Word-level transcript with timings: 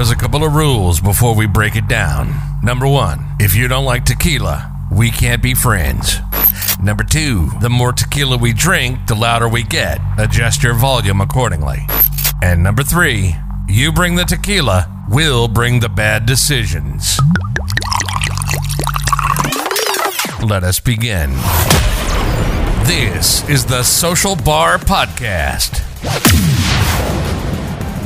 There's 0.00 0.10
a 0.10 0.16
couple 0.16 0.44
of 0.44 0.54
rules 0.54 0.98
before 0.98 1.34
we 1.34 1.46
break 1.46 1.76
it 1.76 1.86
down. 1.86 2.32
Number 2.62 2.88
one, 2.88 3.36
if 3.38 3.54
you 3.54 3.68
don't 3.68 3.84
like 3.84 4.06
tequila, 4.06 4.88
we 4.90 5.10
can't 5.10 5.42
be 5.42 5.52
friends. 5.52 6.16
Number 6.82 7.04
two, 7.04 7.50
the 7.60 7.68
more 7.68 7.92
tequila 7.92 8.38
we 8.38 8.54
drink, 8.54 9.06
the 9.08 9.14
louder 9.14 9.46
we 9.46 9.62
get. 9.62 10.00
Adjust 10.16 10.62
your 10.62 10.72
volume 10.72 11.20
accordingly. 11.20 11.86
And 12.42 12.62
number 12.62 12.82
three, 12.82 13.36
you 13.68 13.92
bring 13.92 14.14
the 14.14 14.24
tequila, 14.24 15.04
we'll 15.10 15.48
bring 15.48 15.80
the 15.80 15.90
bad 15.90 16.24
decisions. 16.24 17.20
Let 20.42 20.64
us 20.64 20.80
begin. 20.80 21.32
This 22.86 23.46
is 23.50 23.66
the 23.66 23.82
Social 23.82 24.34
Bar 24.34 24.78
Podcast. 24.78 25.84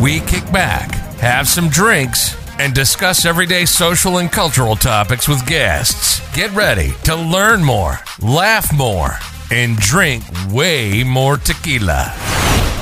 We 0.02 0.18
kick 0.18 0.50
back, 0.52 1.03
have 1.20 1.48
some 1.48 1.68
drinks, 1.68 2.36
and 2.58 2.72
discuss 2.74 3.24
everyday 3.24 3.64
social 3.64 4.18
and 4.18 4.30
cultural 4.30 4.76
topics 4.76 5.28
with 5.28 5.44
guests. 5.46 6.20
Get 6.34 6.50
ready 6.52 6.92
to 7.04 7.16
learn 7.16 7.64
more, 7.64 7.98
laugh 8.20 8.72
more, 8.72 9.16
and 9.50 9.76
drink 9.76 10.24
way 10.50 11.02
more 11.04 11.36
tequila. 11.36 12.12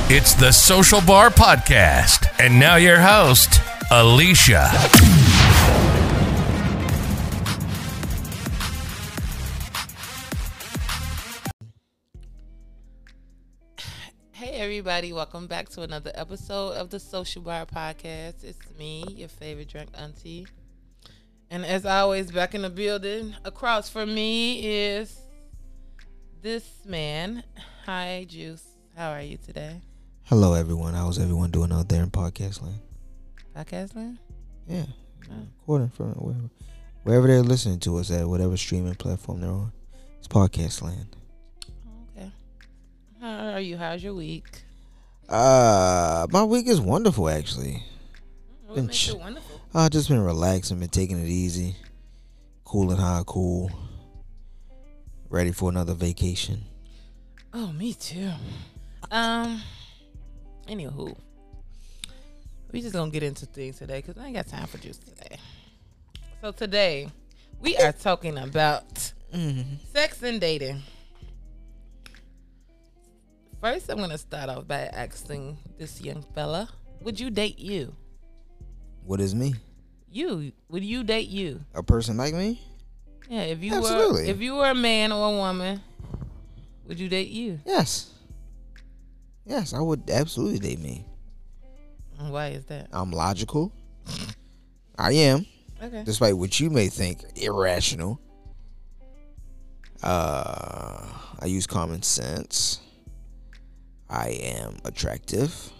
It's 0.09 0.35
the 0.35 0.53
Social 0.53 1.01
Bar 1.01 1.31
Podcast. 1.31 2.29
And 2.39 2.61
now 2.61 2.77
your 2.77 3.01
host, 3.01 3.51
Alecia. 3.91 5.22
Everybody, 14.73 15.13
welcome 15.13 15.47
back 15.49 15.69
to 15.69 15.83
another 15.83 16.11
episode 16.15 16.79
of 16.79 16.89
the 16.89 16.99
Social 16.99 17.43
Bar 17.43 17.67
Podcast. 17.67 18.43
It's 18.43 18.59
me, 18.79 19.05
your 19.11 19.29
favorite 19.29 19.69
drunk 19.69 19.91
auntie. 19.93 20.47
And 21.51 21.67
as 21.67 21.85
always, 21.85 22.33
back 22.33 22.55
in 22.55 22.63
the 22.63 22.71
building, 22.71 23.35
across 23.45 23.91
from 23.91 24.15
me 24.15 24.67
is 24.67 25.21
this 26.41 26.67
man. 26.87 27.45
Hi, 27.85 28.27
Joose. 28.27 28.65
How 28.97 29.11
are 29.11 29.21
you 29.21 29.37
today? 29.37 29.83
Hello, 30.23 30.55
everyone. 30.55 30.95
How's 30.95 31.19
everyone 31.19 31.51
doing 31.51 31.71
out 31.71 31.91
there 31.91 32.03
in 32.03 32.11
podcast 32.11 32.63
land? 32.63 32.81
Podcast 33.55 33.95
man? 33.95 34.19
Yeah, 34.67 34.87
Oh. 35.31 35.35
recording 35.61 35.91
from 35.91 36.13
wherever, 36.13 36.51
wherever 37.03 37.27
they're 37.27 37.43
listening 37.43 37.79
to 37.81 37.99
us 37.99 38.11
at, 38.11 38.27
whatever 38.27 38.57
streaming 38.57 38.95
platform 38.95 39.43
they're 39.43 39.51
on. 39.51 39.71
It's 40.19 40.29
podcast 40.29 40.81
land. 40.81 41.15
How 43.23 43.53
are 43.53 43.61
you? 43.61 43.77
How's 43.77 44.03
your 44.03 44.15
week? 44.15 44.65
Uh, 45.29 46.27
my 46.31 46.43
week 46.43 46.67
is 46.67 46.81
wonderful 46.81 47.29
actually. 47.29 47.81
What 48.67 48.75
Been 48.75 48.89
ch- 48.89 49.13
wonderful? 49.15 49.61
I 49.73 49.89
just 49.89 50.09
been 50.09 50.21
relaxing, 50.25 50.81
been 50.81 50.89
taking 50.89 51.23
it 51.23 51.29
easy, 51.29 51.77
cooling 52.65 52.97
high, 52.99 53.23
cool. 53.25 53.71
Ready 55.31 55.53
for 55.53 55.71
another 55.71 55.95
vacation. 55.95 56.63
Oh, 57.55 57.69
me 57.73 57.95
too. 57.95 58.33
Um. 59.13 59.63
Anywho, 60.69 61.17
we 62.73 62.81
just 62.81 62.93
gonna 62.95 63.11
get 63.13 63.23
into 63.23 63.47
things 63.47 63.79
today 63.79 64.01
because 64.05 64.19
I 64.21 64.27
ain't 64.27 64.35
got 64.35 64.49
time 64.49 64.67
for 64.67 64.79
Joose 64.79 64.99
today. 64.99 65.37
So 66.41 66.51
today, 66.51 67.09
we 67.61 67.77
are 67.77 67.93
talking 67.93 68.37
about 68.37 69.13
Mm-hmm. 69.33 69.77
sex 69.95 70.23
and 70.25 70.41
dating. 70.41 70.83
First, 73.63 73.89
I'm 73.91 73.99
gonna 73.99 74.19
start 74.19 74.49
off 74.49 74.67
by 74.67 74.81
asking 74.93 75.57
this 75.79 76.01
young 76.01 76.25
fella: 76.35 76.69
Would 77.03 77.21
you 77.21 77.31
date 77.31 77.61
you? 77.61 77.95
What 79.05 79.21
is 79.21 79.37
me? 79.37 79.55
You 80.11 80.51
would 80.69 80.83
you 80.83 81.05
date 81.05 81.29
you? 81.29 81.61
A 81.73 81.81
person 81.85 82.17
like 82.17 82.35
me? 82.35 82.61
Yeah, 83.31 83.43
if 83.43 83.63
you 83.63 83.73
Absolutely. 83.73 84.25
were 84.25 84.29
if 84.29 84.41
you 84.41 84.57
were 84.57 84.69
a 84.69 84.75
man 84.75 85.13
or 85.13 85.33
a 85.33 85.37
woman, 85.37 85.81
would 86.89 86.99
you 86.99 87.09
date 87.09 87.29
you? 87.29 87.61
Yes. 87.65 88.11
Yes, 89.47 89.73
I 89.75 89.79
would 89.81 90.11
absolutely 90.11 90.59
date 90.59 90.81
me. 90.81 91.07
Why 92.19 92.49
is 92.49 92.65
that? 92.65 92.89
I'm 92.93 93.13
logical. 93.13 93.73
I 94.99 95.13
am. 95.13 95.47
Okay. 95.81 96.03
despite 96.05 96.37
what 96.37 96.59
you 96.59 96.69
may 96.69 96.89
think 96.89 97.23
irrational. 97.37 98.21
Uh, 100.03 101.07
I 101.39 101.47
use 101.47 101.69
common 101.69 102.03
sense. 102.03 102.81
I 104.13 104.29
am 104.43 104.77
attractive. 104.85 105.73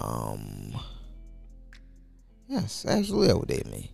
Um, 0.00 0.76
yes, 2.48 2.86
absolutely, 2.88 3.30
I 3.30 3.34
would 3.34 3.48
date 3.48 3.66
me. 3.66 3.90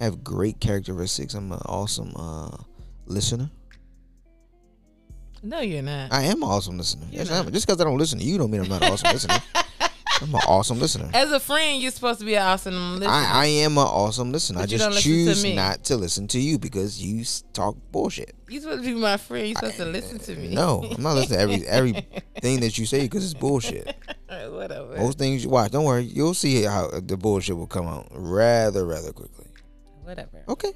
I 0.00 0.04
have 0.04 0.24
great 0.24 0.58
characteristics. 0.60 1.34
I'm 1.34 1.52
an 1.52 1.60
awesome 1.64 2.12
uh, 2.16 2.56
listener. 3.06 3.50
No, 5.40 5.60
you're 5.60 5.82
not. 5.82 6.12
I 6.12 6.24
am 6.24 6.42
an 6.42 6.48
awesome 6.48 6.76
listener. 6.76 7.06
Yes, 7.12 7.30
I 7.30 7.36
am. 7.38 7.52
Just 7.52 7.66
because 7.66 7.80
I 7.80 7.84
don't 7.84 7.98
listen 7.98 8.18
to 8.18 8.24
you, 8.24 8.36
don't 8.38 8.50
mean 8.50 8.62
I'm 8.62 8.68
not 8.68 8.82
an 8.82 8.92
awesome 8.92 9.12
listener. 9.12 9.38
I'm 10.20 10.34
an 10.34 10.40
awesome 10.48 10.78
listener. 10.80 11.08
As 11.14 11.30
a 11.30 11.38
friend, 11.40 11.80
you're 11.80 11.90
supposed 11.92 12.18
to 12.20 12.24
be 12.26 12.34
an 12.34 12.42
awesome 12.42 12.94
listener. 12.94 13.08
I, 13.12 13.30
I 13.32 13.46
am 13.46 13.72
an 13.78 13.84
awesome 13.84 14.32
listener. 14.32 14.58
I 14.58 14.62
But 14.62 14.70
don't 14.70 14.78
just 14.92 14.98
to 14.98 15.02
choose 15.04 15.42
me. 15.44 15.54
not 15.54 15.84
to 15.84 15.96
listen 15.96 16.26
to 16.28 16.40
you 16.40 16.58
because 16.58 17.00
you 17.00 17.24
talk 17.52 17.76
bullshit. 17.92 18.34
you're 18.48 18.60
supposed 18.62 18.82
to 18.82 18.94
be 18.94 19.00
my 19.00 19.16
friend. 19.16 19.46
You're 19.48 19.56
supposed 19.56 19.76
to 19.76 19.84
listen 19.84 20.18
to 20.18 20.34
me. 20.34 20.54
No, 20.54 20.84
I'm 20.96 21.02
not 21.02 21.14
listening 21.14 21.38
to 21.38 21.42
every 21.44 21.66
everything 21.68 22.60
that 22.60 22.76
you 22.78 22.86
say 22.86 23.02
because 23.02 23.24
it's 23.24 23.34
bullshit. 23.38 23.94
Whatever. 24.28 24.96
Most 24.96 25.18
things 25.18 25.44
you 25.44 25.50
watch, 25.50 25.70
don't 25.70 25.84
worry, 25.84 26.02
you'll 26.04 26.34
see 26.34 26.62
how 26.64 26.90
the 27.00 27.16
bullshit 27.16 27.56
will 27.56 27.66
come 27.68 27.86
out 27.86 28.08
rather 28.10 28.84
rather 28.86 29.12
quickly. 29.12 29.46
Whatever. 30.02 30.42
Okay, 30.48 30.72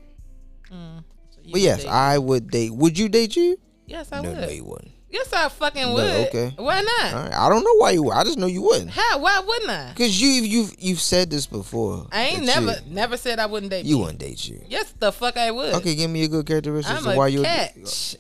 Mm. 0.70 1.04
So 1.31 1.41
but 1.50 1.60
yes, 1.60 1.84
I 1.84 2.16
would 2.19 2.48
date. 2.50 2.72
Would 2.75 2.98
you 2.98 3.08
date 3.08 3.36
you? 3.36 3.58
Yes, 3.86 4.08
I 4.12 4.22
no, 4.22 4.31
would. 4.31 4.41
no, 4.41 4.48
you 4.48 4.64
wouldn't. 4.64 4.92
Yes, 5.12 5.30
I 5.32 5.48
fucking 5.50 5.82
No, 5.82 5.92
would. 5.94 6.26
okay. 6.28 6.54
Why 6.56 6.80
not? 6.80 7.12
Right, 7.12 7.32
I 7.34 7.48
don't 7.50 7.62
know 7.62 7.74
why 7.76 7.90
you. 7.90 8.02
would. 8.04 8.14
I 8.14 8.24
just 8.24 8.38
know 8.38 8.46
you 8.46 8.62
wouldn't. 8.62 8.90
How? 8.90 9.18
Why 9.18 9.40
wouldn't 9.40 9.70
I? 9.70 9.92
Cause 9.94 10.18
you 10.18 10.28
you've 10.30 10.74
you've 10.78 11.00
said 11.00 11.28
this 11.30 11.46
before. 11.46 12.06
I 12.10 12.22
ain't 12.28 12.44
never 12.46 12.70
you, 12.72 12.76
never 12.88 13.16
said 13.18 13.38
I 13.38 13.44
wouldn't 13.46 13.70
date 13.70 13.84
you 13.84 13.96
you. 13.96 13.98
wouldn't 13.98 14.18
date 14.20 14.48
you. 14.48 14.62
Yes, 14.68 14.94
the 14.98 15.12
fuck 15.12 15.36
I 15.36 15.50
would. 15.50 15.74
Okay, 15.74 15.94
give 15.94 16.10
me 16.10 16.24
a 16.24 16.28
good 16.28 16.46
characteristic 16.46 16.96
I'm 16.96 17.06
of 17.06 17.12
a 17.12 17.16
why 17.16 17.28
you. 17.28 17.42
catch. 17.42 18.16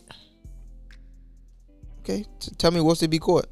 Okay, 2.00 2.26
t- 2.40 2.50
tell 2.58 2.70
me 2.72 2.80
what's 2.82 3.00
to 3.00 3.08
be 3.08 3.18
caught. 3.18 3.46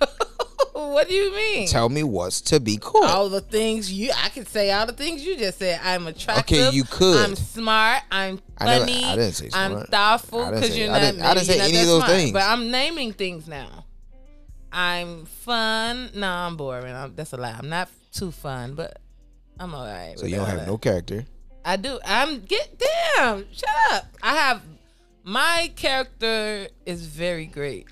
what 0.72 1.08
do 1.08 1.14
you 1.14 1.34
mean? 1.34 1.66
Tell 1.68 1.88
me 1.88 2.02
what's 2.02 2.40
to 2.42 2.60
be 2.60 2.78
cool. 2.80 3.04
all 3.04 3.28
the 3.28 3.40
things 3.40 3.92
you 3.92 4.10
I 4.16 4.28
can 4.30 4.46
say 4.46 4.70
all 4.70 4.86
the 4.86 4.92
things 4.92 5.24
you 5.24 5.36
just 5.36 5.58
said. 5.58 5.80
I'm 5.82 6.06
attractive. 6.06 6.58
Okay, 6.58 6.70
you 6.76 6.84
could. 6.84 7.16
I'm 7.24 7.36
smart. 7.36 8.02
I'm 8.10 8.40
I 8.58 8.64
never- 8.66 8.84
funny. 8.86 9.04
I 9.04 9.16
didn't 9.16 9.32
say 9.34 9.50
I'm 9.52 9.72
smart. 9.72 9.88
thoughtful 9.90 10.40
I 10.40 10.44
didn't 10.44 10.60
because 10.60 10.70
say- 10.74 10.80
you're 10.84 10.90
I 10.90 10.92
not. 10.92 11.00
didn't- 11.00 11.22
I 11.22 11.34
didn't 11.34 11.46
say 11.46 11.60
any 11.60 11.80
of 11.80 11.86
those 11.86 11.96
smart, 12.04 12.10
things. 12.12 12.32
But 12.32 12.42
I'm 12.44 12.70
naming 12.70 13.12
things 13.12 13.46
now. 13.48 13.84
I'm 14.72 15.26
fun. 15.26 16.10
No, 16.14 16.28
I'm 16.28 16.56
boring. 16.56 16.94
I'm, 16.94 17.14
that's 17.16 17.32
a 17.32 17.36
lie. 17.36 17.56
I'm 17.58 17.68
not 17.68 17.88
too 18.12 18.30
fun, 18.30 18.74
but 18.74 18.98
I'm 19.58 19.74
alright. 19.74 20.18
so 20.18 20.26
you 20.26 20.36
don't 20.36 20.46
have 20.46 20.66
no 20.66 20.78
character. 20.78 21.26
I 21.64 21.76
do. 21.76 21.98
I'm 22.04 22.40
get 22.42 22.78
damn. 23.16 23.44
Shut 23.52 23.68
up. 23.92 24.04
I 24.22 24.34
have 24.34 24.62
my 25.24 25.70
character 25.76 26.68
is 26.86 27.04
very 27.06 27.46
great. 27.46 27.86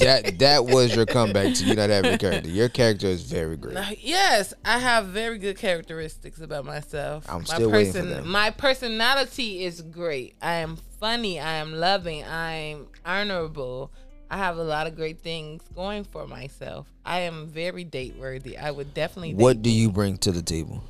That 0.00 0.38
that 0.38 0.64
was 0.66 0.94
your 0.94 1.06
comeback 1.06 1.54
to 1.54 1.64
you 1.64 1.74
not 1.74 1.90
having 1.90 2.14
a 2.14 2.18
character. 2.18 2.48
Your 2.48 2.68
character 2.68 3.06
is 3.06 3.22
very 3.22 3.56
great. 3.56 3.76
Yes, 4.02 4.54
I 4.64 4.78
have 4.78 5.06
very 5.06 5.38
good 5.38 5.58
characteristics 5.58 6.40
about 6.40 6.64
myself. 6.64 7.24
I'm 7.28 7.38
my 7.38 7.44
still 7.44 7.70
waiting 7.70 7.92
for 7.92 8.02
them. 8.02 8.28
My 8.28 8.50
personality 8.50 9.64
is 9.64 9.82
great. 9.82 10.34
I 10.40 10.54
am 10.54 10.76
funny. 10.98 11.38
I 11.38 11.54
am 11.54 11.72
loving. 11.74 12.24
I'm 12.24 12.86
honorable. 13.04 13.90
I 14.30 14.36
have 14.36 14.58
a 14.58 14.62
lot 14.62 14.86
of 14.86 14.94
great 14.94 15.20
things 15.20 15.62
going 15.74 16.04
for 16.04 16.26
myself. 16.26 16.86
I 17.04 17.20
am 17.20 17.48
very 17.48 17.84
date 17.84 18.14
worthy. 18.16 18.56
I 18.56 18.70
would 18.70 18.94
definitely. 18.94 19.34
What 19.34 19.62
do 19.62 19.70
you 19.70 19.90
bring 19.90 20.18
to 20.18 20.30
the 20.32 20.42
table? 20.42 20.82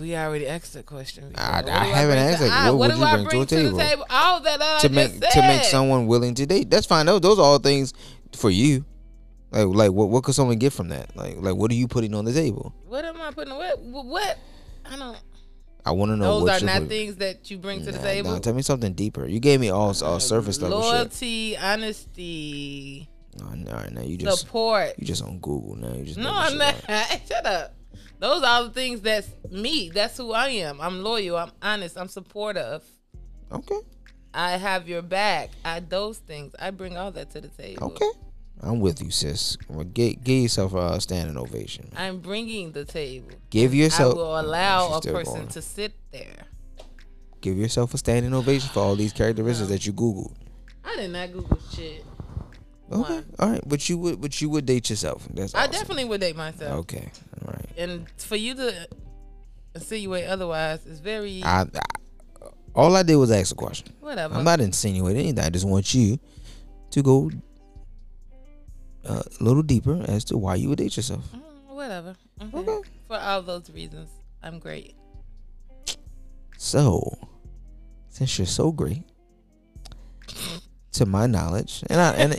We 0.00 0.16
already 0.16 0.46
asked 0.46 0.72
that 0.74 0.86
question. 0.86 1.28
before. 1.30 1.44
I- 1.44 1.62
I 1.66 1.84
haven't 1.84 2.18
asked 2.18 2.38
to- 2.38 2.44
that. 2.44 2.52
I- 2.66 2.70
What 2.70 2.78
would 2.78 2.90
do 2.94 2.98
you 3.00 3.04
I 3.04 3.12
bring 3.14 3.24
to 3.24 3.30
bring 3.30 3.46
to 3.46 3.54
the 3.56 3.62
table? 3.64 3.78
table? 3.78 4.06
All 4.08 4.40
that 4.40 4.62
I 4.62 4.78
To 4.80 4.88
make 4.88 5.10
said. 5.12 5.30
to 5.32 5.42
make 5.42 5.64
someone 5.64 6.06
willing 6.06 6.34
to 6.36 6.46
date. 6.46 6.70
That's 6.70 6.86
fine. 6.86 7.06
Those 7.06 7.20
those 7.20 7.38
are 7.38 7.44
all 7.44 7.58
things 7.58 7.92
for 8.36 8.50
you. 8.50 8.84
Like 9.50 9.66
like 9.68 9.92
what 9.92 10.08
what 10.08 10.22
could 10.24 10.34
someone 10.34 10.58
get 10.58 10.72
from 10.72 10.88
that? 10.88 11.14
Like 11.16 11.36
like 11.40 11.54
what 11.56 11.70
are 11.70 11.74
you 11.74 11.88
putting 11.88 12.14
on 12.14 12.24
the 12.24 12.32
table? 12.32 12.72
What 12.88 13.04
am 13.04 13.20
I 13.20 13.30
putting? 13.32 13.54
What? 13.54 13.78
What? 13.80 14.38
I 14.90 14.96
don't. 14.96 15.16
I 15.84 15.92
want 15.92 16.10
to 16.12 16.16
know 16.16 16.40
Those 16.40 16.42
what 16.42 16.62
are 16.62 16.66
not 16.66 16.88
things 16.88 17.16
that 17.16 17.50
you 17.50 17.56
bring 17.58 17.84
to 17.84 17.90
the 17.92 17.98
table. 17.98 18.30
nah, 18.32 18.38
tell 18.38 18.52
me 18.54 18.62
something 18.62 18.92
deeper. 18.92 19.26
You 19.26 19.40
gave 19.40 19.60
me 19.60 19.70
all 19.70 19.94
all 20.04 20.14
uh, 20.14 20.18
surface 20.18 20.60
level 20.60 20.82
shit. 20.82 20.90
Loyalty, 20.92 21.56
honesty, 21.56 23.08
Oh, 23.42 23.54
no, 23.54 23.86
no, 23.90 24.02
you 24.02 24.16
just 24.18 24.40
support. 24.40 24.92
you 24.98 25.06
just 25.06 25.22
on 25.22 25.38
Google 25.38 25.76
now. 25.76 25.94
You 25.94 26.04
just 26.04 26.18
No, 26.18 26.30
I'm 26.34 26.58
not. 26.58 26.74
Shut 27.28 27.46
up. 27.46 27.74
Those 28.20 28.42
are 28.42 28.64
the 28.64 28.70
things 28.70 29.00
that's 29.00 29.28
me. 29.50 29.90
That's 29.92 30.18
who 30.18 30.32
I 30.32 30.48
am. 30.48 30.80
I'm 30.80 31.02
loyal. 31.02 31.38
I'm 31.38 31.52
honest. 31.62 31.96
I'm 31.96 32.08
supportive. 32.08 32.84
Okay, 33.50 33.80
I 34.34 34.52
have 34.52 34.88
your 34.88 35.02
back. 35.02 35.50
I 35.64 35.80
those 35.80 36.18
things. 36.18 36.54
I 36.60 36.70
bring 36.70 36.96
all 36.96 37.10
that 37.12 37.30
to 37.30 37.40
the 37.40 37.48
table. 37.48 37.86
okay, 37.86 38.10
I'm 38.60 38.80
with 38.80 39.02
you, 39.02 39.10
sis. 39.10 39.56
Get, 39.94 40.22
give 40.22 40.42
yourself 40.42 40.74
a 40.74 41.00
standing 41.00 41.38
ovation. 41.38 41.90
I'm 41.96 42.18
bringing 42.20 42.72
the 42.72 42.84
table. 42.84 43.30
Give 43.48 43.74
yourself. 43.74 44.14
I 44.14 44.16
will 44.16 44.38
allow 44.38 44.98
a 44.98 45.00
person 45.00 45.34
going. 45.34 45.48
to 45.48 45.62
sit 45.62 45.94
there. 46.12 46.44
Give 47.40 47.56
yourself 47.56 47.94
a 47.94 47.98
standing 47.98 48.34
ovation 48.34 48.68
for 48.68 48.80
all 48.80 48.96
these 48.96 49.14
characteristics 49.14 49.70
that 49.70 49.86
you 49.86 49.94
googled. 49.94 50.34
I 50.84 50.96
did 50.96 51.10
not 51.10 51.32
Google 51.32 51.58
shit. 51.74 52.04
Okay, 52.92 53.14
One. 53.14 53.24
all 53.38 53.50
right, 53.50 53.62
but 53.66 53.88
you 53.88 53.98
would, 53.98 54.20
but 54.20 54.40
you 54.40 54.50
would 54.50 54.66
date 54.66 54.90
yourself. 54.90 55.26
That's 55.32 55.54
I 55.54 55.60
awesome. 55.60 55.72
definitely 55.72 56.04
would 56.06 56.20
date 56.20 56.36
myself. 56.36 56.80
Okay, 56.80 57.08
all 57.46 57.52
right. 57.52 57.66
And 57.76 58.06
for 58.16 58.36
you 58.36 58.54
to 58.56 58.88
insinuate 59.74 60.26
otherwise 60.26 60.84
is 60.86 60.98
very 60.98 61.42
I, 61.44 61.62
I 61.62 61.66
all 62.74 62.96
I 62.96 63.02
did 63.04 63.16
was 63.16 63.30
ask 63.30 63.52
a 63.52 63.54
question. 63.54 63.92
whatever. 64.00 64.34
I'm 64.34 64.44
not 64.44 64.60
insinuating 64.60 65.22
anything. 65.22 65.44
I 65.44 65.50
just 65.50 65.66
want 65.66 65.94
you 65.94 66.18
to 66.90 67.02
go 67.02 67.30
uh, 69.04 69.22
a 69.40 69.42
little 69.44 69.62
deeper 69.62 70.04
as 70.08 70.24
to 70.26 70.36
why 70.36 70.56
you 70.56 70.68
would 70.70 70.78
date 70.78 70.96
yourself. 70.96 71.24
Mm, 71.32 71.74
whatever. 71.74 72.16
Okay. 72.42 72.58
Okay. 72.58 72.88
For 73.06 73.16
all 73.18 73.42
those 73.42 73.70
reasons, 73.70 74.10
I'm 74.42 74.58
great. 74.58 74.94
So, 76.58 77.16
since 78.08 78.36
you're 78.38 78.46
so 78.46 78.70
great, 78.72 79.02
to 80.92 81.06
my 81.06 81.26
knowledge, 81.26 81.82
and 81.88 82.00
I 82.00 82.12
and 82.12 82.32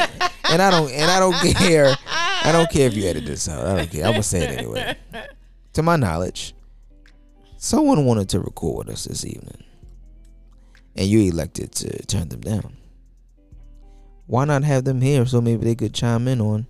and 0.49 0.61
I 0.61 0.71
don't 0.71 0.91
and 0.91 1.09
I 1.09 1.19
don't 1.19 1.35
care. 1.57 1.95
I 2.43 2.51
don't 2.51 2.69
care 2.69 2.87
if 2.87 2.95
you 2.95 3.05
edit 3.05 3.25
this 3.25 3.47
out. 3.47 3.65
I 3.65 3.75
don't 3.75 3.91
care. 3.91 4.05
I'm 4.05 4.11
gonna 4.11 4.23
say 4.23 4.43
it 4.43 4.59
anyway. 4.59 4.95
To 5.73 5.83
my 5.83 5.95
knowledge, 5.95 6.53
someone 7.57 8.05
wanted 8.05 8.29
to 8.29 8.39
record 8.39 8.87
with 8.87 8.95
us 8.95 9.05
this 9.05 9.25
evening, 9.25 9.63
and 10.95 11.07
you 11.07 11.21
elected 11.31 11.71
to 11.73 12.05
turn 12.05 12.29
them 12.29 12.41
down. 12.41 12.75
Why 14.27 14.45
not 14.45 14.63
have 14.63 14.85
them 14.85 15.01
here 15.01 15.25
so 15.25 15.41
maybe 15.41 15.65
they 15.65 15.75
could 15.75 15.93
chime 15.93 16.27
in 16.27 16.41
on 16.41 16.65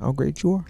how 0.00 0.12
great 0.12 0.42
you 0.42 0.54
are? 0.54 0.64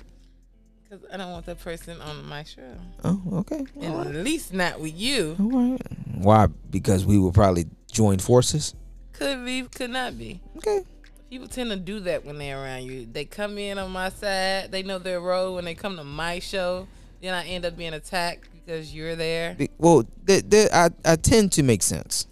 Because 0.83 1.05
I 1.13 1.17
don't 1.17 1.33
want 1.33 1.47
that 1.47 1.61
person 1.61 2.01
on 2.01 2.25
my 2.27 2.45
show. 2.45 2.77
Oh, 3.03 3.21
okay. 3.33 3.65
Right. 3.75 4.07
at 4.07 4.15
least 4.15 4.53
not 4.53 4.79
with 4.81 4.95
you. 4.95 5.37
All 5.41 5.71
right. 5.71 5.81
Why? 6.15 6.47
Because 6.71 7.05
we 7.05 7.19
would 7.19 7.35
probably 7.35 7.67
join 7.91 8.19
forces. 8.19 8.75
Could 9.15 9.45
be, 9.45 9.63
could 9.63 9.91
not 9.91 10.19
be. 10.19 10.41
Okay. 10.59 10.83
People 11.31 11.49
tend 11.49 11.71
to 11.71 11.77
do 11.77 12.01
that 12.01 12.25
when 12.25 12.39
they're 12.39 12.63
around 12.63 12.85
you. 12.85 13.09
They 13.11 13.25
come 13.25 13.59
in 13.59 13.79
on 13.79 13.91
my 13.91 14.09
side. 14.11 14.71
They 14.71 14.83
know 14.83 14.99
their 14.99 15.21
role 15.21 15.55
when 15.55 15.65
they 15.65 15.75
come 15.75 15.97
to 15.97 16.05
my 16.05 16.39
show. 16.39 16.87
Then 17.23 17.33
I 17.33 17.47
end 17.47 17.65
up 17.65 17.77
being 17.77 17.95
attacked 17.95 18.49
because 18.53 18.95
you're 18.95 19.17
there. 19.17 19.57
Well, 19.79 20.05
I 20.29 20.91
I 21.05 21.17
tend 21.17 21.53
to 21.53 21.63
make 21.63 21.83
sense, 21.83 22.27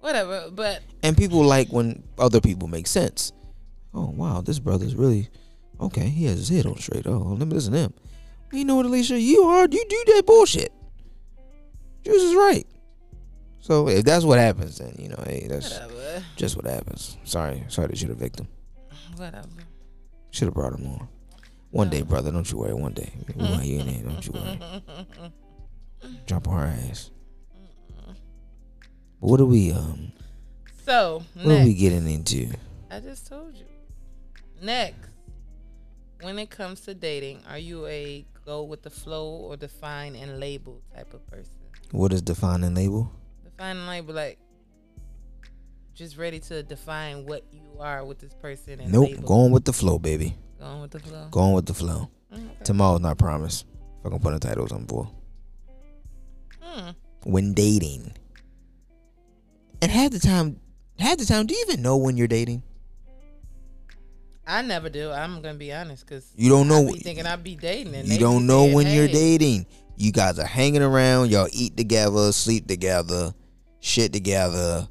Whatever. 0.00 0.50
But 0.50 0.82
and 1.02 1.16
people 1.16 1.44
like 1.44 1.68
when 1.68 2.02
other 2.18 2.40
people 2.40 2.68
make 2.68 2.86
sense. 2.86 3.32
Oh 3.92 4.10
wow, 4.16 4.40
this 4.40 4.58
brother's 4.58 4.94
really 4.94 5.28
okay. 5.80 6.08
He 6.08 6.24
has 6.24 6.38
his 6.38 6.48
head 6.48 6.66
on 6.66 6.78
straight. 6.78 7.06
Oh, 7.06 7.18
let 7.18 7.46
me 7.46 7.54
listen 7.54 7.72
to 7.74 7.78
him. 7.80 7.94
You 8.52 8.64
know 8.64 8.76
what, 8.76 8.86
Alecia? 8.86 9.20
You 9.20 9.42
are 9.42 9.68
you 9.70 9.84
do 9.88 10.04
that 10.14 10.24
bullshit. 10.26 10.72
Joose 12.04 12.22
is 12.22 12.34
right. 12.34 12.66
So 13.60 13.88
if 13.88 14.04
that's 14.04 14.24
what 14.24 14.38
happens, 14.38 14.78
then 14.78 14.96
you 14.98 15.08
know, 15.08 15.22
hey, 15.26 15.46
that's 15.48 15.78
whatever. 15.78 16.24
just 16.36 16.56
what 16.56 16.66
happens. 16.66 17.16
Sorry, 17.24 17.64
sorry 17.68 17.88
that 17.88 18.00
you're 18.00 18.08
the 18.08 18.14
victim. 18.14 18.48
Whatever. 19.16 19.48
Should 20.30 20.46
have 20.46 20.54
brought 20.54 20.78
him 20.78 20.86
on. 20.86 21.08
One 21.70 21.88
day, 21.90 22.02
brother. 22.02 22.32
Don't 22.32 22.50
you 22.50 22.58
worry. 22.58 22.74
One 22.74 22.92
day, 22.94 23.12
we 23.28 23.44
want 23.44 23.64
you 23.64 23.80
in 23.80 23.86
there. 23.86 24.02
Don't 24.02 24.26
you 24.26 24.32
worry. 24.32 24.58
Jump 26.26 26.48
on 26.48 26.58
her 26.58 26.66
ass. 26.88 27.10
But 29.20 29.28
what 29.28 29.40
are 29.40 29.44
we 29.44 29.72
um? 29.72 30.12
So, 30.86 31.22
What 31.34 31.60
are 31.60 31.64
we 31.64 31.74
getting 31.74 32.08
into? 32.10 32.50
I 32.90 33.00
just 33.00 33.26
told 33.28 33.54
you. 33.56 33.66
Next, 34.62 35.10
when 36.22 36.38
it 36.38 36.50
comes 36.50 36.80
to 36.82 36.94
dating, 36.94 37.40
are 37.48 37.58
you 37.58 37.86
a 37.86 38.24
go 38.44 38.62
with 38.62 38.82
the 38.82 38.90
flow 38.90 39.28
or 39.28 39.56
define 39.56 40.16
and 40.16 40.40
label 40.40 40.80
type 40.94 41.12
of 41.14 41.24
person? 41.26 41.52
What 41.92 42.12
is 42.12 42.22
define 42.22 42.64
and 42.64 42.76
label? 42.76 43.12
And 43.60 43.86
label, 43.86 44.14
like, 44.14 44.38
just 45.94 46.16
ready 46.16 46.40
to 46.40 46.62
define 46.62 47.26
what 47.26 47.44
you 47.52 47.60
are 47.78 48.04
with 48.06 48.18
this 48.18 48.32
person 48.32 48.80
and 48.80 48.90
Nope. 48.90 49.10
label. 49.10 49.22
Going 49.28 49.52
with 49.52 49.66
the 49.66 49.72
flow, 49.74 49.98
baby. 49.98 50.34
Going 50.58 50.80
with 50.80 50.90
the 50.92 50.98
flow. 50.98 51.28
Going 51.30 51.52
with 51.52 51.66
the 51.66 51.74
flow. 51.74 52.08
Okay. 52.32 52.42
Tomorrow's 52.64 53.00
not 53.00 53.18
promised. 53.18 53.66
Fucking 54.02 54.18
the 54.18 54.38
titles 54.38 54.72
on 54.72 54.86
for 54.86 55.10
Hmm. 56.62 56.90
when 57.24 57.52
dating. 57.52 58.12
And 59.82 59.90
half 59.90 60.10
the 60.12 60.20
time, 60.20 60.58
half 60.98 61.18
the 61.18 61.26
time, 61.26 61.46
do 61.46 61.54
you 61.54 61.64
even 61.68 61.82
know 61.82 61.98
when 61.98 62.16
you're 62.16 62.28
dating? 62.28 62.62
I 64.46 64.62
never 64.62 64.88
do. 64.88 65.10
I'm 65.10 65.42
gonna 65.42 65.58
be 65.58 65.70
honest, 65.72 66.06
cause 66.06 66.32
You 66.34 66.48
don't 66.48 66.66
know. 66.66 66.88
I 66.88 66.92
be 66.92 66.98
thinking 67.00 67.26
I'd 67.26 67.44
be 67.44 67.56
dating, 67.56 67.94
and 67.94 68.08
You 68.08 68.18
don't 68.18 68.46
know 68.46 68.62
saying, 68.64 68.74
when 68.74 68.86
you're 68.86 69.06
dating. 69.08 69.66
You 69.96 70.12
guys 70.12 70.38
are 70.38 70.46
hanging 70.46 70.80
around. 70.82 71.30
Y'all 71.30 71.48
eat 71.52 71.76
together, 71.76 72.32
sleep 72.32 72.66
together, 72.66 73.34
shit 73.80 74.12
together. 74.12 74.88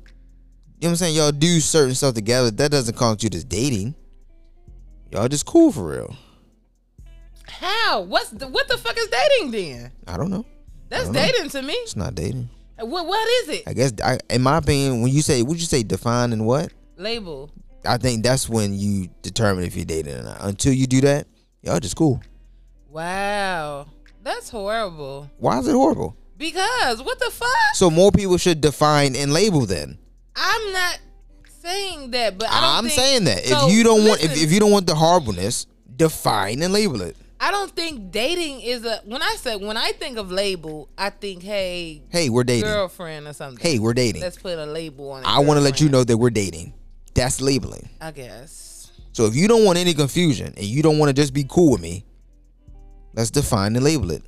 You 0.79 0.87
know 0.87 0.89
what 0.89 0.89
I'm 0.89 0.95
saying? 0.97 1.15
Y'all 1.15 1.31
do 1.31 1.59
certain 1.59 1.95
stuff 1.95 2.13
together. 2.13 2.51
That 2.51 2.71
doesn't 2.71 2.95
constitute 2.95 3.35
as 3.35 3.43
dating. 3.43 3.95
Y'all 5.11 5.27
just 5.27 5.45
cool 5.45 5.71
for 5.71 5.87
real. 5.89 6.15
How? 7.47 8.01
What's 8.01 8.29
the, 8.29 8.47
what 8.47 8.67
the 8.67 8.77
fuck 8.77 8.97
is 8.97 9.07
dating 9.07 9.51
then? 9.51 9.91
I 10.07 10.17
don't 10.17 10.29
know. 10.29 10.45
That's 10.89 11.05
don't 11.05 11.13
know. 11.13 11.21
dating 11.21 11.49
to 11.49 11.61
me. 11.61 11.73
It's 11.73 11.95
not 11.95 12.15
dating. 12.15 12.49
Uh, 12.81 12.85
what 12.85 13.05
what 13.05 13.27
is 13.27 13.49
it? 13.49 13.63
I 13.67 13.73
guess, 13.73 13.93
I, 14.03 14.19
in 14.29 14.41
my 14.41 14.57
opinion, 14.57 15.01
when 15.01 15.11
you 15.11 15.21
say, 15.21 15.41
would 15.41 15.59
you 15.59 15.65
say 15.65 15.83
define 15.83 16.31
and 16.33 16.45
what? 16.45 16.71
Label. 16.97 17.51
I 17.85 17.97
think 17.97 18.23
that's 18.23 18.49
when 18.49 18.73
you 18.73 19.09
determine 19.21 19.63
if 19.63 19.75
you're 19.75 19.85
dating 19.85 20.15
or 20.15 20.23
not. 20.23 20.37
Until 20.41 20.73
you 20.73 20.87
do 20.87 21.01
that, 21.01 21.27
y'all 21.61 21.79
just 21.79 21.95
cool. 21.95 22.21
Wow, 22.89 23.87
that's 24.23 24.49
horrible. 24.49 25.29
Why 25.37 25.59
is 25.59 25.67
it 25.67 25.73
horrible? 25.73 26.15
Because 26.39 27.03
what 27.03 27.19
the 27.19 27.29
fuck? 27.29 27.49
So 27.75 27.91
more 27.91 28.11
people 28.11 28.37
should 28.37 28.61
define 28.61 29.15
and 29.15 29.31
label 29.33 29.65
then. 29.67 29.99
I'm 30.35 30.71
not 30.73 30.99
saying 31.61 32.11
that, 32.11 32.37
but 32.39 32.49
I 32.49 32.61
don't 32.61 32.63
I'm 32.77 32.83
think- 32.85 32.99
saying 32.99 33.23
that 33.25 33.43
So, 33.45 33.67
if 33.67 33.73
you 33.73 33.83
don't 33.83 34.05
want 34.07 34.23
if, 34.23 34.41
if 34.41 34.51
you 34.51 34.59
don't 34.59 34.71
want 34.71 34.87
the 34.87 34.95
horribleness, 34.95 35.67
define 35.95 36.63
and 36.63 36.73
label 36.73 37.01
it. 37.01 37.15
I 37.41 37.51
don't 37.51 37.71
think 37.73 38.11
dating 38.11 38.61
is 38.61 38.83
a. 38.85 38.99
When 39.05 39.21
I 39.21 39.35
say 39.37 39.55
when 39.55 39.77
I 39.77 39.91
think 39.93 40.17
of 40.17 40.29
label, 40.31 40.89
I 40.97 41.09
think 41.09 41.41
hey 41.43 42.01
Hey, 42.09 42.29
we're 42.29 42.43
dating. 42.43 42.65
girlfriend 42.65 43.27
or 43.27 43.33
something. 43.33 43.61
Hey, 43.65 43.79
we're 43.79 43.93
dating. 43.93 44.21
let's 44.21 44.37
put 44.37 44.57
a 44.57 44.65
label 44.65 45.11
on 45.11 45.21
it. 45.23 45.27
I 45.27 45.39
want 45.39 45.57
to 45.57 45.61
let 45.61 45.79
you 45.79 45.87
know 45.89 46.03
that 46.03 46.17
we're 46.17 46.31
dating. 46.31 46.73
That's 47.13 47.39
labeling. 47.41 47.87
I 48.01 48.11
guess. 48.11 48.91
So 49.13 49.25
if 49.25 49.35
you 49.35 49.47
don't 49.47 49.65
want 49.65 49.77
any 49.77 49.93
confusion 49.93 50.53
and 50.55 50.65
you 50.65 50.81
don't 50.83 50.97
want 50.99 51.09
to 51.09 51.13
just 51.13 51.33
be 51.33 51.45
cool 51.47 51.71
with 51.73 51.81
me, 51.81 52.05
let's 53.13 53.31
define 53.31 53.75
and 53.75 53.83
label 53.83 54.11
it. 54.11 54.23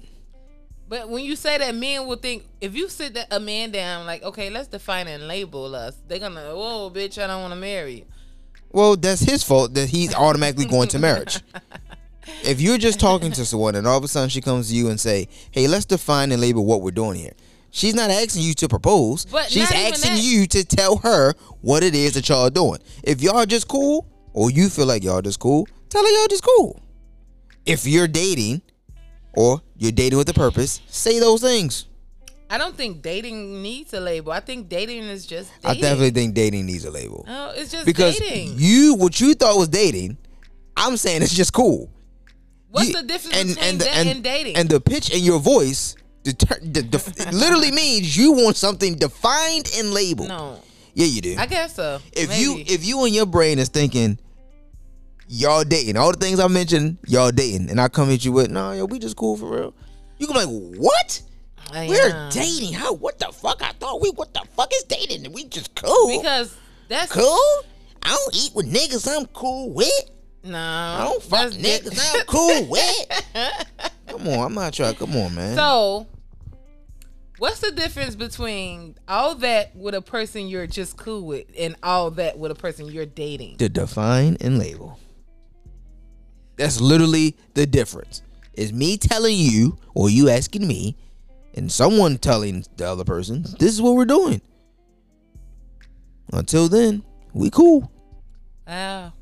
But 0.92 1.08
when 1.08 1.24
you 1.24 1.38
say 1.38 1.58
that, 1.58 1.74
men 1.74 2.06
will 2.06 2.18
think 2.18 2.44
if 2.60 2.76
you 2.76 2.90
sit 2.90 3.14
that, 3.14 3.28
a 3.32 3.40
man 3.40 3.72
down 3.72 4.06
like, 4.06 4.24
okay, 4.24 4.50
let's 4.50 4.68
define 4.68 5.08
and 5.08 5.26
label 5.26 5.74
us. 5.74 5.96
They're 6.06 6.20
gonna, 6.20 6.54
whoa, 6.54 6.92
bitch, 6.94 7.18
I 7.18 7.28
don't 7.28 7.42
want 7.42 7.54
to 7.54 7.60
marry 7.60 8.00
you. 8.00 8.06
Well, 8.74 8.98
that's 8.98 9.22
his 9.22 9.42
fault 9.42 9.74
that 9.76 9.88
he's 9.88 10.14
automatically 10.14 10.66
going 10.66 10.90
to 10.90 11.00
marriage. 11.00 11.40
If 12.44 12.60
you're 12.60 12.78
just 12.78 13.00
talking 13.00 13.32
to 13.32 13.46
someone 13.46 13.76
and 13.76 13.88
all 13.88 13.98
of 13.98 14.04
a 14.04 14.10
sudden 14.10 14.28
she 14.28 14.42
comes 14.42 14.68
to 14.68 14.76
you 14.76 14.90
and 14.90 15.00
say, 15.00 15.30
"Hey, 15.52 15.66
let's 15.70 15.86
define 15.86 16.30
and 16.34 16.42
label 16.42 16.66
what 16.66 16.82
we're 16.82 16.92
doing 16.92 17.18
here," 17.18 17.36
she's 17.70 17.96
not 17.96 18.12
asking 18.12 18.42
you 18.42 18.54
to 18.56 18.68
propose. 18.68 19.24
But 19.24 19.50
she's 19.50 19.72
asking 19.72 20.18
you 20.18 20.46
to 20.48 20.66
tell 20.66 20.98
her 20.98 21.36
what 21.62 21.84
it 21.84 21.96
is 21.96 22.16
that 22.16 22.28
y'all 22.28 22.48
are 22.48 22.50
doing. 22.50 22.80
If 23.02 23.22
y'all 23.22 23.46
just 23.46 23.70
cool, 23.70 24.08
or 24.34 24.52
you 24.52 24.68
feel 24.68 24.88
like 24.88 25.06
y'all 25.06 25.22
just 25.22 25.40
cool, 25.40 25.70
tell 25.88 26.04
her 26.04 26.12
y'all 26.12 26.28
just 26.28 26.44
cool. 26.44 26.82
If 27.66 27.88
you're 27.88 28.10
dating, 28.10 28.62
or 29.34 29.62
you're 29.78 29.92
dating 29.92 30.18
with 30.18 30.30
a 30.30 30.34
purpose, 30.34 30.82
say 30.88 31.20
those 31.20 31.42
things. 31.42 31.86
I 32.50 32.58
don't 32.58 32.76
think 32.76 33.02
dating 33.02 33.62
needs 33.62 33.94
a 33.94 34.00
label. 34.02 34.34
I 34.34 34.42
think 34.42 34.68
dating 34.68 35.04
is 35.04 35.26
just 35.26 35.52
I 35.64 35.74
definitely 35.74 36.10
think 36.12 36.34
dating 36.34 36.66
needs 36.66 36.84
a 36.84 36.92
label 36.92 37.24
No, 37.26 37.54
it's 37.56 37.72
just 37.72 37.86
because 37.86 38.20
dating. 38.20 38.56
you 38.58 38.96
what 38.96 39.22
you 39.22 39.34
thought 39.36 39.58
was 39.58 39.70
dating, 39.70 40.18
I'm 40.76 40.98
saying 40.98 41.22
it's 41.22 41.34
just 41.34 41.54
cool. 41.54 41.90
What's 42.70 42.90
You- 42.90 42.96
the 42.96 43.04
difference 43.04 43.56
between 43.56 43.78
that 43.80 43.96
and, 44.08 44.24
dating? 44.24 44.56
And 44.58 44.70
the 44.70 44.82
pitch 44.82 45.10
in 45.16 45.24
your 45.24 45.40
voice 45.40 45.96
deter, 46.24 46.60
de- 46.60 46.84
de- 46.84 46.98
literally 47.32 47.72
means 47.72 48.18
you 48.18 48.34
want 48.34 48.58
something 48.58 48.96
defined 48.96 49.72
and 49.78 49.94
labeled. 49.94 50.28
no, 50.28 50.60
Yeah, 50.94 51.06
you 51.08 51.22
do. 51.22 51.36
I 51.38 51.46
guess 51.46 51.76
so. 51.76 52.00
if 52.14 52.38
you 52.38 52.58
if 52.68 52.86
you 52.86 53.06
in 53.06 53.14
your 53.14 53.26
brain 53.26 53.60
is 53.60 53.70
thinking 53.70 54.20
y'all 55.32 55.64
dating, 55.64 55.96
all 55.98 56.12
the 56.12 56.18
things 56.18 56.40
I 56.40 56.48
mentioned, 56.48 56.98
y'all 57.08 57.32
dating, 57.32 57.70
and 57.70 57.80
I 57.80 57.88
come 57.88 58.10
at 58.12 58.24
you 58.26 58.34
with, 58.34 58.52
nah, 58.52 58.74
yo, 58.74 58.86
we 58.86 59.00
just 59.00 59.16
cool 59.16 59.38
for 59.38 59.50
real. 59.50 59.74
You 60.18 60.28
can 60.28 60.36
be 60.36 60.46
like, 60.46 60.78
what? 60.78 61.22
I 61.74 61.88
We're 61.88 62.30
dating? 62.30 62.74
How? 62.74 62.94
What 62.94 63.18
the 63.18 63.28
fuck? 63.32 63.64
I 63.64 63.72
thought 63.72 64.02
we. 64.02 64.10
What 64.10 64.34
the 64.34 64.44
fuck 64.56 64.70
is 64.76 64.84
dating? 64.84 65.32
We 65.32 65.46
just 65.46 65.74
cool. 65.74 66.20
because 66.20 66.56
that's 66.90 67.12
cool. 67.12 67.24
I 68.04 68.10
don't 68.10 68.36
eat 68.36 68.52
with 68.54 68.72
niggas. 68.72 69.08
I'm 69.08 69.26
cool 69.28 69.72
with. 69.74 69.90
no. 70.44 70.58
I 70.58 71.06
don't 71.06 71.24
fuck 71.24 71.52
di- 71.54 71.58
niggas. 71.60 71.98
I'm 72.14 72.26
cool 72.26 72.66
with. 72.70 73.92
Come 74.08 74.28
on, 74.28 74.40
I'm 74.48 74.54
not 74.54 74.74
trying. 74.74 74.96
Come 74.96 75.16
on, 75.16 75.34
man. 75.34 75.56
So, 75.56 76.08
what's 77.38 77.62
the 77.62 77.72
difference 77.72 78.16
between 78.16 78.96
all 79.08 79.36
that 79.36 79.74
with 79.74 79.96
a 79.96 80.02
person 80.02 80.48
you're 80.50 80.68
just 80.68 80.98
cool 80.98 81.26
with 81.26 81.46
and 81.58 81.78
all 81.82 82.12
that 82.12 82.38
with 82.38 82.52
a 82.52 82.56
person 82.56 82.88
you're 82.88 83.06
dating? 83.06 83.58
to 83.58 83.70
define 83.70 84.36
and 84.42 84.60
label. 84.60 85.00
That's 86.62 86.80
literally 86.80 87.36
the 87.56 87.66
difference. 87.66 88.22
Is 88.54 88.72
me 88.72 88.96
telling 88.96 89.36
you 89.36 89.80
or 89.96 90.12
you 90.12 90.30
asking 90.30 90.68
me 90.68 90.96
and 91.56 91.72
someone 91.72 92.20
telling 92.20 92.66
the 92.78 92.88
other 92.88 93.04
person, 93.04 93.42
this 93.58 93.72
is 93.72 93.82
what 93.82 93.96
we're 93.96 94.06
doing. 94.06 94.42
Until 96.32 96.70
then, 96.70 97.02
we 97.34 97.50
cool. 97.50 97.92
Wow. 98.68 99.14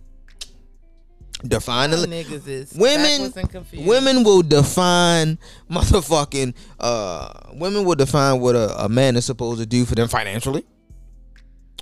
Define 1.48 1.92
the 1.92 1.98
niggas 2.08 2.46
is 2.46 2.74
women 2.74 3.06
backwards 3.06 3.38
and 3.38 3.50
confused. 3.50 3.88
women 3.88 4.24
will 4.26 4.42
define 4.42 5.40
motherfucking 5.72 6.54
uh 6.78 7.32
women 7.54 7.86
will 7.86 7.96
define 7.96 8.42
what 8.42 8.58
a, 8.58 8.84
a 8.84 8.90
man 8.90 9.16
is 9.16 9.24
supposed 9.24 9.62
to 9.62 9.66
do 9.66 9.86
for 9.86 9.96
them 9.96 10.10
financially 10.10 10.66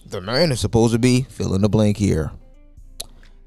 the 0.06 0.22
man 0.22 0.52
is 0.52 0.60
supposed 0.60 0.94
to 0.94 1.00
be 1.00 1.24
fill 1.24 1.56
in 1.56 1.62
the 1.64 1.70
blank 1.70 1.98
here 1.98 2.30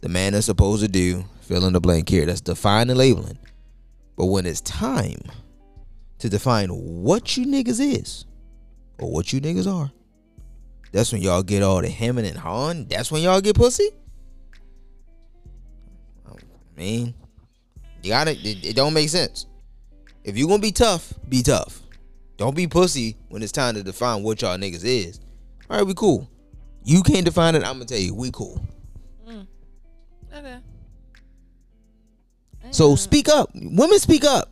the 0.00 0.08
man 0.08 0.34
is 0.34 0.46
supposed 0.46 0.82
to 0.82 0.88
do 0.88 1.24
fill 1.50 1.66
in 1.66 1.72
the 1.72 1.80
blank 1.80 2.08
here 2.08 2.26
that's 2.26 2.40
defining 2.40 2.96
labeling 2.96 3.38
but 4.16 4.26
when 4.26 4.46
it's 4.46 4.60
time 4.60 5.20
to 6.18 6.28
define 6.28 6.68
what 6.68 7.36
you 7.36 7.44
niggas 7.44 7.80
is 7.80 8.24
or 9.00 9.10
what 9.10 9.32
you 9.32 9.40
niggas 9.40 9.66
are 9.66 9.90
that's 10.92 11.12
when 11.12 11.20
y'all 11.20 11.42
get 11.42 11.62
all 11.62 11.80
the 11.80 11.88
hemming 11.88 12.26
and 12.26 12.38
hawing 12.38 12.86
that's 12.86 13.10
when 13.10 13.22
y'all 13.22 13.40
get 13.40 13.56
pussy 13.56 13.90
I 16.80 16.82
mean, 16.82 17.14
you 18.02 18.10
gotta. 18.10 18.32
It, 18.32 18.64
it 18.64 18.76
don't 18.76 18.94
make 18.94 19.10
sense. 19.10 19.44
If 20.24 20.38
you 20.38 20.48
gonna 20.48 20.62
be 20.62 20.72
tough, 20.72 21.12
be 21.28 21.42
tough. 21.42 21.82
Don't 22.38 22.56
be 22.56 22.66
pussy 22.66 23.18
when 23.28 23.42
it's 23.42 23.52
time 23.52 23.74
to 23.74 23.82
define 23.82 24.22
what 24.22 24.40
y'all 24.40 24.56
niggas 24.56 24.84
is. 24.84 25.20
All 25.68 25.76
right, 25.76 25.86
we 25.86 25.92
cool. 25.92 26.30
You 26.82 27.02
can't 27.02 27.26
define 27.26 27.54
it. 27.54 27.64
I'm 27.64 27.74
gonna 27.74 27.84
tell 27.84 27.98
you, 27.98 28.14
we 28.14 28.30
cool. 28.30 28.64
Mm. 29.28 29.46
Okay. 30.34 30.56
So 32.70 32.94
speak 32.96 33.28
up. 33.28 33.50
Women 33.54 33.98
speak 33.98 34.24
up. 34.24 34.50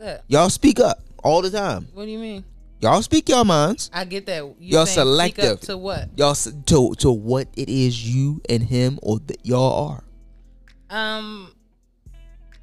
Look, 0.00 0.20
Y'all 0.28 0.50
speak 0.50 0.80
up 0.80 0.98
all 1.22 1.42
the 1.42 1.50
time. 1.50 1.88
what 1.94 2.04
do 2.04 2.10
you 2.10 2.18
mean? 2.18 2.44
Y'all 2.80 3.00
speak 3.02 3.28
your 3.28 3.44
minds. 3.44 3.90
I 3.92 4.04
get 4.04 4.26
that. 4.26 4.44
You 4.44 4.54
Y'all 4.76 4.86
saying 4.86 5.06
speak 5.18 5.38
up 5.38 5.44
selective. 5.44 5.60
to 5.68 5.78
what? 5.78 6.08
Y'all 6.16 6.32
s- 6.32 6.52
to 6.66 6.94
to 6.96 7.10
what 7.10 7.48
it 7.56 7.68
is 7.70 8.06
you 8.06 8.42
and 8.50 8.62
him 8.62 8.98
or 9.02 9.18
that 9.20 9.38
y'all 9.46 9.88
are. 9.88 10.04
Um, 10.90 11.52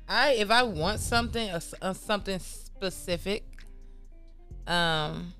I 0.08 0.34
if 0.34 0.52
I 0.52 0.64
want 0.64 1.00
something, 1.00 1.50
uh, 1.50 1.94
something 1.94 2.38
specific, 2.40 3.44
um, 4.68 5.34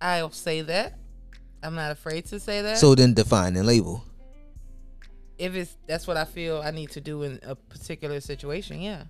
I'll 0.00 0.30
say 0.32 0.62
that. 0.62 0.98
I'm 1.62 1.74
not 1.76 1.92
afraid 1.92 2.24
to 2.26 2.40
say 2.40 2.60
that. 2.62 2.78
So 2.78 2.94
then 2.96 3.14
define 3.14 3.56
and 3.56 3.66
label. 3.66 4.04
If 5.38 5.54
it's 5.54 5.76
that's 5.86 6.06
what 6.06 6.16
I 6.16 6.24
feel 6.24 6.60
I 6.62 6.70
need 6.72 6.90
to 6.90 7.00
do 7.00 7.22
in 7.22 7.40
a 7.42 7.54
particular 7.54 8.20
situation, 8.20 8.80
yeah. 8.80 9.04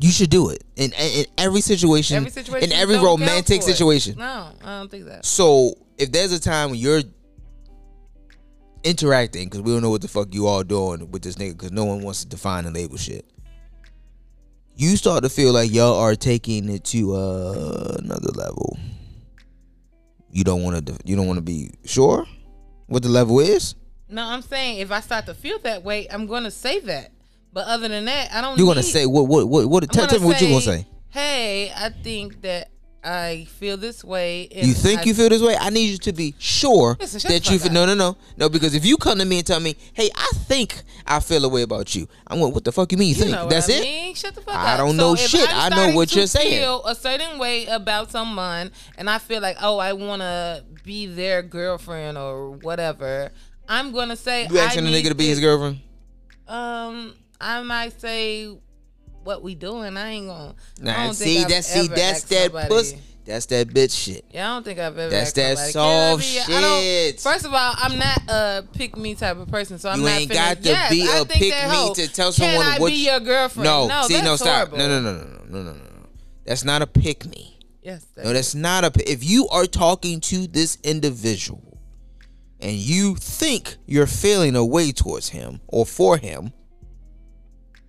You 0.00 0.10
should 0.10 0.30
do 0.30 0.50
it 0.50 0.64
in, 0.74 0.92
in, 0.92 1.26
every 1.38 1.60
situation. 1.60 2.16
Every 2.16 2.30
situation, 2.30 2.70
In 2.70 2.76
every 2.76 2.96
romantic 2.96 3.62
situation. 3.62 4.16
No, 4.18 4.50
I 4.62 4.78
don't 4.78 4.90
think 4.90 5.04
that. 5.06 5.24
So 5.24 5.74
if 5.98 6.10
there's 6.10 6.32
a 6.32 6.40
time 6.40 6.70
when 6.70 6.80
you're 6.80 7.02
interacting, 8.82 9.44
because 9.44 9.62
we 9.62 9.72
don't 9.72 9.82
know 9.82 9.90
what 9.90 10.02
the 10.02 10.08
fuck 10.08 10.34
you 10.34 10.48
all 10.48 10.64
doing 10.64 11.10
with 11.12 11.22
this 11.22 11.36
nigga, 11.36 11.52
because 11.52 11.70
no 11.70 11.84
one 11.84 12.02
wants 12.02 12.22
to 12.22 12.28
define 12.28 12.66
and 12.66 12.74
label 12.74 12.96
shit. 12.96 13.24
You 14.76 14.96
start 14.96 15.22
to 15.22 15.28
feel 15.28 15.52
like 15.52 15.72
y'all 15.72 15.94
are 15.94 16.16
taking 16.16 16.68
it 16.68 16.82
to 16.86 17.14
uh, 17.14 17.96
another 18.00 18.32
level. 18.32 18.76
You 20.32 20.42
don't 20.42 20.64
want 20.64 20.84
to. 20.86 20.98
You 21.04 21.14
don't 21.14 21.28
want 21.28 21.36
to 21.36 21.42
be 21.42 21.70
sure 21.84 22.26
what 22.86 23.04
the 23.04 23.08
level 23.08 23.38
is. 23.38 23.76
No, 24.08 24.24
I'm 24.24 24.42
saying 24.42 24.78
if 24.78 24.90
I 24.92 25.00
start 25.00 25.26
to 25.26 25.34
feel 25.34 25.58
that 25.60 25.82
way, 25.82 26.06
I'm 26.10 26.26
going 26.26 26.44
to 26.44 26.50
say 26.50 26.80
that. 26.80 27.10
But 27.54 27.68
other 27.68 27.86
than 27.88 28.04
that, 28.06 28.32
I 28.32 28.40
don't. 28.40 28.58
You're 28.58 28.66
gonna 28.66 28.82
say 28.82 29.06
what? 29.06 29.28
What? 29.28 29.48
What? 29.48 29.66
what 29.66 29.92
tell, 29.92 30.08
tell 30.08 30.18
me 30.18 30.26
what 30.26 30.40
you 30.40 30.48
gonna 30.48 30.60
say. 30.60 30.86
Hey, 31.10 31.70
I 31.70 31.90
think 31.90 32.42
that 32.42 32.70
I 33.04 33.46
feel 33.60 33.76
this 33.76 34.02
way. 34.02 34.48
You 34.50 34.74
think 34.74 35.02
I- 35.02 35.04
you 35.04 35.14
feel 35.14 35.28
this 35.28 35.40
way? 35.40 35.56
I 35.56 35.70
need 35.70 35.90
you 35.90 35.98
to 35.98 36.12
be 36.12 36.34
sure 36.38 36.96
Listen, 36.98 37.20
that 37.30 37.48
you 37.48 37.60
feel. 37.60 37.70
No, 37.70 37.86
no, 37.86 37.94
no, 37.94 38.16
no. 38.36 38.48
Because 38.48 38.74
if 38.74 38.84
you 38.84 38.96
come 38.96 39.18
to 39.20 39.24
me 39.24 39.38
and 39.38 39.46
tell 39.46 39.60
me, 39.60 39.76
"Hey, 39.92 40.10
I 40.16 40.30
think 40.48 40.82
I 41.06 41.20
feel 41.20 41.44
a 41.44 41.48
way 41.48 41.62
about 41.62 41.94
you," 41.94 42.08
I'm 42.26 42.40
going, 42.40 42.52
"What 42.52 42.64
the 42.64 42.72
fuck 42.72 42.90
you 42.90 42.98
mean 42.98 43.10
you, 43.10 43.14
You 43.24 43.30
think?" 43.32 43.48
That's 43.50 43.68
I 43.70 43.74
it. 43.74 43.82
mean? 43.82 44.14
Shut 44.16 44.34
the 44.34 44.40
fuck 44.40 44.56
I 44.56 44.72
up. 44.72 44.78
don't 44.78 44.96
So 44.96 45.10
know 45.10 45.14
shit. 45.14 45.48
I'm 45.52 45.70
know 45.70 45.94
what 45.94 46.08
to 46.08 46.16
you're 46.18 46.26
saying. 46.26 46.60
Feel 46.60 46.84
a 46.86 46.94
certain 46.96 47.38
way 47.38 47.66
about 47.66 48.10
someone, 48.10 48.72
and 48.98 49.08
I 49.08 49.18
feel 49.18 49.40
like, 49.40 49.58
oh, 49.60 49.78
I 49.78 49.92
want 49.92 50.22
to 50.22 50.64
be 50.82 51.06
their 51.06 51.40
girlfriend 51.42 52.18
or 52.18 52.50
whatever. 52.50 53.30
I'm 53.68 53.92
gonna 53.92 54.16
say, 54.16 54.46
You 54.50 54.58
asking 54.58 54.84
need 54.84 55.04
nigga 55.04 55.08
to 55.08 55.14
be 55.14 55.28
his 55.28 55.40
girlfriend? 55.40 55.80
Um, 56.46 57.14
I 57.40 57.62
might 57.62 57.98
say 58.00 58.54
what 59.22 59.42
we 59.42 59.54
doing. 59.54 59.96
I 59.96 60.10
ain't 60.10 60.26
gonna. 60.28 60.54
Nah, 60.80 61.12
see, 61.12 61.44
that's 61.44 61.66
see, 61.66 61.88
that's 61.88 62.22
that 62.24 62.44
somebody- 62.52 62.68
puss. 62.68 62.94
That's 63.26 63.46
that 63.46 63.68
bitch 63.68 63.96
shit. 64.04 64.22
Yeah, 64.30 64.50
I 64.50 64.54
don't 64.54 64.64
think 64.64 64.78
I've 64.78 64.98
ever. 64.98 65.08
That's 65.08 65.32
that 65.32 65.56
somebody, 65.56 66.22
soft 66.22 66.46
"Can 66.46 66.56
I 66.58 66.60
don't- 66.60 66.82
shit." 66.82 67.20
First 67.22 67.46
of 67.46 67.54
all, 67.54 67.74
I'm 67.78 67.98
not 67.98 68.18
a 68.28 68.64
pick 68.74 68.98
me 68.98 69.14
type 69.14 69.38
of 69.38 69.48
person, 69.48 69.78
so 69.78 69.88
I'm 69.88 70.00
You 70.00 70.04
not. 70.04 70.12
ain't 70.20 70.30
got 70.30 70.62
to 70.62 70.68
yes, 70.68 70.90
be 70.90 71.08
I 71.08 71.16
a 71.20 71.24
pick 71.24 71.50
that 71.52 71.70
me 71.70 71.94
to 71.94 72.08
tell 72.12 72.32
Can 72.34 72.60
I 72.60 72.78
what 72.78 72.88
be 72.90 72.96
you- 72.98 73.10
your 73.12 73.20
girlfriend? 73.20 73.64
No, 73.64 73.86
no 73.86 74.06
see, 74.06 74.20
no, 74.20 74.36
stop. 74.36 74.68
horrible. 74.68 74.76
No, 74.76 74.88
no, 74.88 75.00
no, 75.00 75.12
no, 75.12 75.24
no, 75.24 75.62
no, 75.62 75.62
no, 75.62 75.72
no. 75.72 76.06
That's 76.44 76.64
not 76.64 76.82
a 76.82 76.86
pick 76.86 77.24
me. 77.24 77.58
Yes, 77.82 78.04
No, 78.22 78.30
that's 78.34 78.54
not 78.54 78.84
a. 78.84 79.10
If 79.10 79.24
you 79.24 79.48
are 79.48 79.64
talking 79.64 80.20
to 80.20 80.46
this 80.46 80.76
individual, 80.84 81.73
and 82.64 82.72
you 82.72 83.14
think 83.16 83.76
you're 83.84 84.06
feeling 84.06 84.56
a 84.56 84.64
way 84.64 84.90
towards 84.90 85.28
him 85.28 85.60
or 85.68 85.84
for 85.84 86.16
him, 86.16 86.50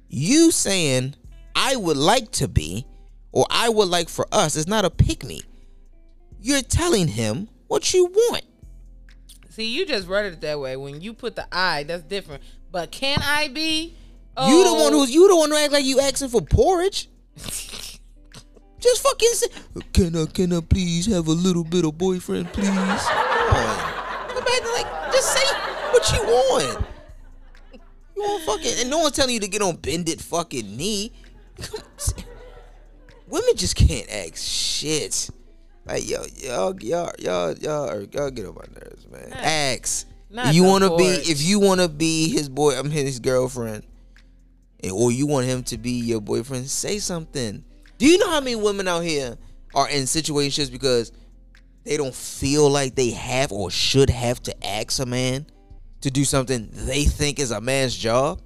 you 0.10 0.52
saying 0.52 1.16
I 1.56 1.78
would 1.78 1.96
like 1.96 2.30
to 2.34 2.50
be, 2.50 2.86
or 3.32 3.46
I 3.50 3.70
would 3.70 3.88
like 3.88 4.10
for 4.10 4.28
us, 4.34 4.58
is 4.58 4.68
not 4.68 4.84
a 4.84 4.90
pick 4.90 5.24
me. 5.24 5.42
You're 6.42 6.62
telling 6.62 7.08
him 7.08 7.48
what 7.68 7.94
you 7.94 8.08
want. 8.08 8.44
See, 9.50 9.74
you 9.74 9.86
just 9.86 10.10
worded 10.10 10.34
it 10.34 10.42
that 10.42 10.60
way. 10.60 10.76
When 10.76 11.00
you 11.00 11.14
put 11.14 11.38
the 11.38 11.48
I, 11.54 11.84
that's 11.84 12.04
different. 12.04 12.44
But 12.70 12.92
can 12.92 13.20
I 13.24 13.48
be? 13.48 13.96
You 14.38 14.64
the 14.66 14.74
one 14.74 14.94
oh. 14.94 15.00
who's 15.00 15.16
you 15.16 15.30
the 15.30 15.38
one 15.38 15.50
who 15.50 15.56
act 15.56 15.72
like 15.72 15.86
you 15.86 16.02
asking 16.02 16.28
for 16.28 16.42
porridge. 16.42 17.08
Just 18.78 19.02
fucking 19.02 19.30
say, 19.32 19.48
can 19.94 20.16
I 20.16 20.26
can 20.26 20.52
I 20.52 20.60
please 20.60 21.06
have 21.08 21.28
a 21.28 21.32
little 21.32 21.64
bit 21.64 21.86
of 21.86 21.98
boyfriend, 21.98 22.52
please? 22.52 22.68
Come 24.62 24.66
on. 24.66 24.84
Come 24.84 24.86
back 24.86 24.86
and, 24.86 24.94
like 25.04 25.14
just 25.14 25.34
say 25.34 25.46
what 25.92 26.12
you 26.14 26.24
want. 26.24 26.86
You 28.16 28.22
want 28.22 28.44
fucking 28.46 28.74
and 28.82 28.90
no 28.90 29.00
one's 29.00 29.16
telling 29.16 29.34
you 29.34 29.40
to 29.42 29.48
get 29.48 29.62
on 29.62 29.76
bended 29.76 30.22
fucking 30.22 30.76
knee. 30.78 31.12
Women 33.28 33.56
just 33.56 33.76
can't 33.76 34.10
act 34.10 34.38
shit. 34.38 35.30
Like 35.86 36.10
yo, 36.10 36.24
y'all, 36.38 36.80
y'all, 36.82 37.12
y'all, 37.20 37.54
y'all, 37.58 38.04
y'all 38.04 38.32
get 38.32 38.46
on 38.46 38.56
my 38.56 38.66
nerves, 38.82 39.08
man. 39.10 39.34
Ask. 39.34 40.08
Not 40.30 40.54
you 40.54 40.64
want 40.64 40.84
to 40.84 40.98
be 40.98 41.04
if 41.32 41.42
you 41.42 41.60
want 41.60 41.82
to 41.82 41.88
be 41.88 42.30
his 42.30 42.50
boy, 42.50 42.78
I'm 42.78 42.90
his 42.90 43.20
girlfriend, 43.20 43.84
and- 44.84 44.92
or 44.92 45.12
you 45.12 45.28
want 45.28 45.46
him 45.46 45.64
to 45.64 45.78
be 45.78 45.92
your 45.92 46.20
boyfriend. 46.22 46.70
Say 46.70 47.00
something. 47.00 47.64
Do 47.98 48.08
you 48.08 48.18
know 48.18 48.30
how 48.30 48.42
many 48.42 48.56
women 48.56 48.88
out 48.88 49.02
here 49.04 49.38
are 49.74 49.90
in 49.90 50.08
situations 50.08 50.70
because 50.70 51.12
they 51.86 51.98
don't 51.98 52.14
feel 52.14 52.70
like 52.70 52.96
they 52.96 53.12
have 53.12 53.52
or 53.52 53.72
should 53.72 54.10
have 54.10 54.42
to 54.44 54.68
ask 54.68 55.00
a 55.00 55.06
man 55.06 55.46
to 56.02 56.12
do 56.12 56.26
something 56.26 56.70
they 56.72 57.06
think 57.06 57.40
is 57.40 57.52
a 57.52 57.62
man's 57.62 57.96
job? 57.96 58.42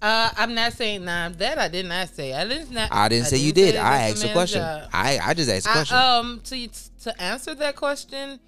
Uh, 0.00 0.30
I'm 0.36 0.54
not 0.54 0.74
saying 0.74 1.04
nah, 1.04 1.30
that 1.30 1.58
I 1.58 1.66
did 1.66 1.86
not 1.86 2.08
say. 2.10 2.32
I 2.32 2.46
didn't. 2.46 2.70
Not, 2.70 2.92
I 2.92 3.08
didn't 3.08 3.26
say 3.26 3.38
you 3.38 3.52
did. 3.52 3.74
say 3.74 3.80
I 3.80 4.10
asked 4.10 4.24
a 4.24 4.32
question. 4.32 4.60
job. 4.60 4.88
I 4.92 5.18
I 5.18 5.34
just 5.34 5.50
asked 5.50 5.66
a 5.66 5.70
question. 5.70 5.96
I, 5.96 6.18
um, 6.18 6.40
to 6.44 6.68
to 7.02 7.20
answer 7.20 7.54
that 7.56 7.74
question, 7.74 8.38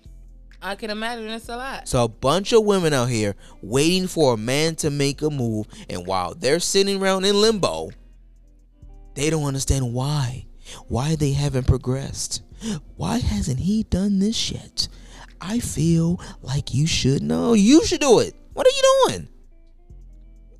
I 0.62 0.76
can 0.76 0.90
imagine 0.90 1.28
it's 1.28 1.48
a 1.48 1.56
lot. 1.56 1.88
So 1.88 2.04
a 2.04 2.08
bunch 2.08 2.52
of 2.52 2.64
women 2.64 2.92
out 2.92 3.06
here 3.08 3.34
waiting 3.62 4.06
for 4.06 4.34
a 4.34 4.36
man 4.36 4.76
to 4.76 4.90
make 4.90 5.22
a 5.22 5.30
move, 5.30 5.66
and 5.88 6.06
while 6.06 6.34
they're 6.34 6.60
sitting 6.60 7.02
around 7.02 7.24
in 7.24 7.40
limbo, 7.40 7.90
they 9.14 9.28
don't 9.28 9.44
understand 9.44 9.92
why. 9.92 10.46
Why 10.86 11.16
they 11.16 11.32
haven't 11.32 11.66
progressed. 11.66 12.42
Why 12.96 13.18
hasn't 13.18 13.60
he 13.60 13.84
done 13.84 14.18
this 14.18 14.50
yet? 14.50 14.88
I 15.40 15.58
feel 15.60 16.20
like 16.42 16.74
you 16.74 16.86
should 16.86 17.22
know. 17.22 17.54
You 17.54 17.84
should 17.86 18.00
do 18.00 18.18
it. 18.20 18.34
What 18.52 18.66
are 18.66 18.70
you 18.70 19.08
doing? 19.08 19.28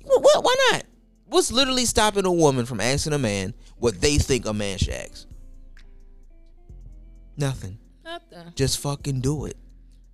What, 0.03 0.23
what- 0.23 0.43
why 0.43 0.55
not? 0.71 0.83
What's 1.27 1.51
literally 1.51 1.85
stopping 1.85 2.25
a 2.25 2.31
woman 2.31 2.65
from 2.65 2.81
asking 2.81 3.13
a 3.13 3.17
man 3.19 3.53
what 3.77 4.01
they 4.01 4.17
think 4.17 4.45
a 4.45 4.53
man 4.53 4.77
should 4.77 4.93
ask? 4.93 5.27
Nothing. 7.37 7.77
Nothing. 8.03 8.51
Just 8.55 8.79
fucking 8.79 9.21
do 9.21 9.45
it. 9.45 9.55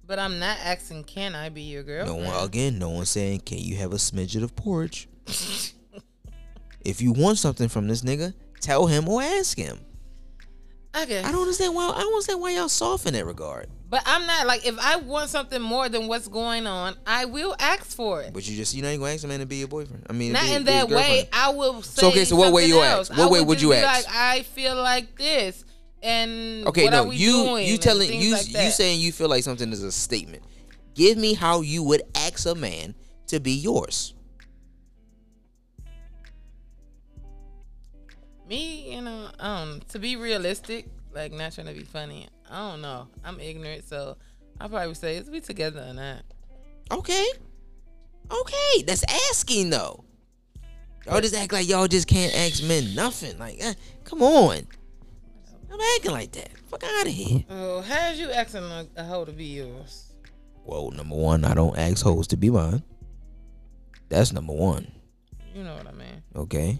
But 0.05 0.19
I'm 0.19 0.39
not 0.39 0.57
asking, 0.63 1.05
can 1.05 1.33
I 1.35 1.49
be 1.49 1.61
your 1.63 1.83
girl? 1.83 2.05
No 2.05 2.15
one 2.15 2.45
again. 2.45 2.77
No 2.79 2.89
one 2.91 3.05
saying, 3.05 3.41
"Can 3.41 3.57
you 3.57 3.75
have 3.77 3.91
a 3.91 3.97
smidget 3.97 4.43
of 4.43 4.55
porridge?" 4.55 5.09
if 6.85 7.01
you 7.01 7.11
want 7.11 7.39
something 7.39 7.67
from 7.67 7.87
this 7.87 8.03
nigga, 8.03 8.33
tell 8.61 8.87
him 8.87 9.09
or 9.09 9.21
ask 9.21 9.57
him. 9.57 9.79
I. 10.97 11.19
I 11.25 11.31
don't 11.31 11.41
understand 11.41 11.75
why. 11.75 11.89
I 11.89 11.99
don't 12.01 12.13
understand 12.13 12.41
why 12.41 12.51
y'all 12.51 12.69
soft 12.69 13.05
in 13.05 13.13
that 13.13 13.25
regard. 13.25 13.67
But 13.89 14.03
I'm 14.05 14.25
not 14.27 14.47
like 14.47 14.65
if 14.65 14.77
I 14.79 14.97
want 14.97 15.29
something 15.29 15.61
more 15.61 15.87
than 15.87 16.07
what's 16.07 16.27
going 16.27 16.67
on, 16.67 16.95
I 17.05 17.25
will 17.25 17.55
ask 17.59 17.85
for 17.85 18.21
it. 18.21 18.33
But 18.33 18.47
you 18.47 18.57
just 18.57 18.73
you 18.73 18.81
know 18.81 18.91
you 18.91 18.97
gonna 18.97 19.13
ask 19.13 19.23
a 19.23 19.27
man 19.27 19.39
to 19.39 19.45
be 19.45 19.57
your 19.57 19.69
boyfriend. 19.69 20.05
I 20.09 20.13
mean, 20.13 20.33
Not 20.33 20.43
be- 20.43 20.53
in 20.53 20.63
that 20.65 20.89
way. 20.89 21.29
I 21.31 21.49
will 21.49 21.81
say. 21.81 22.07
okay, 22.07 22.25
so 22.25 22.35
what 22.35 22.51
way 22.51 22.65
you 22.65 22.81
else. 22.81 23.09
ask? 23.09 23.17
What 23.17 23.29
I 23.29 23.31
way 23.31 23.41
would 23.41 23.59
just 23.59 23.63
you 23.63 23.73
ask? 23.73 24.07
Like 24.07 24.15
I 24.15 24.41
feel 24.43 24.75
like 24.75 25.17
this, 25.17 25.63
and 26.03 26.67
Okay, 26.67 26.83
what 26.85 26.91
no, 26.91 27.11
you 27.11 27.57
you 27.57 27.77
telling 27.77 28.11
you 28.13 28.33
like 28.33 28.47
you 28.47 28.71
saying 28.71 28.99
you 28.99 29.11
feel 29.11 29.29
like 29.29 29.43
something 29.43 29.71
is 29.71 29.83
a 29.83 29.91
statement. 29.91 30.43
Give 30.93 31.17
me 31.17 31.33
how 31.33 31.61
you 31.61 31.83
would 31.83 32.01
ask 32.15 32.45
a 32.45 32.55
man 32.55 32.95
to 33.27 33.39
be 33.39 33.51
yours. 33.51 34.13
Me, 38.47 38.93
you 38.93 39.01
know, 39.01 39.29
um, 39.39 39.81
to 39.89 39.99
be 39.99 40.15
realistic, 40.15 40.87
like 41.13 41.33
not 41.33 41.53
trying 41.53 41.67
to 41.67 41.73
be 41.73 41.83
funny. 41.83 42.27
I 42.49 42.71
don't 42.71 42.81
know. 42.81 43.07
I'm 43.23 43.39
ignorant, 43.39 43.87
so 43.87 44.15
I 44.59 44.67
probably 44.67 44.87
would 44.87 44.97
say, 44.97 45.17
"Is 45.17 45.29
we 45.29 45.41
together 45.41 45.85
or 45.89 45.93
not?" 45.93 46.21
Okay, 46.91 47.25
okay, 48.31 48.81
that's 48.85 49.03
asking 49.29 49.69
though. 49.71 50.05
Y'all 51.05 51.21
just 51.21 51.35
act 51.35 51.51
like 51.53 51.67
y'all 51.67 51.87
just 51.87 52.07
can't 52.07 52.33
ask 52.35 52.63
men 52.63 52.95
nothing. 52.95 53.37
Like, 53.37 53.57
eh, 53.59 53.73
come 54.05 54.21
on, 54.21 54.65
I'm 55.71 55.79
acting 55.95 56.11
like 56.11 56.31
that. 56.33 56.49
Fuck 56.69 56.83
out 56.83 57.07
of 57.07 57.11
here. 57.13 57.43
Oh, 57.49 57.81
how's 57.81 58.17
you 58.19 58.31
asking 58.31 58.63
a, 58.63 58.87
a 58.95 59.03
hoe 59.03 59.25
to 59.25 59.31
be 59.31 59.45
yours? 59.45 60.13
Well, 60.65 60.91
number 60.91 61.15
one, 61.15 61.45
I 61.45 61.53
don't 61.53 61.77
ask 61.77 62.03
hoes 62.03 62.27
to 62.27 62.37
be 62.37 62.49
mine. 62.49 62.83
That's 64.09 64.31
number 64.33 64.53
one. 64.53 64.89
You 65.53 65.63
know 65.63 65.75
what 65.75 65.87
I 65.87 65.91
mean? 65.91 66.23
Okay. 66.35 66.79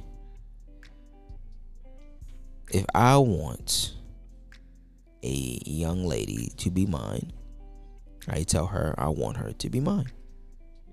If 2.69 2.85
I 2.93 3.17
want 3.17 3.95
a 5.23 5.59
young 5.65 6.05
lady 6.05 6.51
to 6.57 6.69
be 6.69 6.85
mine, 6.85 7.31
I 8.27 8.43
tell 8.43 8.67
her 8.67 8.93
I 8.97 9.07
want 9.09 9.37
her 9.37 9.53
to 9.53 9.69
be 9.69 9.79
mine. 9.79 10.07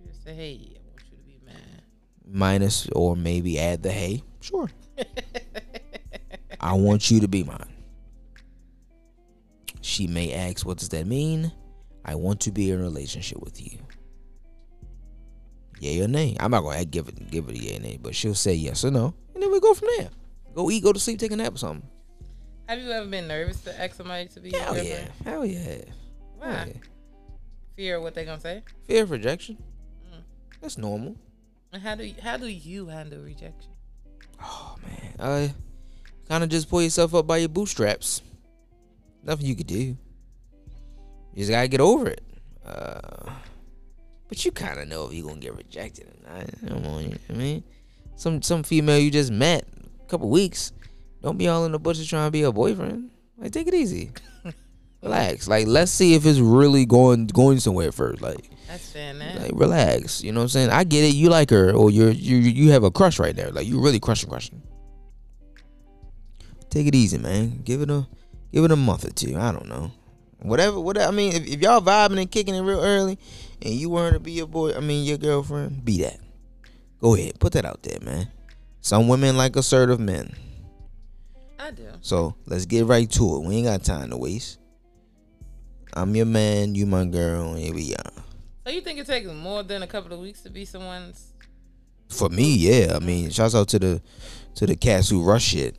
You 0.01 0.09
just 0.09 0.25
say, 0.25 0.35
"Hey, 0.35 0.77
I 0.77 0.81
want 0.89 1.03
you 1.11 1.17
to 1.17 1.25
be 1.25 1.41
mine." 1.45 1.83
Minus 2.27 2.89
or 2.93 3.17
maybe 3.17 3.59
add 3.59 3.83
the 3.83 3.91
hey. 3.91 4.23
Sure. 4.41 4.71
I 6.61 6.73
want 6.75 7.11
you 7.11 7.21
to 7.21 7.29
be 7.29 7.43
mine. 7.43 7.75
She 9.81 10.07
may 10.07 10.33
ask, 10.33 10.65
what 10.65 10.79
does 10.79 10.89
that 10.91 11.07
mean? 11.07 11.53
I 12.05 12.15
want 12.15 12.41
to 12.41 12.51
be 12.51 12.71
in 12.71 12.81
a 12.81 12.83
relationship 12.83 13.39
with 13.43 13.61
you. 13.61 13.79
Yay 15.81 16.01
or 16.01 16.09
nay? 16.09 16.37
I'm 16.41 16.53
not 16.53 16.63
gonna 16.63 16.85
give 16.87 17.09
it 17.09 17.31
give 17.31 17.49
it 17.49 17.57
a 17.57 17.59
yay 17.59 17.77
or 17.77 17.81
nay, 17.81 17.99
but 18.01 18.15
she'll 18.15 18.35
say 18.35 18.55
yes 18.55 18.85
or 18.85 18.91
no. 18.91 19.13
And 19.35 19.43
then 19.43 19.53
we 19.53 19.61
go 19.61 19.75
from 19.75 19.89
there. 19.99 20.09
Go 20.55 20.71
eat, 20.71 20.83
go 20.83 20.93
to 20.93 21.01
sleep, 21.01 21.19
take 21.19 21.33
a 21.33 21.37
nap 21.37 21.55
or 21.55 21.59
something. 21.59 21.89
Have 22.69 22.81
you 22.81 22.91
ever 22.91 23.07
been 23.07 23.29
nervous 23.29 23.61
to 23.63 23.81
ask 23.81 23.97
somebody 23.97 24.27
to 24.29 24.41
be 24.41 24.51
your 24.51 24.61
Hell 24.61 24.77
yeah. 24.77 24.83
girlfriend? 24.83 25.13
Hell 25.25 25.45
yeah. 25.47 25.59
Hell 25.61 25.81
Why? 26.39 26.73
yeah. 26.75 26.81
Fear 27.77 27.97
of 27.97 28.03
what 28.05 28.15
they're 28.15 28.25
gonna 28.25 28.41
say? 28.41 28.63
Fear 28.87 29.03
of 29.03 29.11
rejection. 29.11 29.59
Mm. 30.09 30.23
That's 30.61 30.79
normal. 30.79 31.17
And 31.73 31.83
how 31.83 31.97
do 31.97 32.05
you, 32.05 32.15
how 32.23 32.37
do 32.37 32.47
you 32.47 32.87
handle 32.87 33.19
rejection? 33.21 33.73
Oh 34.43 34.77
man. 34.83 35.15
Uh 35.19 35.49
kinda 36.29 36.47
just 36.47 36.71
pull 36.71 36.81
yourself 36.83 37.15
up 37.15 37.27
by 37.27 37.39
your 37.39 37.49
bootstraps. 37.49 38.23
Nothing 39.23 39.47
you 39.47 39.57
could 39.57 39.67
do. 39.67 39.77
You 39.77 39.97
just 41.37 41.51
gotta 41.51 41.69
get 41.69 41.81
over 41.81 42.09
it. 42.09 42.23
Uh 42.65 43.31
but 44.29 44.43
you 44.45 44.53
kinda 44.53 44.87
know 44.87 45.07
if 45.09 45.13
you're 45.15 45.27
gonna 45.27 45.41
get 45.41 45.57
rejected 45.57 46.07
or 46.09 46.33
not. 46.37 46.47
Come 46.67 46.87
on, 46.87 47.03
you 47.03 47.09
know 47.11 47.17
I 47.29 47.33
mean? 47.33 47.65
Some 48.17 48.41
some 48.41 48.63
female 48.63 48.99
you 48.99 49.11
just 49.11 49.33
met 49.33 49.67
couple 50.15 50.31
weeks. 50.31 50.73
Don't 51.23 51.37
be 51.37 51.49
all 51.49 51.65
in 51.65 51.73
the 51.73 51.79
bushes 51.81 52.07
trying 52.09 52.29
to 52.29 52.31
be 52.31 52.43
a 52.43 52.53
boyfriend. 52.53 53.11
Like 53.37 53.51
take 53.51 53.67
it 53.67 53.75
easy. 53.75 54.13
Relax. 55.03 55.49
Like 55.49 55.67
let's 55.67 55.91
see 55.91 56.15
if 56.15 56.25
it's 56.25 56.39
really 56.39 56.87
going 56.87 57.27
going 57.27 57.59
somewhere 57.59 57.91
first. 57.91 58.23
Like 58.23 58.49
That's 58.69 58.89
fair, 58.93 59.13
man. 59.13 59.43
like 59.43 59.53
relax. 59.55 60.23
You 60.23 60.31
know 60.33 60.41
what 60.41 60.45
I'm 60.45 60.49
saying? 60.51 60.71
I 60.71 60.85
get 60.85 61.03
it. 61.05 61.15
You 61.15 61.31
like 61.31 61.51
her, 61.51 61.73
or 61.73 61.91
you're 61.91 62.11
you 62.11 62.37
you 62.37 62.71
have 62.71 62.85
a 62.85 62.91
crush 62.93 63.19
right 63.19 63.35
there. 63.35 63.51
Like 63.51 63.67
you 63.67 63.81
really 63.81 63.99
crushing, 63.99 64.31
crushing. 64.31 64.63
Take 66.71 66.87
it 66.87 66.95
easy, 66.95 67.19
man. 67.19 67.61
Give 67.65 67.83
it 67.83 67.91
a 67.91 68.07
give 68.53 68.65
it 68.65 68.71
a 68.71 68.77
month 68.77 69.05
or 69.05 69.11
two. 69.11 69.37
I 69.37 69.51
don't 69.51 69.69
know. 69.69 69.91
Whatever. 70.41 70.79
Whatever. 70.79 71.09
I 71.09 71.11
mean, 71.11 71.33
if, 71.35 71.47
if 71.47 71.61
y'all 71.61 71.81
vibing 71.81 72.21
and 72.21 72.31
kicking 72.31 72.55
it 72.55 72.61
real 72.61 72.81
early, 72.81 73.19
and 73.63 73.75
you 73.75 73.91
want 73.91 74.13
her 74.13 74.19
to 74.19 74.21
be 74.21 74.33
your 74.33 74.47
boy, 74.47 74.75
I 74.75 74.81
mean 74.81 75.05
your 75.05 75.19
girlfriend, 75.19 75.85
be 75.85 76.03
that. 76.03 76.19
Go 77.01 77.15
ahead, 77.15 77.41
put 77.41 77.53
that 77.55 77.65
out 77.65 77.83
there, 77.83 77.99
man. 78.01 78.29
Some 78.85 79.09
women 79.09 79.39
like 79.39 79.57
assertive 79.57 79.99
men. 79.99 80.37
I 81.59 81.71
do. 81.71 81.89
So 82.03 82.35
let's 82.45 82.67
get 82.67 82.85
right 82.85 83.11
to 83.13 83.37
it. 83.37 83.45
We 83.45 83.57
ain't 83.57 83.67
got 83.67 83.83
time 83.83 84.11
to 84.11 84.19
waste. 84.19 84.59
I'm 85.95 86.15
your 86.15 86.27
man, 86.27 86.75
you 86.75 86.85
my 86.85 87.07
girl, 87.07 87.55
and 87.55 87.61
here 87.61 87.73
we 87.73 87.95
are. 87.95 88.13
So 88.67 88.71
you 88.71 88.83
think 88.83 88.99
it 88.99 89.07
takes 89.07 89.27
more 89.27 89.63
than 89.63 89.83
a 89.83 89.87
couple 89.87 90.13
of 90.13 90.21
weeks 90.21 90.43
to 90.43 90.51
be 90.51 90.67
someone's? 90.67 91.33
For 92.11 92.29
me, 92.29 92.57
yeah. 92.57 92.93
I 92.95 92.99
mean, 92.99 93.31
shouts 93.31 93.55
out 93.55 93.69
to 93.69 93.79
the 93.79 94.03
to 94.57 94.67
the 94.67 94.77
cats 94.77 95.09
who 95.09 95.25
rush 95.25 95.45
shit. 95.45 95.77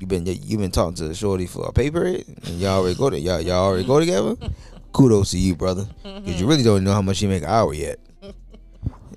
You 0.00 0.08
been 0.08 0.26
you 0.26 0.58
been 0.58 0.72
talking 0.72 0.96
to 0.96 1.06
the 1.06 1.14
Shorty 1.14 1.46
for 1.46 1.68
a 1.68 1.72
paper, 1.72 2.04
eh? 2.04 2.22
and 2.26 2.58
y'all 2.58 2.80
already 2.80 2.98
go 2.98 3.10
to 3.10 3.20
y'all 3.20 3.40
y'all 3.40 3.64
already 3.64 3.86
go 3.86 4.00
together. 4.00 4.34
Kudos 4.92 5.30
to 5.30 5.38
you, 5.38 5.54
brother, 5.54 5.86
because 6.02 6.40
you 6.40 6.48
really 6.48 6.64
don't 6.64 6.82
know 6.82 6.92
how 6.92 7.02
much 7.02 7.22
you 7.22 7.28
make 7.28 7.44
an 7.44 7.48
hour 7.48 7.72
yet. 7.72 8.00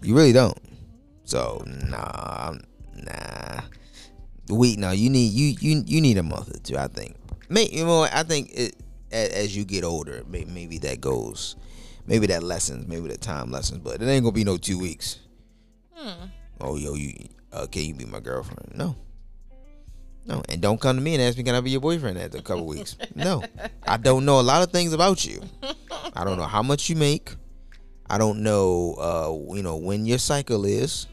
You 0.03 0.15
really 0.15 0.33
don't. 0.33 0.55
So 1.29 1.63
nah, 1.65 2.55
nah. 2.95 3.61
We 4.49 4.75
no, 4.77 4.89
you 4.91 5.09
need 5.11 5.31
you 5.31 5.55
you 5.61 5.83
you 5.85 6.01
need 6.01 6.17
a 6.17 6.23
month 6.23 6.49
or 6.55 6.59
two. 6.59 6.75
I 6.77 6.87
think. 6.87 7.15
May 7.49 7.69
you 7.69 7.85
know 7.85 8.03
I 8.03 8.23
think 8.23 8.49
it 8.53 8.75
as, 9.11 9.29
as 9.29 9.55
you 9.55 9.63
get 9.63 9.83
older, 9.83 10.23
may, 10.27 10.45
maybe 10.45 10.79
that 10.79 11.01
goes, 11.01 11.55
maybe 12.07 12.25
that 12.27 12.41
lessens, 12.41 12.87
maybe 12.87 13.07
that 13.09 13.21
time 13.21 13.51
lessens, 13.51 13.79
but 13.83 14.01
it 14.01 14.07
ain't 14.07 14.23
gonna 14.23 14.31
be 14.33 14.43
no 14.43 14.57
two 14.57 14.79
weeks 14.79 15.19
Hmm. 15.95 16.27
oh 16.61 16.77
yo 16.77 16.93
you 16.95 17.13
uh, 17.51 17.65
can 17.67 17.83
you 17.83 17.93
be 17.93 18.05
my 18.05 18.21
girlfriend 18.21 18.71
no 18.73 18.95
no 20.25 20.41
and 20.47 20.61
don't 20.61 20.79
come 20.79 20.95
to 20.95 21.01
me 21.01 21.13
and 21.15 21.21
ask 21.21 21.37
me 21.37 21.43
can 21.43 21.55
i 21.55 21.59
be 21.59 21.71
your 21.71 21.81
boyfriend 21.81 22.17
after 22.17 22.37
a 22.37 22.41
couple 22.41 22.65
weeks 22.65 22.95
no 23.15 23.43
i 23.85 23.97
don't 23.97 24.23
know 24.23 24.39
a 24.39 24.45
lot 24.47 24.63
of 24.63 24.71
things 24.71 24.93
about 24.93 25.25
you 25.25 25.41
i 26.15 26.23
don't 26.23 26.37
know 26.37 26.45
how 26.47 26.63
much 26.63 26.89
you 26.89 26.95
make 26.95 27.35
i 28.09 28.17
don't 28.17 28.39
know 28.41 28.93
uh 28.97 29.53
you 29.55 29.61
know 29.61 29.75
when 29.75 30.05
your 30.05 30.17
cycle 30.19 30.63
is 30.63 31.07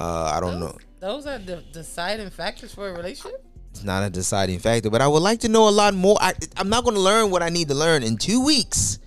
uh 0.00 0.32
i 0.34 0.40
don't 0.40 0.60
know 0.60 0.76
Those 1.00 1.26
are 1.26 1.38
the 1.38 1.62
deciding 1.72 2.30
factors 2.30 2.74
for 2.74 2.88
a 2.88 2.92
relationship. 2.94 3.44
it's 3.70 3.84
not 3.84 4.02
a 4.02 4.10
deciding 4.10 4.58
factor 4.58 4.90
but 4.90 5.00
i 5.00 5.08
would 5.08 5.22
like 5.22 5.40
to 5.40 5.48
know 5.48 5.68
a 5.68 5.70
lot 5.70 5.94
more 5.94 6.16
I, 6.20 6.34
i'm 6.56 6.68
not 6.68 6.84
going 6.84 6.94
to 6.94 7.00
learn 7.02 7.30
what 7.30 7.42
i 7.42 7.48
need 7.48 7.68
to 7.68 7.74
learn 7.74 8.02
in 8.02 8.16
two 8.16 8.44
weeks 8.44 8.98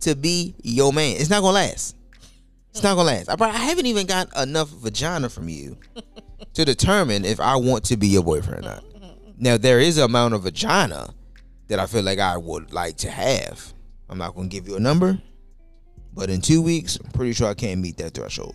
to 0.00 0.14
be 0.14 0.54
your 0.62 0.92
man 0.92 1.16
it's 1.18 1.30
not 1.30 1.40
going 1.40 1.52
to 1.54 1.60
last 1.60 1.96
it's 2.70 2.82
not 2.84 2.94
gonna 2.94 3.08
last. 3.08 3.28
I, 3.28 3.34
I 3.44 3.48
haven't 3.50 3.86
even 3.86 4.06
got 4.06 4.28
enough 4.36 4.68
vagina 4.68 5.28
from 5.28 5.48
you 5.48 5.76
to 6.54 6.64
determine 6.64 7.24
if 7.24 7.40
I 7.40 7.56
want 7.56 7.84
to 7.86 7.96
be 7.96 8.06
your 8.06 8.22
boyfriend 8.22 8.64
or 8.64 8.68
not. 8.68 8.84
Now 9.36 9.56
there 9.56 9.80
is 9.80 9.98
an 9.98 10.04
amount 10.04 10.34
of 10.34 10.42
vagina 10.42 11.12
that 11.66 11.80
I 11.80 11.86
feel 11.86 12.02
like 12.02 12.20
I 12.20 12.36
would 12.36 12.72
like 12.72 12.96
to 12.98 13.10
have. 13.10 13.72
I'm 14.08 14.18
not 14.18 14.36
gonna 14.36 14.46
give 14.46 14.68
you 14.68 14.76
a 14.76 14.80
number, 14.80 15.20
but 16.14 16.30
in 16.30 16.40
two 16.40 16.62
weeks, 16.62 16.96
I'm 17.02 17.10
pretty 17.10 17.32
sure 17.32 17.48
I 17.48 17.54
can't 17.54 17.80
meet 17.80 17.96
that 17.96 18.14
threshold 18.14 18.54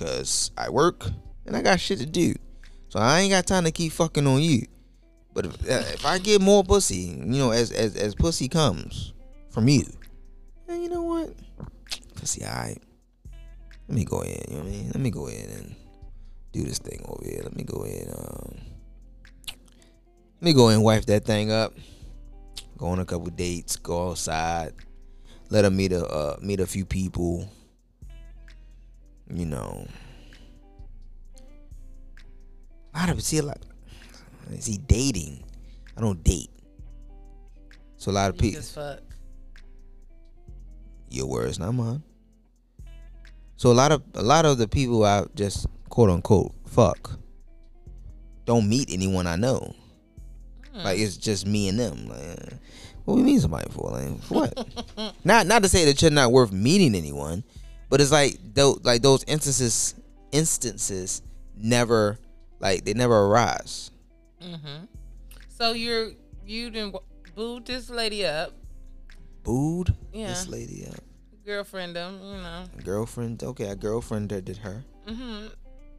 wow. 0.00 0.06
because 0.06 0.50
I 0.56 0.70
work 0.70 1.06
and 1.46 1.56
I 1.56 1.62
got 1.62 1.80
shit 1.80 1.98
to 1.98 2.06
do. 2.06 2.34
So 2.88 2.98
I 2.98 3.20
ain't 3.20 3.30
got 3.30 3.46
time 3.46 3.64
to 3.64 3.72
keep 3.72 3.92
fucking 3.92 4.26
on 4.26 4.40
you. 4.40 4.66
But 5.34 5.46
if, 5.46 5.54
uh, 5.70 5.84
if 5.92 6.06
I 6.06 6.18
get 6.18 6.40
more 6.40 6.64
pussy, 6.64 7.16
you 7.16 7.38
know, 7.38 7.50
as 7.50 7.70
as 7.70 7.96
as 7.96 8.14
pussy 8.14 8.48
comes 8.48 9.12
from 9.50 9.68
you, 9.68 9.84
then 10.66 10.82
you 10.82 10.88
know 10.88 11.02
what? 11.02 11.34
Pussy, 12.16 12.44
alright. 12.44 12.82
Let 13.88 13.96
me 13.96 14.04
go 14.04 14.22
ahead. 14.22 14.46
You 14.48 14.56
know 14.56 14.62
what 14.62 14.68
I 14.68 14.70
mean? 14.70 14.86
Let 14.86 15.00
me 15.00 15.10
go 15.10 15.28
ahead 15.28 15.48
and 15.50 15.74
do 16.52 16.64
this 16.64 16.78
thing 16.78 17.00
over 17.06 17.24
here. 17.24 17.40
Let 17.42 17.56
me 17.56 17.64
go 17.64 17.84
ahead. 17.84 18.08
Um, 18.14 18.58
let 19.46 20.42
me 20.42 20.52
go 20.52 20.66
ahead 20.66 20.76
and 20.76 20.84
wipe 20.84 21.04
that 21.06 21.24
thing 21.24 21.52
up. 21.52 21.74
Go 22.76 22.86
on 22.86 22.98
a 22.98 23.04
couple 23.04 23.26
dates. 23.26 23.76
Go 23.76 24.10
outside. 24.10 24.72
Let 25.50 25.64
her 25.64 25.70
meet 25.70 25.92
a 25.92 26.06
uh, 26.06 26.36
meet 26.40 26.60
a 26.60 26.66
few 26.66 26.84
people. 26.84 27.48
You 29.32 29.46
know, 29.46 29.86
a 32.94 32.98
lot 32.98 33.10
of 33.10 33.22
see 33.22 33.38
a 33.38 33.42
lot. 33.42 33.58
See 34.58 34.78
dating. 34.78 35.44
I 35.96 36.00
don't 36.00 36.22
date. 36.24 36.50
So 37.96 38.10
a 38.10 38.12
lot 38.12 38.30
of 38.30 38.38
people. 38.38 38.62
fuck. 38.62 39.00
Your 41.10 41.26
words, 41.26 41.58
not 41.58 41.72
mine. 41.72 42.02
So 43.56 43.70
a 43.70 43.72
lot 43.72 43.92
of 43.92 44.02
a 44.14 44.22
lot 44.22 44.46
of 44.46 44.58
the 44.58 44.68
people 44.68 45.04
I 45.04 45.24
just 45.34 45.66
quote 45.88 46.10
unquote 46.10 46.54
fuck 46.66 47.18
don't 48.44 48.68
meet 48.68 48.88
anyone 48.90 49.26
I 49.26 49.36
know. 49.36 49.74
Hmm. 50.72 50.78
Like 50.78 50.98
it's 50.98 51.16
just 51.16 51.46
me 51.46 51.68
and 51.68 51.78
them. 51.78 52.08
Like, 52.08 52.54
what 53.04 53.16
we 53.16 53.22
mean 53.22 53.40
somebody 53.40 53.68
for? 53.70 53.90
Like 53.90 54.22
for 54.22 54.34
what? 54.34 55.14
not 55.24 55.46
not 55.46 55.62
to 55.64 55.68
say 55.68 55.84
that 55.86 56.00
you're 56.00 56.10
not 56.10 56.30
worth 56.30 56.52
meeting 56.52 56.94
anyone, 56.94 57.42
but 57.88 58.00
it's 58.00 58.12
like 58.12 58.38
those 58.54 58.80
like 58.84 59.02
those 59.02 59.24
instances 59.24 59.94
instances 60.32 61.22
never 61.56 62.18
like 62.60 62.84
they 62.84 62.94
never 62.94 63.26
arise. 63.26 63.90
Mm-hmm. 64.42 64.84
So 65.48 65.72
you're 65.72 66.12
you 66.46 66.70
didn't 66.70 66.96
booed 67.34 67.66
this 67.66 67.90
lady 67.90 68.24
up, 68.24 68.52
Booed 69.42 69.94
Yeah. 70.12 70.28
this 70.28 70.48
lady 70.48 70.86
up. 70.86 71.00
girlfriend 71.44 71.96
them, 71.96 72.20
you 72.22 72.36
know. 72.42 72.64
Girlfriend. 72.84 73.42
Okay, 73.42 73.68
a 73.68 73.76
girlfriend 73.76 74.28
that 74.30 74.44
did 74.44 74.58
her. 74.58 74.84
hmm 75.06 75.46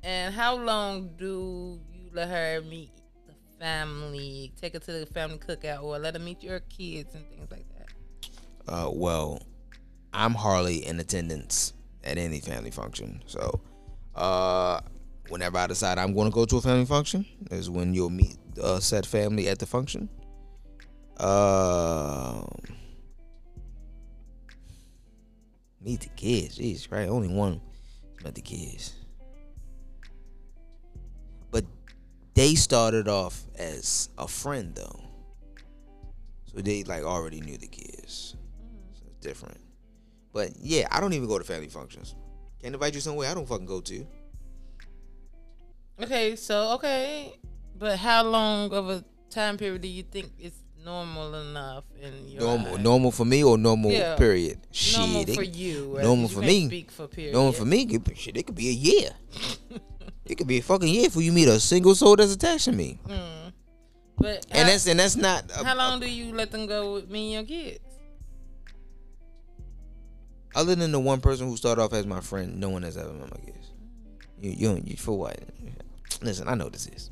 And 0.03 0.33
how 0.33 0.55
long 0.55 1.09
do 1.17 1.79
you 1.93 2.09
let 2.13 2.29
her 2.29 2.61
meet 2.61 2.91
the 3.27 3.33
family? 3.59 4.51
Take 4.61 4.73
her 4.73 4.79
to 4.79 4.91
the 4.91 5.05
family 5.07 5.37
cookout, 5.39 5.83
or 5.83 5.97
let 5.99 6.13
her 6.15 6.19
meet 6.19 6.43
your 6.43 6.59
kids 6.61 7.15
and 7.15 7.25
things 7.29 7.49
like 7.51 7.65
that. 7.77 8.71
Uh, 8.71 8.89
well, 8.93 9.41
I'm 10.13 10.33
hardly 10.35 10.85
in 10.85 10.99
attendance 10.99 11.73
at 12.03 12.17
any 12.17 12.39
family 12.39 12.71
function. 12.71 13.21
So, 13.25 13.61
uh, 14.15 14.81
whenever 15.29 15.57
I 15.57 15.67
decide 15.67 15.97
I'm 15.97 16.13
going 16.13 16.29
to 16.29 16.33
go 16.33 16.45
to 16.45 16.57
a 16.57 16.61
family 16.61 16.85
function, 16.85 17.25
is 17.51 17.69
when 17.69 17.93
you'll 17.93 18.09
meet 18.09 18.37
uh, 18.61 18.79
said 18.79 19.05
family 19.05 19.47
at 19.47 19.59
the 19.59 19.65
function. 19.65 20.09
Uh, 21.17 22.43
meet 25.81 26.01
the 26.01 26.09
kids. 26.15 26.57
Jeez, 26.57 26.91
right? 26.91 27.07
Only 27.07 27.27
one 27.27 27.61
met 28.23 28.35
the 28.35 28.41
kids. 28.41 28.95
But 31.51 31.65
they 32.33 32.55
started 32.55 33.07
off 33.07 33.43
as 33.57 34.09
a 34.17 34.27
friend 34.27 34.73
though. 34.75 35.01
So 36.45 36.61
they 36.61 36.83
like 36.83 37.03
already 37.03 37.41
knew 37.41 37.57
the 37.57 37.67
kids. 37.67 38.35
So 38.93 39.03
it's 39.07 39.25
different. 39.25 39.59
But 40.33 40.51
yeah, 40.61 40.87
I 40.91 40.99
don't 40.99 41.13
even 41.13 41.27
go 41.27 41.37
to 41.39 41.43
family 41.43 41.69
functions. 41.69 42.15
Can't 42.61 42.73
invite 42.73 42.93
you 42.93 43.01
somewhere 43.01 43.29
I 43.29 43.33
don't 43.33 43.47
fucking 43.47 43.65
go 43.65 43.81
to. 43.81 44.05
Okay, 46.01 46.35
so 46.35 46.71
okay, 46.75 47.33
but 47.77 47.97
how 47.99 48.23
long 48.23 48.71
of 48.71 48.89
a 48.89 49.03
time 49.29 49.57
period 49.57 49.81
do 49.81 49.87
you 49.87 50.03
think 50.03 50.31
is 50.39 50.53
normal 50.83 51.35
enough 51.35 51.83
in 52.01 52.29
your 52.29 52.41
Normal, 52.41 52.75
eyes? 52.75 52.79
normal 52.79 53.11
for 53.11 53.25
me 53.25 53.43
or 53.43 53.57
normal 53.57 53.91
Yeah. 53.91 54.15
period. 54.15 54.59
normal 54.95 55.25
Shit, 55.25 55.35
for 55.35 55.43
it, 55.43 55.55
you. 55.55 55.97
uh, 55.99 56.03
normal 56.03 56.29
you 56.29 56.35
for 56.35 56.41
me. 56.41 56.67
Speak 56.67 56.91
for 56.91 57.07
period. 57.07 57.33
normal 57.33 57.51
for 57.51 57.65
me. 57.65 57.81
It, 57.83 58.17
shit, 58.17 58.37
it 58.37 58.43
could 58.45 58.55
be 58.55 58.69
a 58.69 58.71
year. 58.71 59.09
it 60.25 60.35
could 60.37 60.47
be 60.47 60.59
a 60.59 60.61
fucking 60.63 60.87
year 60.87 61.05
before 61.05 61.21
you 61.21 61.33
meet 61.33 61.49
a 61.49 61.59
single 61.59 61.95
soul 61.95 62.15
that's 62.15 62.33
attached 62.33 62.65
to 62.65 62.71
me. 62.71 62.97
Mm. 63.05 63.51
But 64.15 64.45
And 64.51 64.69
that's 64.69 64.87
and 64.87 64.99
that's 64.99 65.15
not. 65.17 65.51
uh, 65.51 65.63
how 65.65 65.75
long 65.75 65.99
do 65.99 66.09
you 66.09 66.33
let 66.33 66.51
them 66.51 66.65
go 66.65 66.93
with 66.93 67.09
me 67.09 67.35
and 67.35 67.47
your 67.49 67.61
kids? 67.61 67.83
Other 70.55 70.75
than 70.75 70.91
the 70.91 70.99
one 70.99 71.21
person 71.21 71.47
who 71.47 71.57
started 71.57 71.81
off 71.81 71.93
as 71.93 72.05
my 72.05 72.21
friend, 72.21 72.59
no 72.59 72.69
one 72.69 72.83
has 72.83 72.97
ever 72.97 73.13
met 73.13 73.31
my 73.31 73.45
kids. 73.45 73.71
You, 74.39 74.51
you, 74.51 74.81
you 74.85 74.95
for 74.97 75.17
what? 75.17 75.39
Listen, 76.21 76.47
I 76.47 76.55
know 76.55 76.69
this 76.69 76.87
is. 76.87 77.11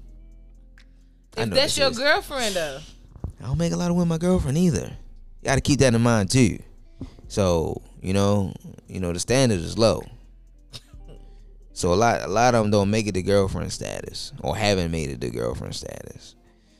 I 1.37 1.43
If 1.43 1.49
know 1.49 1.55
that's 1.55 1.77
your 1.77 1.89
is. 1.89 1.97
girlfriend 1.99 2.55
though. 2.55 2.79
I 3.41 3.45
don't 3.45 3.57
make 3.57 3.73
a 3.73 3.77
lot 3.77 3.89
of 3.91 3.95
women 3.95 4.09
my 4.09 4.17
girlfriend 4.17 4.57
either. 4.57 4.97
You 5.41 5.45
got 5.45 5.55
to 5.55 5.61
keep 5.61 5.79
that 5.79 5.93
in 5.93 6.01
mind 6.01 6.31
too. 6.31 6.57
So 7.27 7.81
you 8.01 8.13
know, 8.13 8.53
you 8.87 8.99
know 8.99 9.11
the 9.13 9.19
standard 9.19 9.59
is 9.59 9.77
low. 9.77 10.03
So 11.73 11.93
a 11.93 11.95
lot, 11.95 12.21
a 12.23 12.27
lot 12.27 12.55
of 12.55 12.63
them 12.63 12.71
don't 12.71 12.89
make 12.89 13.05
it 13.05 13.11
to 13.13 13.21
girlfriend 13.21 13.71
status 13.71 14.33
or 14.41 14.57
haven't 14.57 14.89
made 14.89 15.11
it 15.11 15.21
to 15.21 15.29
girlfriend 15.29 15.75
status. 15.75 16.33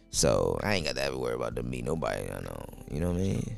So 0.10 0.60
I 0.64 0.74
ain't 0.74 0.88
got 0.88 0.96
to 0.96 1.04
ever 1.04 1.18
worry 1.18 1.36
about 1.36 1.54
them 1.54 1.70
meet 1.70 1.86
nobody 1.86 2.24
I 2.32 2.40
know. 2.42 2.66
You 2.90 3.02
know 3.02 3.12
what 3.12 3.18
I 3.20 3.22
mean? 3.22 3.58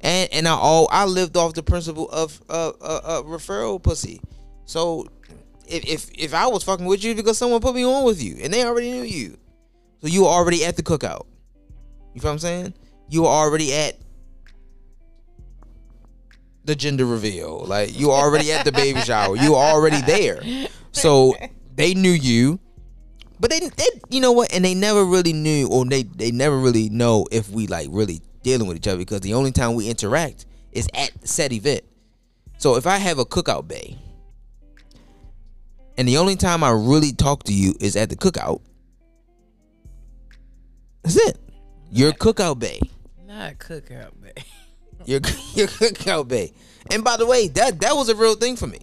And 0.00 0.32
and 0.32 0.48
I 0.48 0.52
all 0.52 0.88
I 0.90 1.04
lived 1.06 1.36
off 1.36 1.54
the 1.54 1.62
principle 1.62 2.08
of 2.10 2.40
uh, 2.48 2.72
uh, 2.80 3.00
uh 3.04 3.22
referral 3.22 3.82
pussy. 3.82 4.20
So 4.64 5.06
if 5.66 5.84
if 5.84 6.10
if 6.14 6.34
I 6.34 6.46
was 6.46 6.62
fucking 6.62 6.86
with 6.86 7.02
you 7.02 7.14
because 7.14 7.38
someone 7.38 7.60
put 7.60 7.74
me 7.74 7.84
on 7.84 8.04
with 8.04 8.22
you 8.22 8.36
and 8.42 8.52
they 8.52 8.64
already 8.64 8.90
knew 8.90 9.02
you, 9.02 9.36
so 10.00 10.08
you 10.08 10.22
were 10.22 10.28
already 10.28 10.64
at 10.64 10.76
the 10.76 10.82
cookout. 10.82 11.26
You 12.14 12.20
feel 12.20 12.30
what 12.30 12.32
I'm 12.32 12.38
saying? 12.38 12.74
You 13.08 13.22
were 13.22 13.28
already 13.28 13.74
at 13.74 13.96
the 16.64 16.76
gender 16.76 17.04
reveal. 17.04 17.64
Like 17.64 17.98
you 17.98 18.08
were 18.08 18.14
already 18.14 18.52
at 18.52 18.64
the 18.64 18.72
baby 18.72 19.00
shower. 19.00 19.36
You 19.36 19.52
were 19.52 19.58
already 19.58 20.00
there. 20.02 20.42
So 20.92 21.34
they 21.74 21.94
knew 21.94 22.10
you. 22.10 22.60
But 23.40 23.50
they, 23.50 23.60
they 23.60 23.86
you 24.10 24.20
know 24.20 24.32
what? 24.32 24.52
And 24.52 24.64
they 24.64 24.74
never 24.74 25.04
really 25.04 25.32
knew 25.32 25.68
or 25.68 25.84
they 25.84 26.02
they 26.02 26.30
never 26.30 26.58
really 26.58 26.88
know 26.88 27.26
if 27.30 27.48
we 27.50 27.66
like 27.66 27.88
really 27.90 28.20
dealing 28.48 28.66
with 28.66 28.78
each 28.78 28.88
other 28.88 28.96
because 28.96 29.20
the 29.20 29.34
only 29.34 29.52
time 29.52 29.74
we 29.74 29.90
interact 29.90 30.46
is 30.72 30.88
at 30.94 31.10
said 31.28 31.52
event. 31.52 31.82
So 32.56 32.76
if 32.76 32.86
I 32.86 32.96
have 32.96 33.18
a 33.18 33.26
cookout 33.26 33.68
bae 33.68 33.96
and 35.98 36.08
the 36.08 36.16
only 36.16 36.34
time 36.34 36.64
I 36.64 36.70
really 36.70 37.12
talk 37.12 37.44
to 37.44 37.52
you 37.52 37.74
is 37.78 37.94
at 37.94 38.08
the 38.08 38.16
cookout, 38.16 38.62
that's 41.02 41.16
it. 41.16 41.38
Your 41.90 42.12
cookout 42.12 42.58
bae. 42.58 42.80
Not 43.26 43.58
cookout, 43.58 44.12
babe. 44.20 44.44
Your 45.04 45.20
your 45.54 45.68
cookout 45.68 46.28
bae. 46.28 46.50
And 46.90 47.04
by 47.04 47.16
the 47.16 47.26
way, 47.26 47.48
that 47.48 47.80
that 47.80 47.94
was 47.94 48.08
a 48.08 48.14
real 48.14 48.34
thing 48.34 48.56
for 48.56 48.66
me. 48.66 48.80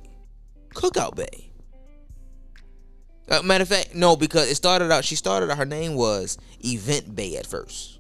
Cookout 0.73 1.15
bae. 1.15 1.49
Uh, 3.27 3.41
matter 3.41 3.63
of 3.63 3.67
fact, 3.67 3.95
no, 3.95 4.15
because 4.15 4.49
it 4.49 4.55
started 4.55 4.91
out. 4.91 5.03
She 5.03 5.15
started 5.15 5.51
out. 5.51 5.57
Her 5.57 5.65
name 5.65 5.95
was 5.95 6.37
Event 6.63 7.15
Bae 7.15 7.35
at 7.37 7.47
first, 7.47 7.94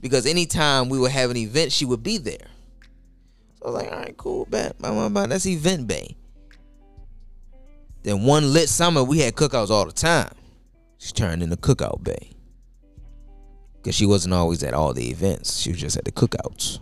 because 0.00 0.26
anytime 0.26 0.88
we 0.88 0.98
would 0.98 1.10
have 1.12 1.30
an 1.30 1.36
event, 1.36 1.72
she 1.72 1.84
would 1.84 2.02
be 2.02 2.18
there. 2.18 2.46
So 3.58 3.66
I 3.66 3.70
was 3.70 3.82
like, 3.82 3.92
all 3.92 3.98
right, 3.98 4.16
cool, 4.16 4.46
bet, 4.46 4.78
blah, 4.78 5.08
blah, 5.08 5.26
that's 5.26 5.46
Event 5.46 5.88
Bae. 5.88 6.14
Then 8.02 8.22
one 8.22 8.52
lit 8.52 8.68
summer, 8.68 9.02
we 9.02 9.18
had 9.18 9.34
cookouts 9.34 9.70
all 9.70 9.84
the 9.84 9.92
time. 9.92 10.32
She 10.98 11.12
turned 11.12 11.42
into 11.42 11.56
Cookout 11.56 12.02
Bae. 12.02 12.30
Because 13.76 13.94
she 13.94 14.06
wasn't 14.06 14.34
always 14.34 14.62
at 14.62 14.74
all 14.74 14.92
the 14.92 15.10
events. 15.10 15.58
She 15.58 15.70
was 15.70 15.80
just 15.80 15.96
at 15.96 16.04
the 16.04 16.12
cookouts. 16.12 16.78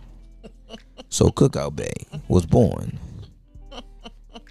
So 1.09 1.29
Cookout 1.29 1.75
Bae 1.75 2.19
was 2.27 2.45
born. 2.45 2.99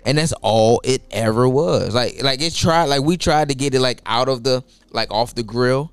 And 0.04 0.18
that's 0.18 0.32
all 0.40 0.80
it 0.84 1.02
ever 1.10 1.48
was. 1.48 1.94
Like 1.94 2.22
like 2.22 2.40
it 2.40 2.54
tried 2.54 2.84
like 2.84 3.02
we 3.02 3.16
tried 3.16 3.48
to 3.48 3.56
get 3.56 3.74
it 3.74 3.80
like 3.80 4.00
out 4.06 4.28
of 4.28 4.44
the 4.44 4.62
like 4.90 5.10
off 5.10 5.34
the 5.34 5.42
grill. 5.42 5.90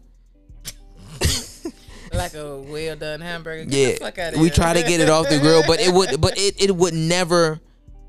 Like 2.14 2.34
a 2.36 2.58
well 2.60 2.96
done 2.96 3.22
hamburger. 3.22 3.66
Get 3.66 3.78
Yeah. 3.80 3.92
the 3.94 4.00
fuck 4.00 4.20
outta 4.20 4.38
We 4.38 4.46
here. 4.46 4.54
tried 4.56 4.74
to 4.74 4.84
get 4.84 5.00
it 5.00 5.10
off 5.10 5.30
the 5.30 5.40
grill, 5.40 5.64
but 5.66 5.80
it 5.80 5.94
would 5.94 6.20
but 6.22 6.38
it, 6.38 6.62
it 6.62 6.76
would 6.76 6.94
never 6.94 7.60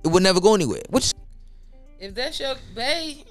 it 0.04 0.08
would 0.08 0.22
never 0.22 0.40
go 0.40 0.54
anywhere. 0.54 0.82
Which 0.90 1.12
If 1.98 2.14
that's 2.14 2.38
your 2.40 2.54
bae, 2.74 3.24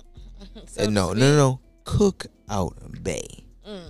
so 0.66 0.84
uh, 0.84 0.86
to 0.86 0.92
no, 0.92 1.14
no, 1.14 1.20
no, 1.32 1.38
no. 1.38 1.60
Cookout 1.86 3.04
Bae. 3.04 3.44
Mm. 3.68 3.84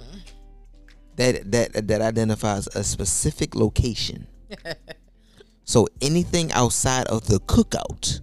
That 1.15 1.52
that 1.52 1.88
that 1.88 2.02
identifies 2.02 2.67
a 2.76 2.84
specific 2.84 3.56
location. 3.56 4.28
so 5.63 5.88
anything 6.02 6.52
outside 6.52 7.08
of 7.08 7.28
the 7.28 7.39
cookout, 7.39 8.19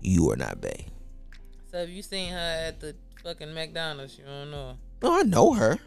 you 0.00 0.30
are 0.30 0.36
not 0.36 0.60
Bae. 0.60 0.86
So 1.70 1.78
if 1.78 1.90
you 1.90 2.02
seen 2.02 2.32
her 2.32 2.66
at 2.68 2.80
the 2.80 2.94
fucking 3.22 3.54
McDonald's, 3.54 4.18
you 4.18 4.24
don't 4.24 4.50
know. 4.50 4.76
No, 5.02 5.18
I 5.18 5.22
know 5.22 5.52
her, 5.54 5.78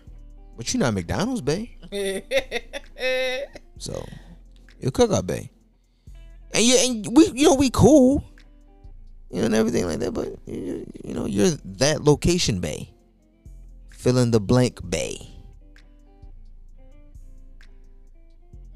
but 0.58 0.74
you're 0.74 0.80
not 0.80 0.94
McDonald's 0.94 1.42
Bae. 1.42 1.70
So 3.80 4.04
you're 4.80 4.92
Cookout 4.92 5.28
Bae, 5.28 5.50
and 6.52 6.64
you 6.64 6.78
and 6.78 7.16
we 7.16 7.28
you 7.28 7.48
know 7.48 7.54
we 7.54 7.70
cool, 7.70 8.24
you 9.30 9.40
know 9.40 9.46
and 9.46 9.56
everything 9.56 9.86
like 9.86 10.00
that. 10.00 10.14
But 10.14 10.36
you, 10.48 10.86
you 11.04 11.14
know 11.14 11.28
you're 11.28 11.52
that 11.78 12.04
location 12.04 12.60
Bae, 12.60 12.90
fill 13.92 14.18
in 14.18 14.32
the 14.32 14.40
blank 14.40 14.80
Bae. 14.84 15.18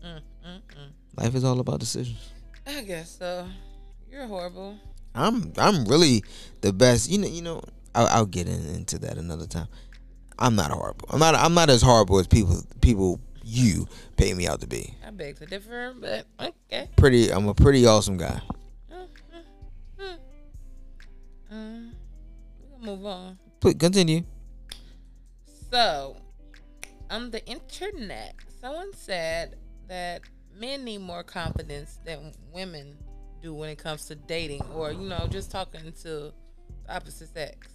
mm, 0.05 0.21
mm, 0.21 0.21
mm. 0.45 0.61
Life 1.17 1.33
is 1.33 1.43
all 1.43 1.59
about 1.59 1.79
decisions. 1.79 2.31
I 2.67 2.83
guess 2.83 3.17
so. 3.17 3.47
You're 4.09 4.27
horrible. 4.27 4.77
I'm 5.15 5.51
I'm 5.57 5.85
really 5.85 6.23
the 6.61 6.71
best. 6.71 7.09
You 7.09 7.17
know 7.17 7.27
you 7.27 7.41
know 7.41 7.63
I'll, 7.95 8.07
I'll 8.07 8.25
get 8.27 8.47
in, 8.47 8.65
into 8.75 8.99
that 8.99 9.17
another 9.17 9.47
time. 9.47 9.67
I'm 10.41 10.55
not 10.55 10.71
horrible. 10.71 11.07
I'm 11.11 11.19
not 11.19 11.35
I'm 11.35 11.53
not 11.53 11.69
as 11.69 11.81
horrible 11.81 12.19
as 12.19 12.27
people 12.27 12.63
people 12.81 13.19
you 13.43 13.87
pay 14.17 14.33
me 14.33 14.47
out 14.47 14.61
to 14.61 14.67
be. 14.67 14.95
I 15.05 15.11
beg 15.11 15.37
to 15.37 15.45
differ, 15.45 15.93
but 15.99 16.25
okay. 16.39 16.89
Pretty 16.95 17.31
I'm 17.31 17.47
a 17.47 17.53
pretty 17.53 17.85
awesome 17.85 18.17
guy. 18.17 18.41
Mm, 18.91 19.07
mm. 19.99 20.17
Um, 21.51 21.91
we'll 22.69 22.95
move 22.95 23.05
on. 23.05 23.37
Please 23.59 23.75
continue. 23.75 24.23
So, 25.69 26.17
on 27.09 27.31
the 27.31 27.45
internet, 27.45 28.35
someone 28.59 28.93
said 28.93 29.57
that 29.87 30.21
men 30.57 30.83
need 30.83 30.99
more 30.99 31.23
confidence 31.23 31.99
than 32.03 32.33
women 32.53 32.97
do 33.41 33.53
when 33.53 33.69
it 33.69 33.77
comes 33.77 34.05
to 34.07 34.15
dating 34.15 34.63
or, 34.73 34.91
you 34.91 35.07
know, 35.07 35.27
just 35.29 35.51
talking 35.51 35.91
to 36.01 36.09
the 36.09 36.33
opposite 36.89 37.33
sex. 37.33 37.67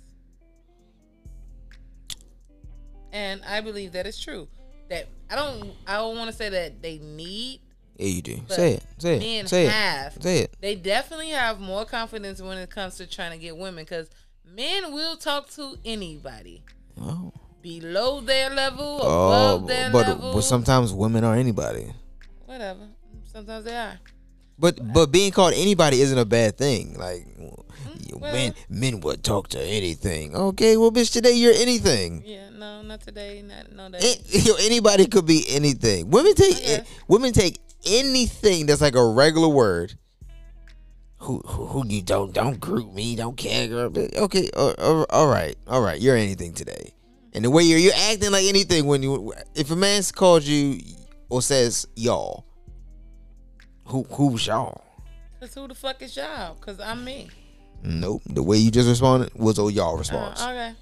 And 3.17 3.41
I 3.49 3.63
believe 3.63 3.93
that 3.93 4.07
is 4.07 4.19
true. 4.21 4.47
That 4.91 5.09
I 5.31 5.37
don't 5.37 5.73
I 5.87 5.95
don't 5.97 6.17
want 6.19 6.31
to 6.31 6.37
say 6.37 6.49
that 6.51 6.83
they 6.83 6.99
need 6.99 7.61
Yeah, 7.97 8.09
you 8.09 8.23
do. 8.23 8.41
Say 8.49 8.75
it. 8.75 8.83
Say 8.99 9.19
men 9.19 9.45
it. 9.47 9.49
Say 9.49 9.65
have. 9.65 10.17
it. 10.17 10.23
Say 10.23 10.39
it. 10.41 10.57
they 10.61 10.75
definitely 10.75 11.31
have 11.31 11.59
more 11.59 11.85
confidence 11.87 12.43
when 12.43 12.59
it 12.59 12.69
comes 12.71 12.97
to 12.99 13.07
trying 13.07 13.33
to 13.33 13.39
get 13.39 13.57
women 13.57 13.85
because 13.85 14.11
men 14.45 14.93
will 14.93 15.17
talk 15.17 15.49
to 15.51 15.77
anybody. 15.85 16.63
Oh. 17.01 17.33
below 17.63 18.21
their 18.21 18.49
level, 18.51 19.01
Oh, 19.03 19.29
above 19.57 19.67
their 19.69 19.91
but 19.91 20.07
level. 20.09 20.35
but 20.35 20.43
sometimes 20.43 20.93
women 20.93 21.25
are 21.25 21.35
anybody. 21.37 21.87
Whatever. 22.45 22.89
Sometimes 23.33 23.65
they 23.65 23.77
are. 23.77 23.99
But 24.59 24.93
but 24.93 25.07
being 25.11 25.33
called 25.33 25.55
anybody 25.55 26.01
isn't 26.03 26.19
a 26.19 26.25
bad 26.27 26.57
thing. 26.59 26.95
Like. 26.99 27.27
Well- 28.15 28.33
men 28.33 28.55
men 28.69 29.01
would 29.01 29.23
talk 29.23 29.49
to 29.49 29.61
anything. 29.63 30.35
Okay, 30.35 30.77
well, 30.77 30.91
bitch, 30.93 31.13
today 31.13 31.33
you're 31.33 31.55
anything. 31.55 32.23
Yeah, 32.25 32.51
no, 32.51 32.83
not 32.83 33.01
today. 33.03 33.43
Not 33.43 33.73
no 33.73 33.89
day. 33.91 34.15
Yo, 34.27 34.55
anybody 34.61 35.07
could 35.07 35.27
be 35.27 35.45
anything. 35.49 36.11
Women 36.11 36.35
take 36.35 36.57
Yeah. 36.67 36.85
women 37.09 37.33
take 37.33 37.59
anything 37.87 38.67
that's 38.67 38.81
like 38.81 38.95
a 38.97 39.07
regular 39.07 39.49
word. 39.49 39.95
Who, 41.21 41.39
who, 41.47 41.67
who 41.67 41.87
you 41.89 42.03
don't 42.03 42.33
don't 42.35 42.61
group 42.61 42.93
me 42.93 43.17
don't 43.17 43.37
care 43.37 43.67
girl. 43.69 43.91
Okay 43.97 44.51
uh, 44.55 44.75
uh, 44.79 45.07
all 45.11 45.27
right 45.27 45.57
all 45.67 45.81
right 45.81 45.99
you're 46.01 46.15
anything 46.15 46.53
today 46.53 46.93
and 47.33 47.43
the 47.45 47.51
way 47.51 47.63
you're 47.65 47.79
you're 47.79 47.95
acting 48.11 48.31
like 48.31 48.45
anything 48.45 48.87
when 48.87 49.03
you 49.03 49.33
if 49.55 49.71
a 49.71 49.77
man 49.77 50.03
calls 50.15 50.47
you 50.47 50.79
or 51.31 51.41
says 51.41 51.87
y'all 51.97 52.45
who 53.87 54.05
who's 54.11 54.47
y'all 54.47 54.85
Cause 55.41 55.55
who 55.55 55.67
the 55.69 55.75
fuck 55.75 56.01
is 56.03 56.17
y'all? 56.17 56.55
Cause 56.57 56.81
I'm 56.81 57.05
me. 57.05 57.29
Nope 57.87 58.23
the 58.27 58.43
way 58.43 58.57
you 58.57 58.71
just 58.71 58.89
responded 58.89 59.33
was 59.35 59.59
a 59.59 59.73
y'all 59.73 59.95
Uh, 59.95 59.99
response 59.99 60.43
okay. 60.43 60.75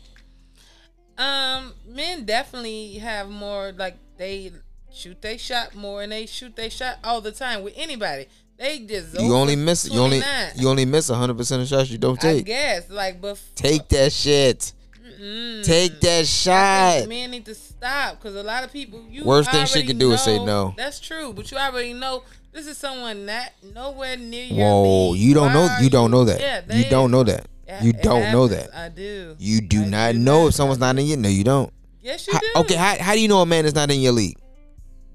Um, 1.17 1.75
men 1.87 2.25
definitely 2.25 2.95
have 2.95 3.29
more 3.29 3.73
like 3.73 3.97
they 4.17 4.51
shoot 4.93 5.21
they 5.23 5.37
shot 5.37 5.75
more 5.75 6.03
and 6.03 6.11
they 6.11 6.27
shoot 6.27 6.57
they 6.57 6.69
shot 6.69 6.99
all 7.05 7.21
the 7.21 7.31
time 7.33 7.63
with 7.63 7.75
anybody. 7.77 8.27
They 8.57 8.81
just 8.81 9.19
you 9.21 9.35
only 9.35 9.57
miss 9.57 9.85
miss 9.85 9.93
you 9.93 10.01
only 10.01 10.23
you 10.57 10.69
only 10.69 10.85
miss 10.85 11.11
100% 11.11 11.61
of 11.63 11.69
shots 11.69 11.91
you 11.91 11.99
don't 11.99 12.21
take. 12.21 12.39
I 12.39 12.43
guess 12.43 12.91
like, 12.91 13.21
but 13.21 13.41
take 13.55 13.89
that 13.91 14.13
shit 14.13 14.73
mm, 15.21 15.65
take 15.65 16.01
that 16.01 16.27
shot 16.27 17.09
men 17.09 17.31
need 17.31 17.45
to 17.45 17.55
stop 17.55 18.19
because 18.19 18.35
a 18.35 18.43
lot 18.43 18.65
of 18.65 18.73
people. 18.73 19.05
You 19.09 19.25
Worst 19.25 19.51
thing 19.51 19.67
she 19.67 19.85
could 19.85 19.99
do 19.99 20.13
is 20.13 20.23
say 20.23 20.45
no. 20.45 20.75
That's 20.77 21.01
true, 21.01 21.33
but 21.33 21.51
you 21.51 21.59
already 21.59 21.93
know 21.93 22.25
this 22.55 22.67
is 22.67 22.79
someone 22.79 23.27
not 23.27 23.51
nowhere 23.75 24.17
near 24.17 24.45
your 24.45 24.57
Whoa, 24.67 25.11
league. 25.11 25.21
you 25.21 25.35
don't 25.35 25.47
Why 25.49 25.55
know 25.55 25.77
you 25.83 25.91
don't 25.91 26.11
know 26.11 26.25
that. 26.25 26.41
Yeah, 26.41 26.61
they, 26.63 26.79
you 26.85 26.91
don't 26.91 27.11
know 27.11 27.23
that. 27.25 27.47
Yeah, 27.67 27.83
You 27.83 27.93
don't 27.95 28.31
know 28.33 28.47
that. 28.49 28.75
I 28.75 28.89
do. 28.89 29.37
You 29.39 29.61
do 29.61 29.83
I 29.83 29.87
not 29.87 30.13
do 30.13 30.19
know 30.19 30.43
not. 30.43 30.49
if 30.49 30.55
someone's 30.55 30.79
not 30.81 30.99
in 30.99 31.07
your 31.07 31.17
no, 31.19 31.29
you 31.29 31.45
don't. 31.45 31.73
Yes, 32.01 32.27
you 32.27 32.33
How- 32.35 32.39
do. 32.41 32.47
okay, 32.61 32.75
how, 32.77 32.97
how 32.99 33.15
do 33.15 33.21
you 33.21 33.29
know 33.29 33.41
a 33.41 33.47
man 33.47 33.65
is 33.67 33.75
not 33.75 33.91
in 33.91 34.01
your 34.01 34.13
league? 34.13 34.37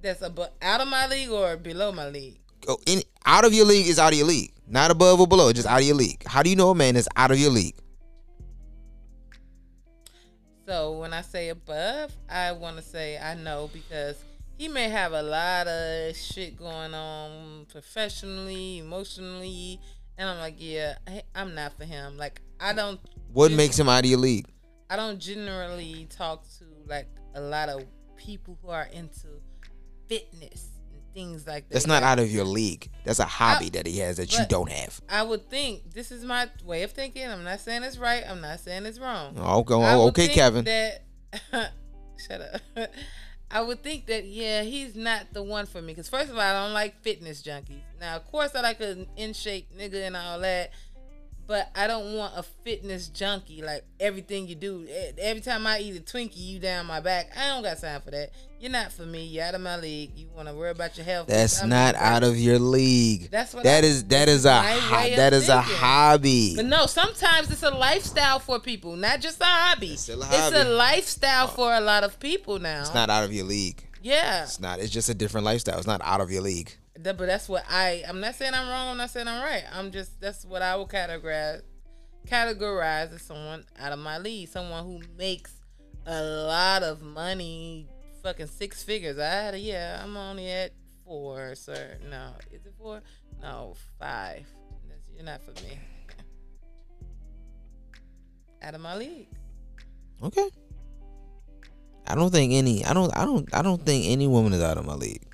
That's 0.02 0.22
above, 0.22 0.50
out 0.62 0.82
of 0.82 0.88
my 0.88 1.08
league 1.08 1.30
or 1.30 1.58
below 1.58 1.92
my 1.92 2.10
league. 2.10 2.38
Oh, 2.68 2.78
in, 2.88 3.02
out 3.26 3.46
of 3.46 3.54
your 3.54 3.66
league 3.66 3.88
is 3.88 4.00
out 4.00 4.12
of 4.14 4.18
your 4.18 4.28
league. 4.28 4.52
Not 4.68 4.92
above 4.92 5.20
or 5.20 5.28
below, 5.28 5.52
just 5.54 5.68
out 5.68 5.80
of 5.82 5.86
your 5.86 5.96
league. 5.96 6.24
How 6.26 6.42
do 6.44 6.50
you 6.50 6.56
know 6.56 6.70
a 6.72 6.76
man 6.76 6.96
is 6.96 7.08
out 7.16 7.32
of 7.32 7.40
your 7.40 7.52
league? 7.52 7.76
So 10.68 11.00
when 11.00 11.14
I 11.14 11.22
say 11.22 11.50
above, 11.50 12.12
I 12.30 12.52
want 12.52 12.78
to 12.78 12.84
say 12.84 13.18
I 13.18 13.34
know 13.36 13.70
because 13.74 14.16
he 14.60 14.68
may 14.68 14.90
have 14.90 15.14
a 15.14 15.22
lot 15.24 15.68
of 15.68 16.16
shit 16.18 16.58
going 16.58 16.94
on 16.94 17.66
professionally, 17.72 18.80
emotionally, 18.80 19.80
and 20.18 20.28
I'm 20.30 20.38
like, 20.38 20.56
yeah, 20.58 20.96
I- 21.08 21.24
I'm 21.34 21.56
not 21.56 21.78
for 21.78 21.86
him. 21.86 22.18
Like 22.18 22.42
I 22.60 22.74
don't. 22.74 23.00
What 23.32 23.54
makes 23.54 23.80
him 23.80 23.88
out 23.88 24.04
of 24.04 24.10
your 24.10 24.20
league? 24.20 24.48
I 24.90 24.98
don't 24.98 25.18
generally 25.18 26.08
talk 26.10 26.44
to 26.58 26.66
like 26.88 27.08
a 27.36 27.40
lot 27.42 27.70
of 27.70 27.86
people 28.18 28.58
who 28.62 28.70
are 28.70 28.90
into 28.92 29.28
fitness 30.10 30.68
and 30.92 31.02
things 31.14 31.48
like 31.48 31.70
that. 31.70 31.74
That's 31.76 31.88
not 31.88 32.04
out 32.04 32.20
of 32.20 32.30
your 32.30 32.44
league. 32.44 32.90
That's 33.06 33.20
a 33.20 33.26
hobby 33.26 33.70
that 33.70 33.88
he 33.88 34.00
has 34.00 34.18
that 34.18 34.38
you 34.38 34.46
don't 34.50 34.70
have. 34.70 35.00
I 35.08 35.24
would 35.24 35.50
think 35.50 35.94
this 35.94 36.12
is 36.12 36.26
my 36.26 36.50
way 36.66 36.84
of 36.84 36.92
thinking. 36.92 37.26
I'm 37.26 37.46
not 37.46 37.62
saying 37.62 37.84
it's 37.84 37.98
right. 37.98 38.24
I'm 38.28 38.42
not 38.42 38.60
saying 38.60 38.86
it's 38.86 39.00
wrong. 39.00 39.36
Oh, 39.38 39.60
okay, 39.60 39.76
I 39.76 39.96
okay, 39.96 40.26
think 40.28 40.34
Kevin. 40.34 40.66
That 40.66 41.04
shut 42.28 42.42
up. 42.76 42.90
I 43.52 43.62
would 43.62 43.82
think 43.82 44.06
that 44.08 44.26
yeah, 44.26 44.62
he's 44.62 44.96
not 44.96 45.34
the 45.34 45.42
one 45.42 45.66
for 45.66 45.82
me. 45.82 45.94
Cause 45.96 46.08
first 46.08 46.30
of 46.30 46.36
all, 46.36 46.42
I 46.42 46.54
don't 46.54 46.74
like 46.74 47.02
fitness 47.02 47.42
junkies. 47.42 47.82
Now, 48.00 48.16
of 48.16 48.26
course, 48.26 48.54
I 48.54 48.62
like 48.62 48.80
an 48.80 49.08
in 49.18 49.34
shape 49.34 49.76
nigga 49.78 50.06
and 50.06 50.16
all 50.16 50.40
that, 50.42 50.72
but 51.50 51.72
I 51.76 51.88
don't 51.88 52.14
want 52.16 52.34
a 52.38 52.44
fitness 52.44 53.08
junkie. 53.08 53.64
Like 53.64 53.84
everything 54.00 54.48
you 54.48 54.54
do, 54.54 54.88
every 55.18 55.42
time 55.42 55.66
I 55.66 55.80
eat 55.80 55.98
a 55.98 56.00
Twinkie, 56.00 56.38
you 56.38 56.60
down 56.60 56.86
my 56.86 57.00
back. 57.00 57.32
I 57.36 57.48
don't 57.48 57.64
got 57.64 57.82
time 57.82 58.02
for 58.02 58.12
that. 58.12 58.30
You're 58.60 58.72
not 58.72 58.92
for 58.92 59.02
me. 59.02 59.26
You're 59.26 59.46
out 59.46 59.56
of 59.56 59.62
my 59.62 59.78
league. 59.78 60.12
You 60.16 60.28
want 60.36 60.48
to 60.48 60.54
worry 60.54 60.70
about 60.70 60.96
your 60.96 61.06
health. 61.06 61.28
That's 61.28 61.64
not 61.64 61.96
out 61.96 62.24
of 62.24 62.38
your 62.38 62.60
league. 62.60 63.32
That's 63.32 63.54
what 63.56 63.64
That 63.64 63.84
I- 63.84 63.88
is 63.88 64.04
that 64.06 64.26
this 64.28 64.46
a 64.46 64.62
ho- 64.62 65.16
that 65.16 65.34
is 65.34 65.50
a 65.50 65.60
hobby. 65.62 66.56
But 66.56 66.66
no, 66.66 66.86
sometimes 66.86 67.50
it's 67.50 67.64
a 67.64 67.72
lifestyle 67.72 68.38
for 68.40 68.60
people, 68.60 68.96
not 68.96 69.20
just 69.20 69.42
a 69.42 69.46
hobby. 69.46 69.94
It's 69.94 70.04
still 70.04 70.22
a 70.22 70.26
hobby. 70.26 70.56
Oh. 70.56 70.64
a 70.64 70.66
lifestyle 70.70 71.48
for 71.48 71.74
a 71.74 71.82
lot 71.82 72.04
of 72.04 72.20
people 72.20 72.60
now. 72.60 72.82
It's 72.82 72.94
not 72.94 73.10
out 73.10 73.24
of 73.24 73.34
your 73.34 73.46
league. 73.46 73.84
Yeah, 74.04 74.44
It's 74.44 74.60
not. 74.60 74.80
It's 74.80 74.92
just 74.92 75.10
a 75.10 75.14
different 75.16 75.46
lifestyle. 75.46 75.78
It's 75.80 75.88
not 75.88 76.02
out 76.04 76.22
of 76.22 76.30
your 76.32 76.42
league. 76.44 76.72
Th- 77.04 77.16
but 77.16 77.28
that's 77.28 77.48
what 77.48 77.64
I. 77.70 78.04
I'm 78.08 78.20
not 78.20 78.36
saying 78.36 78.54
I'm 78.54 78.68
wrong. 78.68 78.90
I'm 78.90 78.98
not 78.98 79.10
saying 79.10 79.28
I'm 79.28 79.42
right. 79.42 79.64
I'm 79.74 79.92
just 79.92 80.20
that's 80.20 80.46
what 80.46 80.62
I 80.62 80.76
will 80.76 80.88
categorize 80.88 81.62
categorize 82.28 83.14
as 83.14 83.22
someone 83.22 83.66
out 83.80 83.92
of 83.92 84.00
my 84.00 84.18
league, 84.18 84.50
someone 84.50 84.86
who 84.86 85.02
makes 85.18 85.54
a 86.06 86.22
lot 86.22 86.84
of 86.84 87.02
money, 87.02 87.88
fucking 88.22 88.48
six 88.48 88.84
figures. 88.84 89.18
I 89.18 89.28
had 89.28 89.54
a 89.54 89.60
yeah. 89.60 90.02
I'm 90.04 90.18
only 90.18 90.50
at 90.50 90.72
four, 91.06 91.56
sir. 91.56 91.98
No, 92.10 92.34
is 92.52 92.66
it 92.66 92.74
four? 92.78 93.02
No, 93.42 93.76
five. 94.00 94.46
That's, 94.88 95.10
you're 95.16 95.24
not 95.24 95.42
for 95.42 95.52
me. 95.64 95.80
out 98.62 98.76
of 98.76 98.82
my 98.82 98.96
league. 98.96 99.28
Okay. 100.22 100.50
I 102.08 102.16
don't 102.16 102.32
think 102.32 102.54
any. 102.54 102.84
I 102.84 102.94
don't. 102.94 103.16
I 103.16 103.24
don't. 103.24 103.48
I 103.54 103.62
don't 103.62 103.86
think 103.86 104.08
any 104.08 104.28
woman 104.28 104.54
is 104.54 104.62
out 104.62 104.78
of 104.78 104.86
my 104.86 104.96
league. 104.96 105.29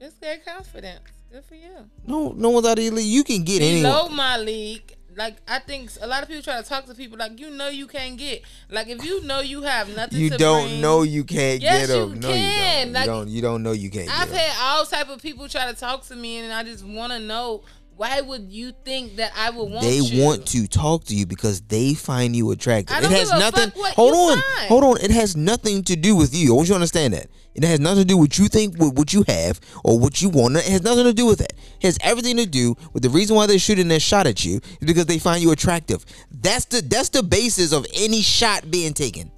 Just 0.00 0.20
get 0.20 0.44
confidence. 0.44 1.00
Good 1.30 1.44
for 1.44 1.54
you. 1.56 1.70
No, 2.06 2.32
no 2.36 2.50
one's 2.50 2.66
out 2.66 2.78
of 2.78 2.84
your 2.84 2.94
league. 2.94 3.06
You 3.06 3.24
can 3.24 3.42
get 3.44 3.60
below 3.60 3.98
anyone. 4.00 4.16
my 4.16 4.38
league. 4.38 4.94
Like 5.16 5.36
I 5.48 5.58
think 5.58 5.90
a 6.00 6.06
lot 6.06 6.22
of 6.22 6.28
people 6.28 6.42
try 6.44 6.62
to 6.62 6.66
talk 6.68 6.86
to 6.86 6.94
people 6.94 7.18
like 7.18 7.40
you 7.40 7.50
know 7.50 7.68
you 7.68 7.88
can't 7.88 8.16
get. 8.16 8.42
Like 8.70 8.86
if 8.86 9.04
you 9.04 9.20
know 9.24 9.40
you 9.40 9.62
have 9.62 9.94
nothing. 9.96 10.20
You 10.20 10.30
to 10.30 10.36
don't 10.36 10.68
bring, 10.68 10.80
know 10.80 11.02
you 11.02 11.24
can't 11.24 11.60
Yes, 11.60 11.88
get 11.88 11.96
you 11.96 12.08
them. 12.10 12.20
No, 12.20 12.28
can. 12.28 12.38
you 12.38 12.84
don't. 12.84 12.92
Like, 12.92 13.04
you 13.04 13.12
don't. 13.12 13.28
You 13.28 13.42
don't 13.42 13.62
know 13.64 13.72
you 13.72 13.90
can't 13.90 14.08
I've 14.20 14.30
had 14.30 14.52
all 14.60 14.84
type 14.86 15.08
of 15.08 15.20
people 15.20 15.48
try 15.48 15.66
to 15.70 15.76
talk 15.78 16.04
to 16.06 16.14
me, 16.14 16.38
and 16.38 16.52
I 16.52 16.62
just 16.62 16.84
want 16.84 17.12
to 17.12 17.18
know 17.18 17.62
why 17.98 18.20
would 18.20 18.52
you 18.52 18.72
think 18.84 19.16
that 19.16 19.32
I 19.36 19.50
would 19.50 19.72
want 19.72 19.84
They 19.84 19.96
you? 19.96 20.08
They 20.08 20.24
want 20.24 20.46
to 20.48 20.68
talk 20.68 21.02
to 21.06 21.16
you 21.16 21.26
because 21.26 21.60
they 21.62 21.94
find 21.94 22.36
you 22.36 22.52
attractive. 22.52 22.96
I 22.96 23.00
don't 23.00 23.10
it 23.10 23.18
has 23.18 23.30
nothing. 23.32 23.72
hold 23.74 24.14
on, 24.14 24.38
find. 24.38 24.68
hold 24.68 24.84
on. 24.84 25.00
It 25.00 25.10
has 25.10 25.36
nothing 25.36 25.82
to 25.82 25.96
do 25.96 26.14
with 26.14 26.32
you. 26.32 26.52
I 26.52 26.56
want 26.56 26.68
you 26.68 26.74
to 26.74 26.76
understand 26.76 27.14
that. 27.14 27.26
It 27.56 27.64
has 27.64 27.80
nothing 27.80 28.02
to 28.02 28.04
do 28.04 28.16
with 28.16 28.28
what 28.30 28.38
you 28.38 28.46
think, 28.46 28.78
with 28.78 28.96
what 28.96 29.12
you 29.12 29.24
have, 29.26 29.58
or 29.82 29.98
what 29.98 30.22
you 30.22 30.28
want. 30.28 30.56
It 30.58 30.66
has 30.66 30.82
nothing 30.82 31.04
to 31.04 31.12
do 31.12 31.26
with 31.26 31.40
that. 31.40 31.54
It 31.54 31.86
has 31.86 31.98
everything 32.00 32.36
to 32.36 32.46
do 32.46 32.76
with 32.92 33.02
the 33.02 33.10
reason 33.10 33.34
why 33.34 33.46
they're 33.46 33.58
shooting 33.58 33.88
their 33.88 33.98
shot 33.98 34.28
at 34.28 34.44
you 34.44 34.60
is 34.80 34.86
because 34.86 35.06
they 35.06 35.18
find 35.18 35.42
you 35.42 35.50
attractive. 35.50 36.06
That's 36.30 36.66
the 36.66 36.82
that's 36.82 37.08
the 37.08 37.24
basis 37.24 37.72
of 37.72 37.84
any 37.96 38.22
shot 38.22 38.70
being 38.70 38.94
taken. 38.94 39.32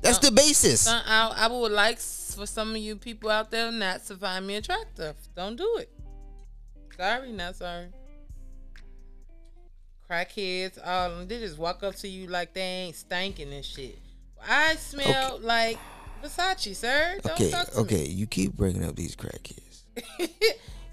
That's 0.00 0.16
uh, 0.16 0.30
the 0.30 0.32
basis. 0.32 0.88
Uh, 0.88 1.02
I, 1.04 1.34
I 1.36 1.48
would 1.48 1.72
like 1.72 1.98
for 1.98 2.46
some 2.46 2.70
of 2.70 2.78
you 2.78 2.96
people 2.96 3.28
out 3.28 3.50
there 3.50 3.70
not 3.70 4.06
to 4.06 4.16
find 4.16 4.46
me 4.46 4.56
attractive. 4.56 5.16
Don't 5.36 5.56
do 5.56 5.76
it. 5.80 5.90
Sorry, 6.98 7.32
not 7.32 7.54
sorry. 7.56 7.86
Crackheads, 10.10 10.78
all 10.84 11.10
them, 11.10 11.28
they 11.28 11.38
just 11.38 11.58
walk 11.58 11.82
up 11.82 11.94
to 11.96 12.08
you 12.08 12.26
like 12.28 12.54
they 12.54 12.60
ain't 12.62 12.96
stinking 12.96 13.52
and 13.52 13.64
shit. 13.64 13.98
I 14.48 14.74
smell 14.76 15.38
like 15.42 15.78
Versace, 16.24 16.74
sir. 16.74 17.18
Don't 17.22 17.32
Okay, 17.34 17.50
talk 17.50 17.66
to 17.70 17.78
okay. 17.80 18.06
You 18.06 18.26
keep 18.26 18.54
bringing 18.54 18.84
up 18.84 18.96
these 18.96 19.14
crackheads. 19.16 19.82
me. 20.18 20.28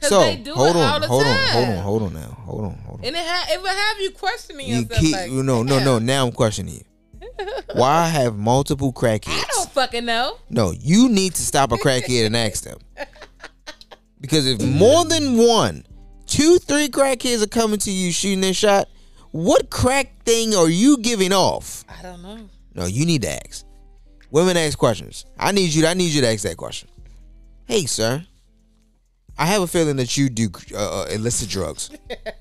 So 0.01 0.19
they 0.19 0.35
do 0.35 0.53
hold 0.53 0.75
it 0.75 0.79
on, 0.79 0.83
all 0.91 0.99
the 0.99 1.07
hold 1.07 1.23
time. 1.23 1.33
on, 1.33 1.47
hold 1.47 1.67
on, 1.69 1.77
hold 1.83 2.03
on 2.03 2.13
now, 2.13 2.37
hold 2.45 2.65
on, 2.65 2.73
hold 2.85 2.99
on. 2.99 3.05
And 3.05 3.15
it, 3.15 3.25
ha- 3.25 3.47
it 3.49 3.59
will 3.59 3.69
have 3.69 3.99
you 3.99 4.11
questioning 4.11 4.67
You 4.67 4.75
yourself. 4.81 4.99
keep 4.99 5.13
like, 5.15 5.31
no 5.31 5.63
no 5.63 5.79
no. 5.79 5.97
Now 5.97 6.27
I'm 6.27 6.31
questioning 6.31 6.75
you. 6.75 7.27
Why 7.73 8.05
have 8.07 8.35
multiple 8.37 8.93
crackheads? 8.93 9.29
I 9.39 9.45
don't 9.55 9.71
fucking 9.71 10.05
know. 10.05 10.37
No, 10.49 10.73
you 10.79 11.09
need 11.09 11.33
to 11.35 11.41
stop 11.41 11.71
a 11.71 11.75
crackhead 11.77 12.25
and 12.27 12.35
ask 12.35 12.65
them. 12.65 12.77
Because 14.21 14.45
if 14.47 14.61
more 14.61 15.05
than 15.05 15.37
one, 15.37 15.85
two, 16.25 16.57
three 16.59 16.87
crackheads 16.87 17.43
are 17.43 17.47
coming 17.47 17.79
to 17.79 17.91
you 17.91 18.11
shooting 18.11 18.41
their 18.41 18.53
shot, 18.53 18.87
what 19.31 19.69
crack 19.69 20.23
thing 20.23 20.55
are 20.55 20.69
you 20.69 20.97
giving 20.97 21.33
off? 21.33 21.83
I 21.89 22.01
don't 22.01 22.21
know. 22.21 22.49
No, 22.73 22.85
you 22.85 23.05
need 23.05 23.21
to 23.23 23.31
ask. 23.45 23.65
Women 24.31 24.57
ask 24.57 24.77
questions. 24.77 25.25
I 25.37 25.51
need 25.51 25.73
you. 25.73 25.85
I 25.85 25.93
need 25.93 26.11
you 26.11 26.21
to 26.21 26.27
ask 26.27 26.43
that 26.43 26.57
question. 26.57 26.89
Hey, 27.65 27.85
sir. 27.85 28.25
I 29.37 29.45
have 29.47 29.61
a 29.61 29.67
feeling 29.67 29.97
that 29.97 30.15
you 30.15 30.29
do 30.29 30.49
uh, 30.73 30.77
uh, 30.77 31.05
illicit 31.11 31.49
drugs. 31.49 31.89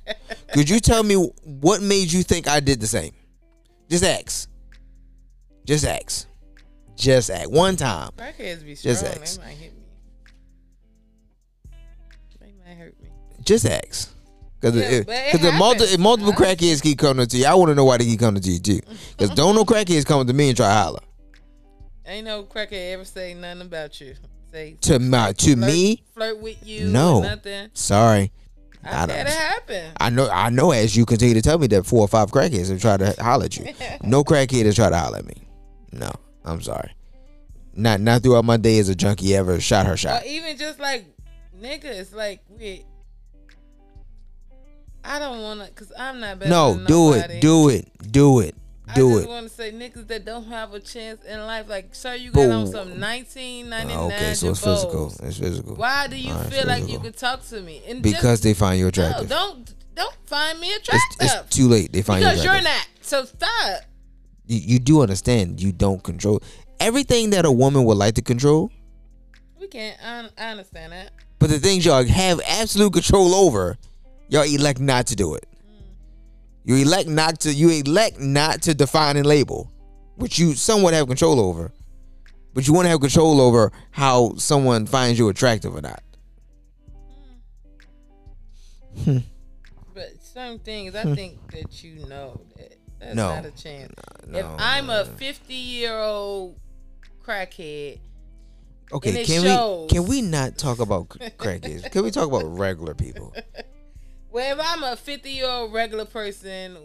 Could 0.53 0.71
you 0.71 0.79
tell 0.81 1.03
me 1.03 1.17
what 1.43 1.83
made 1.83 2.13
you 2.13 2.23
think 2.23 2.49
I 2.49 2.61
did 2.61 2.81
the 2.81 2.87
same? 2.87 3.13
Just 3.89 4.05
ask. 4.05 4.49
Just 5.65 5.85
ask. 5.85 6.29
Just 6.97 7.31
ask. 7.31 7.51
One 7.51 7.77
time. 7.77 8.11
Crackheads 8.17 8.65
be 8.65 8.75
strong. 8.75 8.95
Just 8.95 9.05
ask. 9.05 9.41
Just 13.45 13.67
ask. 13.67 14.11
Because 14.61 14.77
Yeah, 14.77 15.03
it 15.35 15.43
the 15.43 15.53
multi, 15.53 15.85
if 15.85 15.99
multiple 16.01 16.33
I- 16.33 16.37
crackheads 16.37 16.83
keep 16.83 16.99
coming 16.99 17.27
to 17.27 17.37
you, 17.37 17.45
I 17.47 17.55
want 17.55 17.69
to 17.71 17.75
know 17.75 17.85
why 17.85 17.99
they 17.99 18.05
keep 18.07 18.21
coming 18.21 18.41
to 18.41 18.51
you 18.51 18.59
too. 18.59 18.81
Because 19.17 19.31
don't 19.37 19.55
no 19.55 19.65
crackheads 19.65 20.07
coming 20.07 20.27
to 20.27 20.33
me 20.33 20.49
and 20.49 20.57
try 20.57 20.69
to 20.69 20.75
holler. 20.75 21.01
Ain't 22.07 22.27
no 22.27 22.45
crackhead 22.45 22.93
ever 22.93 23.05
say 23.05 23.35
nothing 23.35 23.63
about 23.63 24.01
you. 24.01 24.15
Say 24.53 24.77
To 24.83 24.99
my 24.99 25.33
to 25.33 25.55
flirt, 25.57 25.67
me, 25.67 26.03
flirt 26.15 26.39
with 26.41 26.67
you. 26.67 26.87
No. 26.87 27.21
nothing. 27.23 27.71
sorry. 27.75 28.31
I 28.85 28.89
had 28.89 29.11
it 29.11 29.27
happen. 29.27 29.93
I 29.99 30.11
know 30.11 30.29
I 30.31 30.51
know 30.51 30.71
as 30.71 30.95
you 30.95 31.07
continue 31.07 31.35
to 31.35 31.41
tell 31.43 31.59
me 31.59 31.67
that 31.69 31.85
four 31.87 32.01
or 32.01 32.09
five 32.09 32.31
crackheads 32.31 32.69
have 32.71 32.81
tried 32.83 32.99
to 33.01 33.15
holler 33.23 33.47
at 33.47 33.57
you. 33.57 33.67
No 34.03 34.23
crackhead 34.25 34.67
has 34.67 34.77
tried 34.77 34.91
to 34.91 34.99
holler 34.99 35.19
at 35.19 35.27
me. 35.27 35.37
No, 35.91 36.11
I'm 36.45 36.61
sorry. 36.61 36.93
Not 37.75 38.01
not 38.03 38.23
throughout 38.23 38.45
my 38.45 38.59
day 38.59 38.79
as 38.79 38.89
a 38.91 38.95
junkie 38.95 39.35
ever 39.35 39.59
shot 39.61 39.87
her 39.87 39.97
shot. 39.97 40.21
Or 40.21 40.25
shot. 40.25 40.27
even 40.27 40.57
just 40.59 40.79
like 40.79 41.07
niggas, 41.59 42.15
like 42.15 42.41
we. 42.59 42.85
I 45.05 45.19
don't 45.19 45.43
wanna, 45.43 45.69
cause 45.75 45.93
I'm 45.99 46.21
not 46.21 46.39
better. 46.39 46.51
No, 46.51 46.83
do 46.87 47.13
it, 47.13 47.41
do 47.41 47.69
it, 47.69 47.89
do 48.11 48.41
it, 48.41 48.55
I 48.89 48.95
do 48.95 49.11
just 49.13 49.25
it. 49.25 49.29
want 49.29 49.49
to 49.49 49.55
say 49.55 49.71
niggas 49.73 50.07
that 50.09 50.25
don't 50.25 50.47
have 50.47 50.73
a 50.73 50.81
chance 50.81 51.23
in 51.25 51.39
life, 51.41 51.69
like 51.69 51.95
sir, 51.95 52.15
you 52.15 52.31
got 52.31 52.49
on 52.51 52.65
Boo. 52.65 52.73
some 52.73 53.01
1999 53.01 53.97
Oh, 53.97 54.07
okay, 54.07 54.35
so 54.35 54.51
it's 54.51 54.65
physical. 54.65 55.13
It's 55.23 55.39
physical. 55.39 55.77
Why 55.77 56.07
do 56.07 56.17
you 56.17 56.33
right, 56.33 56.53
feel 56.53 56.67
like 56.67 56.89
you 56.89 56.99
could 56.99 57.17
talk 57.17 57.45
to 57.49 57.61
me? 57.61 57.83
And 57.87 58.03
Because 58.03 58.23
just, 58.23 58.43
they 58.45 58.55
find 58.55 58.79
you 58.79 58.89
attractive. 58.89 59.29
no, 59.29 59.53
attractive. 59.53 59.67
don't 59.67 59.75
don't 59.95 60.17
find 60.27 60.59
me 60.59 60.69
it's, 60.69 60.89
attractive. 60.89 61.45
it's 61.47 61.57
too 61.57 61.69
late. 61.69 61.93
They 61.93 62.03
find 62.03 62.23
you 62.23 62.29
because 62.29 62.45
you're 62.45 62.63
not. 62.63 62.89
So 63.01 63.25
stop. 63.25 63.83
You, 64.47 64.59
you 64.59 64.79
do 64.79 65.03
understand. 65.03 65.61
You 65.63 65.71
don't 65.73 66.03
control 66.03 66.43
everything 66.81 67.31
that 67.31 67.45
a 67.45 67.53
woman 67.53 67.85
would 67.85 67.97
like 67.97 68.15
to 68.15 68.23
control. 68.23 68.71
We 69.61 69.69
can't. 69.69 69.97
I, 70.05 70.29
I 70.37 70.51
understand 70.51 70.93
that. 70.93 71.13
But 71.39 71.51
the 71.51 71.59
things 71.59 71.85
y'all 71.85 72.05
have 72.05 72.41
absolute 72.47 72.93
control 72.93 73.35
over, 73.35 73.77
y'all 74.29 74.43
elect 74.45 74.81
not 74.81 75.07
to 75.09 75.17
do 75.17 75.35
it. 75.35 75.47
You 76.65 76.77
elect 76.77 77.09
not 77.09 77.41
to. 77.41 77.53
You 77.53 77.71
elect 77.71 78.19
not 78.21 78.63
to 78.63 78.75
define 78.75 79.17
and 79.17 79.27
label, 79.27 79.71
which 80.17 80.39
you 80.39 80.55
somewhat 80.55 80.95
have 80.95 81.07
control 81.09 81.39
over. 81.41 81.73
But 82.55 82.67
you 82.67 82.73
want 82.73 82.87
to 82.87 82.91
have 82.91 83.01
control 83.01 83.41
over 83.41 83.73
how 83.91 84.35
someone 84.37 84.87
finds 84.87 85.19
you 85.19 85.29
attractive 85.29 85.75
or 85.75 85.81
not. 85.83 86.03
But 89.95 90.13
some 90.21 90.59
things, 90.61 90.95
I 90.95 91.15
think 91.15 91.51
that 91.53 91.83
you 91.83 92.07
know 92.07 92.41
that 92.57 92.75
that's 92.99 93.11
Hmm. 93.13 93.17
No. 93.17 93.35
not 93.35 93.45
a 93.47 93.51
chance. 93.51 93.93
No, 94.27 94.39
if 94.39 94.47
I'm 94.59 94.89
a 94.91 95.05
50 95.05 95.55
year 95.55 95.99
old 95.99 96.59
crackhead, 97.25 97.99
Okay, 98.93 99.25
can 99.25 99.43
shows. 99.43 99.83
we 99.83 99.89
can 99.89 100.07
we 100.07 100.23
not 100.23 100.57
talk 100.59 100.79
about 100.79 101.09
crackheads? 101.09 101.91
Can 101.91 102.05
we 102.05 102.11
talk 102.11 102.29
about 102.29 102.45
regular 102.45 102.95
people? 102.95 103.35
well, 104.35 104.59
if 104.59 104.67
I'm 104.67 104.83
a 104.83 104.97
50 104.97 105.31
year 105.31 105.47
old 105.49 105.73
regular 105.73 106.05
person, 106.05 106.77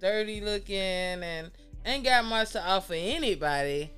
dirty 0.00 0.40
looking, 0.40 0.74
and 0.76 1.50
ain't 1.84 2.02
got 2.02 2.24
much 2.24 2.52
to 2.52 2.66
offer 2.66 2.94
anybody, 2.94 3.90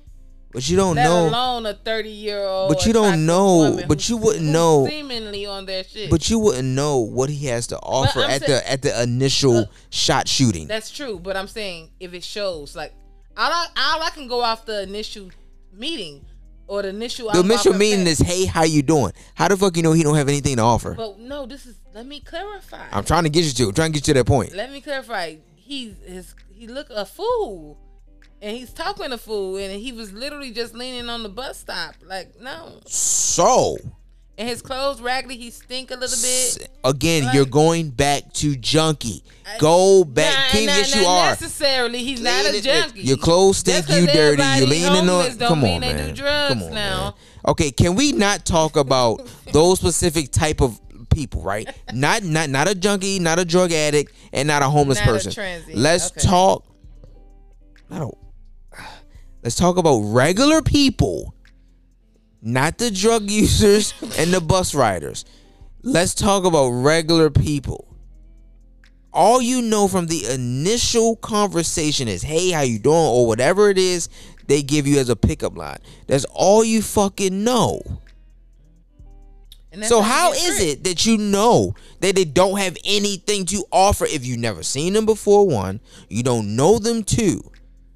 But 0.51 0.69
you 0.69 0.75
don't 0.75 0.95
let 0.97 1.05
know. 1.05 1.29
alone 1.29 1.65
a 1.65 1.73
30 1.73 2.09
year 2.09 2.43
old. 2.43 2.69
But 2.69 2.85
you 2.85 2.91
don't 2.91 3.25
know- 3.25 3.81
but 3.87 4.09
you 4.09 4.17
wouldn't 4.17 4.45
know- 4.45 4.85
Seemingly 4.89 5.45
on 5.45 5.65
their 5.65 5.85
shit. 5.85 6.09
But 6.09 6.29
you 6.29 6.37
wouldn't 6.39 6.67
know 6.67 6.97
what 6.97 7.29
he 7.29 7.45
has 7.47 7.67
to 7.67 7.77
offer 7.79 8.19
at 8.23 8.41
saying- 8.41 8.51
the 8.51 8.69
at 8.69 8.81
the 8.81 9.01
initial 9.01 9.61
But- 9.65 9.69
shot 9.89 10.27
shooting. 10.27 10.67
That's 10.67 10.91
true, 10.91 11.17
but 11.17 11.37
I'm 11.37 11.47
saying 11.47 11.91
if 12.01 12.13
it 12.13 12.25
shows, 12.25 12.75
like, 12.75 12.93
all 13.37 13.51
I, 13.51 13.67
all 13.77 14.03
I 14.03 14.09
can 14.09 14.27
go 14.27 14.41
off 14.41 14.65
the 14.65 14.81
initial 14.83 15.29
meeting 15.71 16.25
or 16.67 16.81
the 16.81 16.89
initial. 16.89 17.31
The 17.31 17.39
initial 17.39 17.73
off 17.73 17.79
meeting 17.79 18.07
is, 18.07 18.19
"Hey, 18.19 18.45
how 18.45 18.63
you 18.63 18.81
doing? 18.81 19.13
How 19.35 19.47
the 19.47 19.57
fuck 19.57 19.75
you 19.77 19.83
know 19.83 19.93
he 19.93 20.03
don't 20.03 20.15
have 20.15 20.27
anything 20.29 20.57
to 20.57 20.61
offer?" 20.61 20.93
But 20.93 21.19
no, 21.19 21.45
this 21.45 21.65
is. 21.65 21.75
Let 21.93 22.05
me 22.05 22.19
clarify. 22.19 22.85
I'm 22.91 23.03
trying 23.03 23.23
to 23.23 23.29
get 23.29 23.45
you 23.45 23.51
to. 23.51 23.67
I'm 23.69 23.73
trying 23.73 23.91
to 23.91 23.99
get 23.99 24.07
you 24.07 24.13
to 24.13 24.19
that 24.19 24.25
point. 24.25 24.53
Let 24.53 24.71
me 24.71 24.81
clarify. 24.81 25.37
He 25.55 25.95
his 26.05 26.35
he 26.53 26.67
look 26.67 26.87
a 26.89 27.05
fool, 27.05 27.77
and 28.41 28.55
he's 28.55 28.71
talking 28.71 29.11
a 29.11 29.17
fool, 29.17 29.57
and 29.57 29.79
he 29.79 29.91
was 29.91 30.13
literally 30.13 30.51
just 30.51 30.73
leaning 30.73 31.09
on 31.09 31.23
the 31.23 31.29
bus 31.29 31.57
stop. 31.57 31.95
Like 32.05 32.39
no, 32.39 32.81
So 32.85 33.77
and 34.37 34.47
his 34.47 34.61
clothes 34.61 35.01
raggedy. 35.01 35.37
He 35.37 35.49
stink 35.51 35.91
a 35.91 35.95
little 35.95 36.17
bit. 36.21 36.69
again, 36.83 37.25
Like- 37.25 37.33
you're 37.35 37.45
going 37.45 37.89
back 37.89 38.31
to 38.33 38.55
junkie. 38.55 39.23
Go 39.59 40.03
back. 40.03 40.33
Nah, 40.33 40.49
Kim, 40.59 40.65
nah, 40.67 40.75
yes, 40.75 40.95
you 40.95 41.05
are. 41.05 41.29
necessarily. 41.29 42.03
He's 42.03 42.19
not 42.21 42.45
a 42.45 42.61
junkie. 42.61 43.01
Your 43.01 43.17
clothes 43.17 43.57
stink. 43.57 43.87
You 43.89 44.05
dirty. 44.07 44.43
You 44.59 44.65
leaning 44.65 45.09
on. 45.09 45.37
Come 45.37 45.63
on, 45.63 45.79
man. 45.81 46.15
Come 46.15 46.63
on, 46.63 46.73
now. 46.73 47.03
man. 47.03 47.13
Okay, 47.47 47.71
can 47.71 47.95
we 47.95 48.11
not 48.11 48.45
talk 48.45 48.75
about 48.85 49.25
those 49.53 49.79
specific 49.79 50.31
type 50.33 50.61
of 50.61 50.77
people, 51.09 51.41
right? 51.41 51.67
Not 51.93 52.23
not 52.23 52.49
not 52.49 52.67
a 52.67 52.75
junkie, 52.75 53.19
not 53.19 53.39
a 53.39 53.45
drug 53.45 53.71
addict, 53.71 54.11
and 54.33 54.47
not 54.49 54.61
a 54.61 54.69
homeless 54.69 54.97
Not 54.99 55.07
person. 55.07 55.31
transient, 55.31 55.77
Let's 55.79 56.11
okay. 56.11 56.27
talk. 56.27 56.65
Not 57.89 58.01
a, 58.01 58.77
let's 59.43 59.55
talk 59.55 59.77
about 59.77 59.99
regular 59.99 60.61
people, 60.61 61.33
not 62.41 62.77
the 62.77 62.91
drug 62.91 63.29
users 63.31 63.93
and 64.17 64.33
the 64.33 64.41
bus 64.41 64.75
riders. 64.75 65.25
Let's 65.83 66.13
talk 66.13 66.45
about 66.45 66.69
regular 66.69 67.29
people. 67.29 67.85
All 69.13 69.41
you 69.41 69.61
know 69.61 69.87
from 69.87 70.07
the 70.07 70.25
initial 70.27 71.15
conversation 71.15 72.07
is, 72.07 72.21
"Hey, 72.21 72.51
how 72.51 72.61
you 72.61 72.77
doing?" 72.77 72.95
or 72.95 73.25
whatever 73.25 73.69
it 73.69 73.77
is 73.77 74.09
they 74.47 74.61
give 74.61 74.87
you 74.87 74.99
as 74.99 75.09
a 75.09 75.15
pickup 75.15 75.57
line. 75.57 75.79
That's 76.07 76.25
all 76.25 76.63
you 76.63 76.81
fucking 76.81 77.43
know. 77.43 77.81
So 79.83 80.01
how 80.01 80.33
get 80.33 80.61
it 80.61 80.83
that 80.85 81.05
you 81.05 81.17
know 81.17 81.75
that 81.99 82.15
they 82.15 82.25
don't 82.25 82.57
have 82.57 82.77
anything 82.83 83.45
to 83.47 83.63
offer 83.71 84.05
if 84.05 84.25
you've 84.25 84.39
never 84.39 84.63
seen 84.63 84.93
them 84.93 85.05
before? 85.05 85.47
One, 85.47 85.81
you 86.09 86.23
don't 86.23 86.55
know 86.55 86.79
them. 86.79 87.03
Two, 87.03 87.51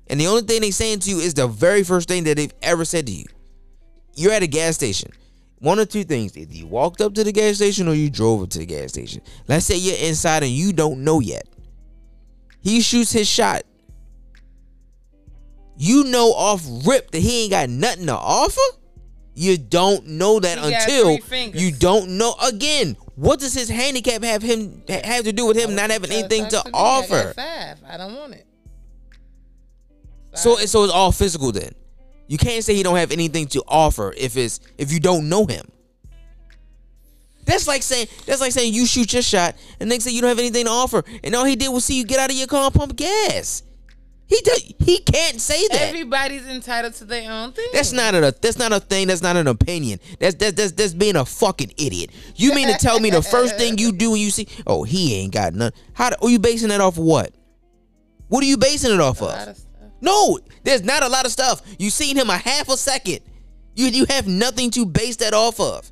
and 0.08 0.20
the 0.20 0.28
only 0.28 0.44
thing 0.44 0.62
they're 0.62 0.72
saying 0.72 1.00
to 1.00 1.10
you 1.10 1.20
is 1.20 1.34
the 1.34 1.48
very 1.48 1.84
first 1.84 2.08
thing 2.08 2.26
that 2.26 2.38
they've 2.38 2.54
ever 2.62 2.86
said 2.86 3.08
to 3.08 3.12
you. 3.12 3.26
You're 4.16 4.34
at 4.34 4.44
a 4.44 4.48
gas 4.48 4.76
station. 4.76 5.12
One 5.60 5.80
or 5.80 5.86
two 5.86 6.04
things: 6.04 6.38
either 6.38 6.54
you 6.54 6.68
walked 6.68 7.02
up 7.02 7.14
to 7.16 7.24
the 7.24 7.32
gas 7.32 7.58
station 7.58 7.88
or 7.88 7.94
you 7.94 8.10
drove 8.10 8.42
up 8.44 8.50
to 8.52 8.60
the 8.60 8.66
gas 8.66 8.90
station. 8.90 9.22
Let's 9.48 9.66
say 9.66 9.78
you're 9.78 9.98
inside 9.98 10.44
and 10.44 10.52
you 10.52 10.74
don't 10.74 11.04
know 11.04 11.20
yet. 11.20 11.48
He 12.62 12.82
shoots 12.82 13.12
his 13.12 13.28
shot. 13.28 13.64
You 15.78 16.04
know 16.06 16.32
off 16.34 16.64
rip 16.86 17.12
that 17.12 17.20
he 17.20 17.44
ain't 17.44 17.52
got 17.52 17.70
nothing 17.70 18.06
to 18.08 18.16
offer. 18.16 18.60
You 19.34 19.58
don't 19.58 20.06
know 20.08 20.40
that 20.40 20.60
He 20.60 20.74
until 20.74 21.18
you 21.60 21.72
don't 21.72 22.18
know. 22.18 22.36
Again, 22.44 22.98
what 23.16 23.40
does 23.40 23.54
his 23.54 23.70
handicap 23.70 24.24
have 24.24 24.42
him 24.42 24.84
have 24.88 25.24
to 25.24 25.32
do 25.32 25.46
with 25.46 25.58
him 25.58 25.72
oh, 25.72 25.74
not 25.74 25.90
having 25.90 26.12
anything 26.12 26.50
to. 26.50 26.58
I 26.58 26.70
offer? 26.74 27.34
Five. 27.34 27.78
I 27.88 27.98
don't 27.98 28.16
want 28.16 28.34
it. 28.34 28.46
So 30.34 30.56
so 30.58 30.84
it's 30.84 30.94
all 30.94 31.12
physical 31.12 31.52
then. 31.52 31.74
You 32.32 32.38
can't 32.38 32.64
say 32.64 32.74
he 32.74 32.82
don't 32.82 32.96
have 32.96 33.12
anything 33.12 33.48
to 33.48 33.62
offer 33.68 34.14
if 34.16 34.38
it's 34.38 34.62
if 34.78 34.90
you 34.94 35.02
don't 35.02 35.28
know 35.28 35.46
him. 35.46 35.70
That's 37.44 37.68
like 37.68 37.84
saying 37.84 38.08
that's 38.26 38.40
like 38.40 38.54
saying 38.54 38.74
you 38.74 38.86
shoot 38.86 39.12
your 39.12 39.22
shot 39.22 39.58
and 39.82 39.92
they 39.92 40.00
say 40.00 40.12
you 40.12 40.22
don't 40.22 40.30
have 40.30 40.40
anything 40.40 40.64
to 40.64 40.72
offer, 40.72 41.04
and 41.26 41.36
all 41.36 41.44
he 41.44 41.58
did 41.58 41.68
was 41.68 41.84
see 41.84 41.98
you 41.98 42.06
get 42.06 42.20
out 42.20 42.32
of 42.32 42.38
your 42.38 42.48
car 42.48 42.68
and 42.68 42.74
pump 42.74 42.96
gas. 42.96 43.64
He 44.28 44.40
does, 44.46 44.74
he 44.80 45.00
can't 45.00 45.42
say 45.42 45.68
that. 45.68 45.90
Everybody's 45.90 46.48
entitled 46.48 46.94
to 46.94 47.04
their 47.04 47.30
own 47.30 47.52
thing. 47.52 47.68
That's 47.74 47.92
not 47.92 48.16
a 48.16 48.34
that's 48.42 48.58
not 48.58 48.72
a 48.72 48.80
thing. 48.80 49.08
That's 49.08 49.22
not 49.22 49.36
an 49.36 49.48
opinion. 49.48 50.00
That's 50.18 50.36
that's 50.36 50.54
that's, 50.54 50.72
that's 50.72 50.94
being 50.94 51.18
a 51.18 51.26
fucking 51.26 51.74
idiot. 51.78 52.12
You 52.38 52.56
mean 52.56 52.70
to 52.70 52.76
tell 52.76 53.02
me 53.02 53.10
the 53.10 53.22
first 53.22 53.58
thing 53.58 53.78
you 53.78 53.92
do 53.92 54.12
when 54.12 54.22
you 54.22 54.32
see, 54.32 54.48
oh, 54.66 54.84
he 54.84 55.16
ain't 55.16 55.34
got 55.34 55.54
none. 55.54 55.74
How 55.92 56.12
do, 56.12 56.16
are 56.22 56.30
you 56.30 56.40
basing 56.40 56.70
that 56.70 56.80
off 56.80 56.98
of 56.98 57.04
what? 57.04 57.34
What 58.30 58.42
are 58.42 58.48
you 58.48 58.56
basing 58.56 58.94
it 58.94 59.02
off 59.02 59.22
of? 59.22 59.60
Lot 60.02 60.36
of 60.36 60.40
stuff. 60.40 60.40
No, 60.40 60.40
there's 60.64 60.84
not 60.84 61.04
a 61.04 61.08
lot 61.10 61.26
of 61.26 61.32
stuff. 61.32 61.62
You 61.80 61.90
seen 61.90 62.18
him 62.18 62.30
a 62.30 62.38
half 62.38 62.70
a 62.70 62.78
second. 62.78 63.20
You 63.76 63.88
you 63.88 64.06
have 64.10 64.28
nothing 64.28 64.72
to 64.72 64.86
base 64.86 65.18
that 65.18 65.34
off 65.34 65.60
of. 65.60 65.90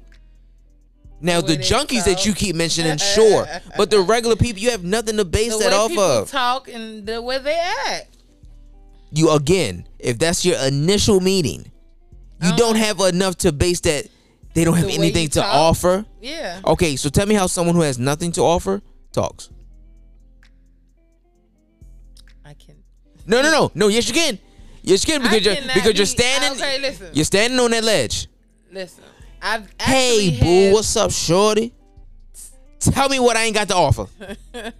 Now 1.22 1.41
The 1.41 1.48
the 1.48 1.54
way 1.54 1.58
they 1.58 1.63
junkies 1.63 2.06
that 2.06 2.26
you 2.26 2.34
keep 2.34 2.56
mentioning, 2.56 2.98
sure, 2.98 3.45
but 3.76 3.89
the 3.91 4.00
regular 4.02 4.36
people, 4.38 4.62
you 4.62 4.72
have 4.72 4.84
nothing 4.86 5.17
to 5.17 5.26
base 5.26 5.58
The 5.58 5.65
that 5.65 5.74
off 5.74 5.98
of. 5.98 6.32
talk 6.32 6.67
and 6.69 7.06
the 7.06 7.22
way 7.22 7.39
they 7.39 7.60
act. 7.88 8.15
you 9.12 9.30
again, 9.32 9.86
if 9.98 10.17
that's 10.17 10.45
your 10.45 10.58
initial 10.60 11.19
meeting, 11.19 11.72
you 12.41 12.48
Uh-huh. 12.50 12.56
don't 12.58 12.76
have 12.78 13.00
enough 13.02 13.36
to 13.39 13.52
base 13.52 13.82
that 13.82 14.08
they 14.54 14.63
don't 14.63 14.76
have 14.78 14.88
anything 14.89 15.28
to 15.30 15.39
talk? 15.41 15.54
offer. 15.54 16.06
Yeah. 16.22 16.62
Okay, 16.65 16.95
so 16.95 17.10
tell 17.10 17.26
me 17.26 17.36
how 17.36 17.48
someone 17.48 17.75
who 17.75 17.81
has 17.81 18.00
nothing 18.00 18.31
to 18.34 18.42
offer 18.42 18.81
talks. 19.12 19.50
No, 23.30 23.44
no, 23.44 23.52
no, 23.52 23.71
no. 23.75 23.88
Yes, 23.90 24.08
you 24.08 24.13
can. 24.15 24.40
Yes, 24.82 25.08
you 25.08 25.13
can 25.13 25.21
because 25.21 25.46
you're 25.46 25.56
because 25.73 25.96
you're 25.96 26.06
standing. 26.08 26.60
Okay, 26.60 26.80
listen. 26.80 27.10
You're 27.13 27.25
standing 27.25 27.60
on 27.60 27.69
that 27.71 27.84
ledge. 27.84 28.27
Listen. 28.71 29.04
I've 29.42 29.69
Hey, 29.80 30.38
boo, 30.42 30.73
what's 30.73 30.96
up, 30.98 31.12
shorty? 31.12 31.71
Tell 32.80 33.08
me 33.08 33.19
what 33.19 33.38
I 33.38 33.44
ain't 33.44 33.56
got 33.56 33.67
to 33.69 33.75
offer. 33.75 34.08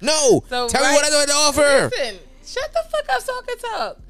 No, 0.00 0.42
So, 0.48 0.66
tell 0.68 0.80
me 0.82 0.94
what 0.94 1.04
I 1.04 1.10
got 1.10 1.28
to 1.28 1.34
offer. 1.34 1.90
Listen, 1.94 2.18
shut 2.42 2.72
the 2.72 2.82
fuck 2.90 3.06
up 3.14 3.20
so 3.20 3.32
I 3.32 3.42
can 3.46 3.58
talk. 3.58 4.00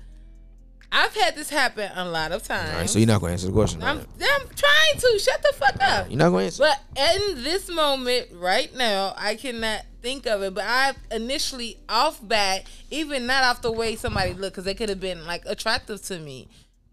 I've 0.95 1.15
had 1.15 1.35
this 1.35 1.49
happen 1.49 1.91
a 1.95 2.05
lot 2.05 2.33
of 2.33 2.43
times. 2.43 2.71
All 2.71 2.81
right, 2.81 2.91
so 2.91 2.99
you're 2.99 3.07
not 3.07 3.23
going 3.23 3.31
to 3.31 3.33
answer 3.33 3.47
the 3.47 3.53
question. 3.53 3.83
I'm, 3.83 3.97
right? 3.97 4.07
I'm 4.21 4.49
trying 4.49 4.99
to 4.99 5.19
shut 5.19 5.43
the 5.43 5.53
fuck 5.57 5.77
up. 5.81 6.11
You're 6.11 6.19
not 6.19 6.29
going 6.29 6.51
to 6.51 6.65
answer. 6.65 6.65
But 6.65 7.01
in 7.01 7.43
this 7.43 7.71
moment, 7.71 8.29
right 8.35 8.73
now, 8.77 9.15
I 9.17 9.37
cannot 9.37 9.87
think 10.03 10.27
of 10.27 10.43
it. 10.43 10.53
But 10.53 10.65
I 10.67 10.93
initially 11.11 11.79
off 11.89 12.21
bat, 12.23 12.67
even 12.91 13.27
not 13.27 13.43
off 13.43 13.63
the 13.63 13.73
way 13.73 13.97
somebody 13.97 14.35
looked, 14.35 14.57
because 14.57 14.67
they 14.67 14.75
could 14.75 14.91
have 14.91 15.01
been 15.01 15.27
like 15.27 15.45
attractive 15.47 16.03
to 16.03 16.19
me. 16.19 16.49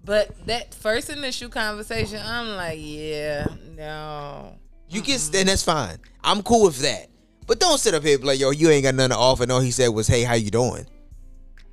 But 0.06 0.46
that 0.48 0.74
first 0.74 1.10
initial 1.10 1.50
conversation, 1.50 2.22
I'm 2.24 2.56
like, 2.56 2.80
yeah, 2.82 3.48
no. 3.76 4.56
You 4.88 5.02
can, 5.02 5.20
and 5.36 5.50
that's 5.50 5.64
fine. 5.64 5.98
I'm 6.24 6.42
cool 6.42 6.68
with 6.68 6.80
that. 6.80 7.10
But 7.48 7.60
don't 7.60 7.78
sit 7.78 7.94
up 7.94 8.04
here 8.04 8.14
and 8.14 8.22
be 8.22 8.28
like, 8.28 8.40
yo, 8.40 8.52
you 8.52 8.70
ain't 8.70 8.84
got 8.84 8.96
nothing 8.96 9.10
to 9.10 9.18
offer. 9.18 9.44
And 9.44 9.52
all 9.52 9.60
he 9.60 9.72
said 9.72 9.90
was, 9.90 10.08
hey, 10.08 10.24
how 10.24 10.36
you 10.36 10.52
doing? 10.52 10.86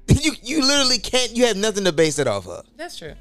you 0.23 0.33
you 0.43 0.67
literally 0.67 0.99
can't. 0.99 1.33
You 1.33 1.47
have 1.47 1.57
nothing 1.57 1.85
to 1.85 1.93
base 1.93 2.19
it 2.19 2.27
off 2.27 2.47
of. 2.47 2.65
That's 2.77 2.99
true. 2.99 3.15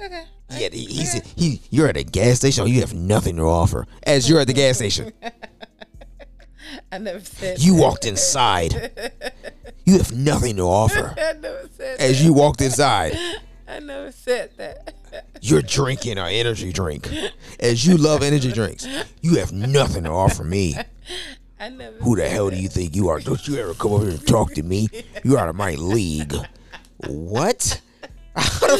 Okay. 0.00 0.24
Yeah, 0.50 0.68
he, 0.70 1.04
he. 1.36 1.62
You're 1.70 1.88
at 1.88 1.96
a 1.96 2.02
gas 2.04 2.38
station. 2.38 2.66
You 2.66 2.80
have 2.80 2.94
nothing 2.94 3.36
to 3.36 3.42
offer. 3.42 3.86
As 4.02 4.28
you're 4.28 4.40
at 4.40 4.46
the 4.46 4.52
gas 4.52 4.76
station, 4.76 5.12
I 6.92 6.98
never 6.98 7.20
said. 7.20 7.60
you 7.60 7.74
walked 7.74 8.04
inside. 8.04 8.92
You 9.84 9.98
have 9.98 10.12
nothing 10.12 10.56
to 10.56 10.62
offer. 10.62 11.14
I 11.18 11.34
never 11.34 11.68
said. 11.76 12.00
As 12.00 12.24
you 12.24 12.32
walked 12.32 12.60
inside. 12.60 13.16
I 13.66 13.80
never 13.80 14.12
said 14.12 14.50
that. 14.58 14.94
you're 15.40 15.62
drinking 15.62 16.18
our 16.18 16.28
energy 16.28 16.72
drink. 16.72 17.08
As 17.58 17.86
you 17.86 17.96
love 17.96 18.22
energy 18.22 18.52
drinks, 18.52 18.86
you 19.22 19.36
have 19.38 19.52
nothing 19.52 20.04
to 20.04 20.10
offer 20.10 20.44
me. 20.44 20.76
I 21.64 21.70
never. 21.70 21.96
Who 21.96 22.14
the 22.14 22.28
hell 22.28 22.50
do 22.50 22.56
you 22.56 22.68
think 22.68 22.94
you 22.94 23.08
are? 23.08 23.20
Don't 23.20 23.48
you 23.48 23.56
ever 23.56 23.72
come 23.72 23.92
over 23.92 24.04
here 24.04 24.14
and 24.16 24.26
talk 24.26 24.52
to 24.52 24.62
me? 24.62 24.86
You're 25.22 25.38
out 25.38 25.48
of 25.48 25.56
my 25.56 25.70
league. 25.76 26.34
What? 27.06 27.80
How 28.36 28.76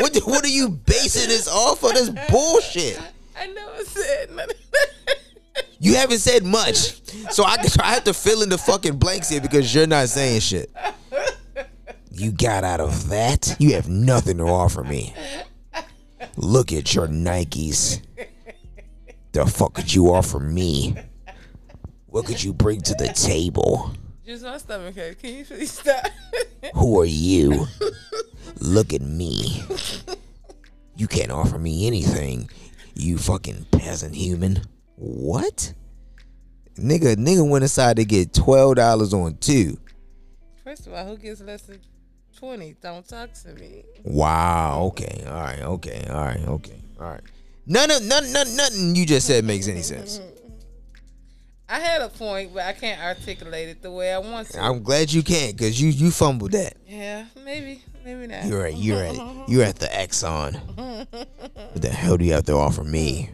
what, 0.00 0.16
what 0.24 0.44
are 0.44 0.48
you 0.48 0.70
basing 0.70 1.28
this 1.28 1.46
off 1.46 1.84
of? 1.84 1.92
This 1.92 2.10
bullshit. 2.28 3.00
I 3.38 3.46
never 3.46 3.84
said 3.84 4.34
nothing. 4.34 4.56
You 5.78 5.94
haven't 5.94 6.18
said 6.18 6.44
much, 6.44 7.08
so 7.30 7.44
I, 7.44 7.56
I 7.80 7.94
have 7.94 8.04
to 8.04 8.14
fill 8.14 8.42
in 8.42 8.48
the 8.48 8.58
fucking 8.58 8.96
blanks 8.96 9.28
here 9.28 9.40
because 9.40 9.72
you're 9.72 9.86
not 9.86 10.08
saying 10.08 10.40
shit. 10.40 10.74
You 12.10 12.32
got 12.32 12.64
out 12.64 12.80
of 12.80 13.10
that? 13.10 13.54
You 13.60 13.74
have 13.74 13.88
nothing 13.88 14.38
to 14.38 14.44
offer 14.44 14.82
me. 14.82 15.14
Look 16.36 16.72
at 16.72 16.94
your 16.94 17.06
Nikes. 17.06 18.00
The 19.30 19.46
fuck 19.46 19.74
could 19.74 19.94
you 19.94 20.12
offer 20.12 20.40
me? 20.40 20.96
What 22.14 22.26
could 22.26 22.40
you 22.40 22.52
bring 22.52 22.80
to 22.82 22.94
the 22.94 23.08
table? 23.08 23.90
Just 24.24 24.44
my 24.44 24.56
stomach 24.58 24.94
hurt. 24.94 25.18
Can 25.18 25.34
you 25.34 25.44
please 25.44 25.72
stop? 25.72 26.06
Who 26.74 27.00
are 27.00 27.04
you? 27.04 27.66
Look 28.60 28.92
at 28.92 29.00
me. 29.00 29.64
You 30.94 31.08
can't 31.08 31.32
offer 31.32 31.58
me 31.58 31.88
anything, 31.88 32.48
you 32.94 33.18
fucking 33.18 33.66
peasant 33.72 34.14
human. 34.14 34.62
What? 34.94 35.74
Nigga, 36.76 37.16
nigga 37.16 37.50
went 37.50 37.64
inside 37.64 37.96
to 37.96 38.04
get 38.04 38.32
twelve 38.32 38.76
dollars 38.76 39.12
on 39.12 39.36
two. 39.38 39.76
First 40.62 40.86
of 40.86 40.92
all, 40.92 41.04
who 41.04 41.16
gets 41.16 41.40
less 41.40 41.62
than 41.62 41.80
twenty? 42.38 42.76
Don't 42.80 43.08
talk 43.08 43.32
to 43.42 43.54
me. 43.54 43.82
Wow. 44.04 44.84
Okay. 44.92 45.24
All 45.26 45.34
right. 45.34 45.62
Okay. 45.62 46.06
All 46.08 46.24
right. 46.24 46.46
Okay. 46.46 46.80
All 47.00 47.08
right. 47.08 47.22
None 47.66 47.90
of 47.90 48.04
none, 48.04 48.32
none 48.32 48.54
nothing 48.54 48.94
you 48.94 49.04
just 49.04 49.26
said 49.26 49.44
makes 49.44 49.66
any 49.66 49.82
sense. 49.82 50.20
I 51.68 51.78
had 51.80 52.02
a 52.02 52.08
point, 52.08 52.52
but 52.52 52.64
I 52.64 52.72
can't 52.74 53.00
articulate 53.02 53.68
it 53.70 53.82
the 53.82 53.90
way 53.90 54.12
I 54.12 54.18
want 54.18 54.48
to. 54.50 54.60
I'm 54.60 54.82
glad 54.82 55.12
you 55.12 55.22
can't, 55.22 55.56
cause 55.58 55.80
you 55.80 55.88
you 55.88 56.10
fumbled 56.10 56.52
that. 56.52 56.74
yeah, 56.86 57.24
maybe, 57.42 57.82
maybe 58.04 58.26
not. 58.26 58.44
You're 58.44 58.66
at 58.66 58.76
you're 58.76 59.02
at 59.02 59.16
you're 59.48 59.64
at 59.64 59.76
the 59.76 59.86
Exxon. 59.86 60.56
What 60.76 61.82
the 61.82 61.88
hell 61.88 62.16
do 62.18 62.24
you 62.24 62.34
have 62.34 62.44
to 62.44 62.52
offer 62.54 62.84
me? 62.84 63.30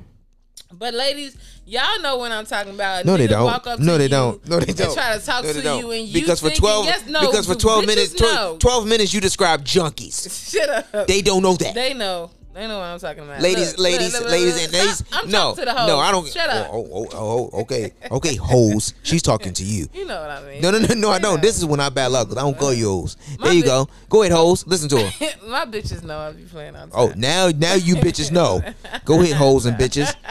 But 0.72 0.94
ladies, 0.94 1.36
y'all 1.66 2.00
know 2.00 2.16
what 2.18 2.30
I'm 2.30 2.46
talking 2.46 2.72
about. 2.74 3.04
No, 3.04 3.16
they 3.16 3.26
don't. 3.26 3.44
Walk 3.44 3.66
up 3.66 3.80
No, 3.80 3.98
they 3.98 4.06
don't. 4.06 4.46
No, 4.48 4.60
they 4.60 4.72
don't. 4.72 4.94
Try 4.94 5.18
to 5.18 5.24
talk 5.26 5.44
No, 5.44 5.52
to 5.52 5.60
don't. 5.62 5.80
you 5.80 5.90
and 5.90 6.06
you 6.06 6.20
because 6.20 6.40
for 6.40 6.50
twelve 6.50 6.84
yes, 6.86 7.06
no, 7.08 7.22
because 7.22 7.46
for 7.46 7.56
twelve 7.56 7.84
minutes 7.84 8.14
tw- 8.14 8.20
know. 8.20 8.56
twelve 8.60 8.86
minutes 8.86 9.12
you 9.12 9.20
describe 9.20 9.64
junkies. 9.64 10.50
Shut 10.52 10.94
up. 10.94 11.08
They 11.08 11.20
don't 11.20 11.42
know 11.42 11.54
that. 11.54 11.74
They 11.74 11.94
know. 11.94 12.30
They 12.52 12.66
know 12.66 12.78
what 12.78 12.84
I'm 12.86 12.98
talking 12.98 13.22
about. 13.22 13.40
ladies, 13.40 13.70
Look, 13.78 13.80
ladies, 13.80 14.12
look, 14.12 14.22
look, 14.22 14.30
ladies, 14.32 14.64
and 14.64 14.72
ladies. 14.72 15.04
I'm 15.12 15.30
no, 15.30 15.38
talking 15.54 15.56
to 15.56 15.64
the 15.66 15.74
hoes. 15.78 15.88
no, 15.88 15.98
I 16.00 16.10
don't. 16.10 16.26
Shut 16.28 16.50
up. 16.50 16.68
Oh, 16.72 16.88
oh, 16.92 17.08
oh, 17.12 17.50
oh, 17.52 17.60
okay, 17.62 17.92
okay, 18.10 18.34
hoes. 18.34 18.92
She's 19.04 19.22
talking 19.22 19.52
to 19.52 19.62
you. 19.62 19.86
You 19.94 20.04
know 20.04 20.20
what 20.20 20.30
I 20.30 20.42
mean. 20.42 20.60
No, 20.60 20.72
no, 20.72 20.78
no, 20.80 20.94
no, 20.94 21.10
I 21.10 21.20
don't. 21.20 21.36
know. 21.36 21.40
This 21.40 21.58
is 21.58 21.64
when 21.64 21.78
I 21.78 21.90
bad 21.90 22.08
luck. 22.10 22.28
I 22.32 22.34
don't 22.34 22.58
call 22.58 22.72
you 22.74 22.88
hoes. 22.88 23.16
My 23.38 23.46
There 23.46 23.54
you 23.54 23.62
bitch- 23.62 23.66
go. 23.66 23.88
Go 24.08 24.22
ahead, 24.22 24.32
hoes. 24.32 24.66
Listen 24.66 24.88
to 24.88 24.98
her. 25.06 25.26
My 25.48 25.64
bitches 25.64 26.02
know 26.02 26.18
I 26.18 26.32
be 26.32 26.42
playing 26.42 26.74
on 26.74 26.90
Oh, 26.92 27.12
now, 27.16 27.50
now 27.56 27.74
you 27.74 27.94
bitches 27.94 28.32
know. 28.32 28.60
Go 29.04 29.22
ahead, 29.22 29.36
hoes 29.36 29.66
and 29.66 29.76
bitches. 29.76 30.12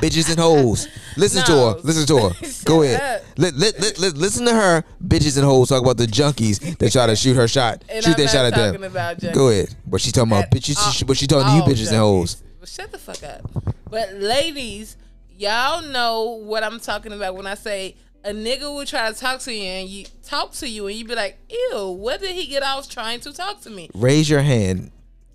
Bitches 0.00 0.30
and 0.30 0.38
hoes. 0.38 0.88
Listen 1.16 1.44
to 1.44 1.52
her. 1.52 1.74
Listen 1.82 2.06
to 2.06 2.28
her. 2.28 2.46
Go 2.64 2.82
ahead. 2.82 3.20
up. 3.20 3.26
Let, 3.36 3.54
let, 3.54 3.78
let, 3.78 3.98
let- 3.98 4.16
listen 4.16 4.46
to 4.46 4.54
her. 4.54 4.82
Bitches 5.06 5.36
and 5.36 5.44
hoes 5.44 5.68
talk 5.68 5.82
about 5.82 5.98
the 5.98 6.06
junkies 6.06 6.78
that 6.78 6.90
try 6.90 7.06
to 7.06 7.14
shoot 7.14 7.34
her 7.34 7.46
shot. 7.46 7.84
And 7.90 8.02
shoot 8.02 8.18
I'm 8.18 8.24
that 8.24 8.30
shot 8.30 8.46
at 8.46 8.54
them. 9.20 9.32
Go 9.34 9.50
ahead. 9.50 9.74
But 9.86 10.00
she 10.00 10.10
talking 10.10 10.32
about 10.32 10.50
bitches. 10.50 10.78
all- 10.78 11.06
but 11.06 11.18
she 11.18 11.26
talking 11.26 11.43
you 11.56 11.62
bitches 11.62 11.88
and 11.88 11.96
hoes. 11.98 12.42
shut 12.64 12.90
the 12.92 12.98
fuck 12.98 13.22
up. 13.22 13.42
But 13.90 14.14
ladies, 14.14 14.96
y'all 15.36 15.82
know 15.82 16.40
what 16.44 16.62
I'm 16.64 16.80
talking 16.80 17.12
about 17.12 17.36
when 17.36 17.46
I 17.46 17.54
say 17.54 17.96
a 18.24 18.30
nigga 18.32 18.62
will 18.74 18.86
try 18.86 19.12
to 19.12 19.18
talk 19.18 19.40
to 19.40 19.52
you 19.52 19.62
and 19.64 19.88
you 19.88 20.06
talk 20.22 20.52
to 20.52 20.68
you 20.68 20.86
and 20.86 20.96
you 20.96 21.04
be 21.04 21.14
like, 21.14 21.38
ew, 21.50 21.90
what 21.90 22.20
did 22.20 22.30
he 22.34 22.46
get 22.46 22.62
off 22.62 22.88
trying 22.88 23.20
to 23.20 23.32
talk 23.32 23.60
to 23.62 23.70
me? 23.70 23.90
Raise 23.94 24.28
your 24.30 24.40
hand 24.40 24.90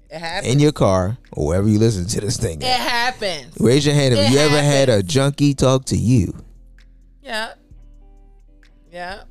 It 0.09 0.17
happens. 0.19 0.51
in 0.53 0.59
your 0.59 0.71
car 0.71 1.17
or 1.31 1.47
wherever 1.47 1.69
you 1.69 1.77
listen 1.77 2.05
to 2.07 2.21
this 2.21 2.37
thing. 2.37 2.61
it 2.61 2.65
at. 2.65 2.79
happens. 2.79 3.55
Raise 3.59 3.85
your 3.85 3.93
hand 3.95 4.15
if 4.15 4.19
It 4.27 4.31
you 4.31 4.39
ever 4.39 4.59
had 4.61 4.89
a 4.89 5.03
junkie 5.03 5.53
talk 5.53 5.85
to 5.85 5.95
you. 5.97 6.35
Yeah. 7.21 7.53
Yeah. 8.91 9.21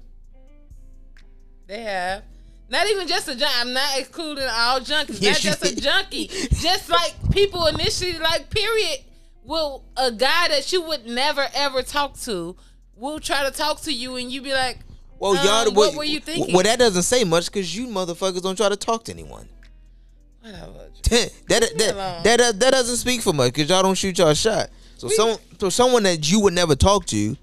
They 1.66 1.82
have. 1.82 2.22
Not 2.70 2.86
even 2.90 3.08
just 3.08 3.28
a 3.28 3.34
junkie. 3.34 3.54
I'm 3.56 3.72
not 3.72 3.98
excluding 3.98 4.44
all 4.44 4.80
junkies. 4.80 5.20
Yes, 5.22 5.42
not 5.44 5.52
just 5.52 5.72
a 5.72 5.80
junkie. 5.80 6.26
just 6.52 6.90
like 6.90 7.14
people 7.32 7.66
initially 7.66 8.18
like 8.18 8.50
period. 8.50 9.04
Will 9.44 9.82
a 9.96 10.12
guy 10.12 10.48
that 10.48 10.70
you 10.72 10.82
would 10.82 11.06
never 11.06 11.46
ever 11.54 11.80
talk 11.82 12.18
to 12.20 12.54
will 12.94 13.18
try 13.18 13.44
to 13.44 13.50
talk 13.50 13.80
to 13.82 13.92
you 13.92 14.16
and 14.16 14.30
you 14.30 14.42
be 14.42 14.52
like, 14.52 14.78
Well, 15.18 15.34
y'all, 15.36 15.68
Um, 15.68 15.74
what 15.74 15.94
were 15.94 16.04
you 16.04 16.20
thinking? 16.20 16.54
Well, 16.54 16.64
that 16.64 16.78
doesn't 16.78 17.04
say 17.04 17.24
much 17.24 17.46
because 17.46 17.74
you 17.74 17.86
motherfuckers 17.86 18.42
don't 18.42 18.56
try 18.56 18.68
to 18.68 18.76
talk 18.76 19.04
to 19.04 19.12
anyone. 19.12 19.48
whatever. 20.42 20.90
that, 21.10 21.32
that, 21.48 21.78
that, 21.78 22.22
that, 22.24 22.60
that 22.60 22.70
doesn't 22.72 22.96
speak 22.96 23.22
for 23.22 23.32
much 23.32 23.54
because 23.54 23.70
y'all 23.70 23.82
don't 23.82 23.94
shoot 23.96 24.18
y'all 24.18 24.34
shot. 24.34 24.68
So 24.98 25.08
some 25.08 25.36
so 25.60 25.70
someone 25.70 26.02
that 26.02 26.30
you 26.30 26.40
would 26.40 26.52
never 26.54 26.74
talk 26.74 27.06
to, 27.06 27.16
and 27.26 27.38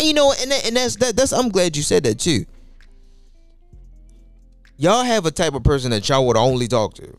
you 0.00 0.12
know, 0.12 0.32
and 0.38 0.50
that, 0.50 0.66
and 0.66 0.76
that's 0.76 0.96
that, 0.96 1.16
that's 1.16 1.32
I'm 1.32 1.48
glad 1.48 1.76
you 1.76 1.82
said 1.82 2.04
that 2.04 2.18
too. 2.18 2.44
Y'all 4.78 5.02
have 5.02 5.26
a 5.26 5.30
type 5.32 5.54
of 5.54 5.64
person 5.64 5.90
that 5.90 6.08
y'all 6.08 6.24
would 6.26 6.36
only 6.36 6.68
talk 6.68 6.94
to. 6.94 7.16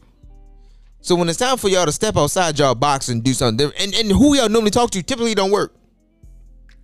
So 1.01 1.15
when 1.15 1.27
it's 1.27 1.37
time 1.37 1.57
for 1.57 1.67
y'all 1.67 1.85
to 1.85 1.91
step 1.91 2.15
outside 2.15 2.57
y'all 2.57 2.73
box 2.73 3.09
and 3.09 3.21
do 3.21 3.33
something 3.33 3.57
different, 3.57 3.83
and, 3.83 3.95
and 3.95 4.17
who 4.17 4.35
y'all 4.35 4.47
normally 4.49 4.71
talk 4.71 4.91
to 4.91 5.03
typically 5.03 5.35
don't 5.35 5.51
work. 5.51 5.75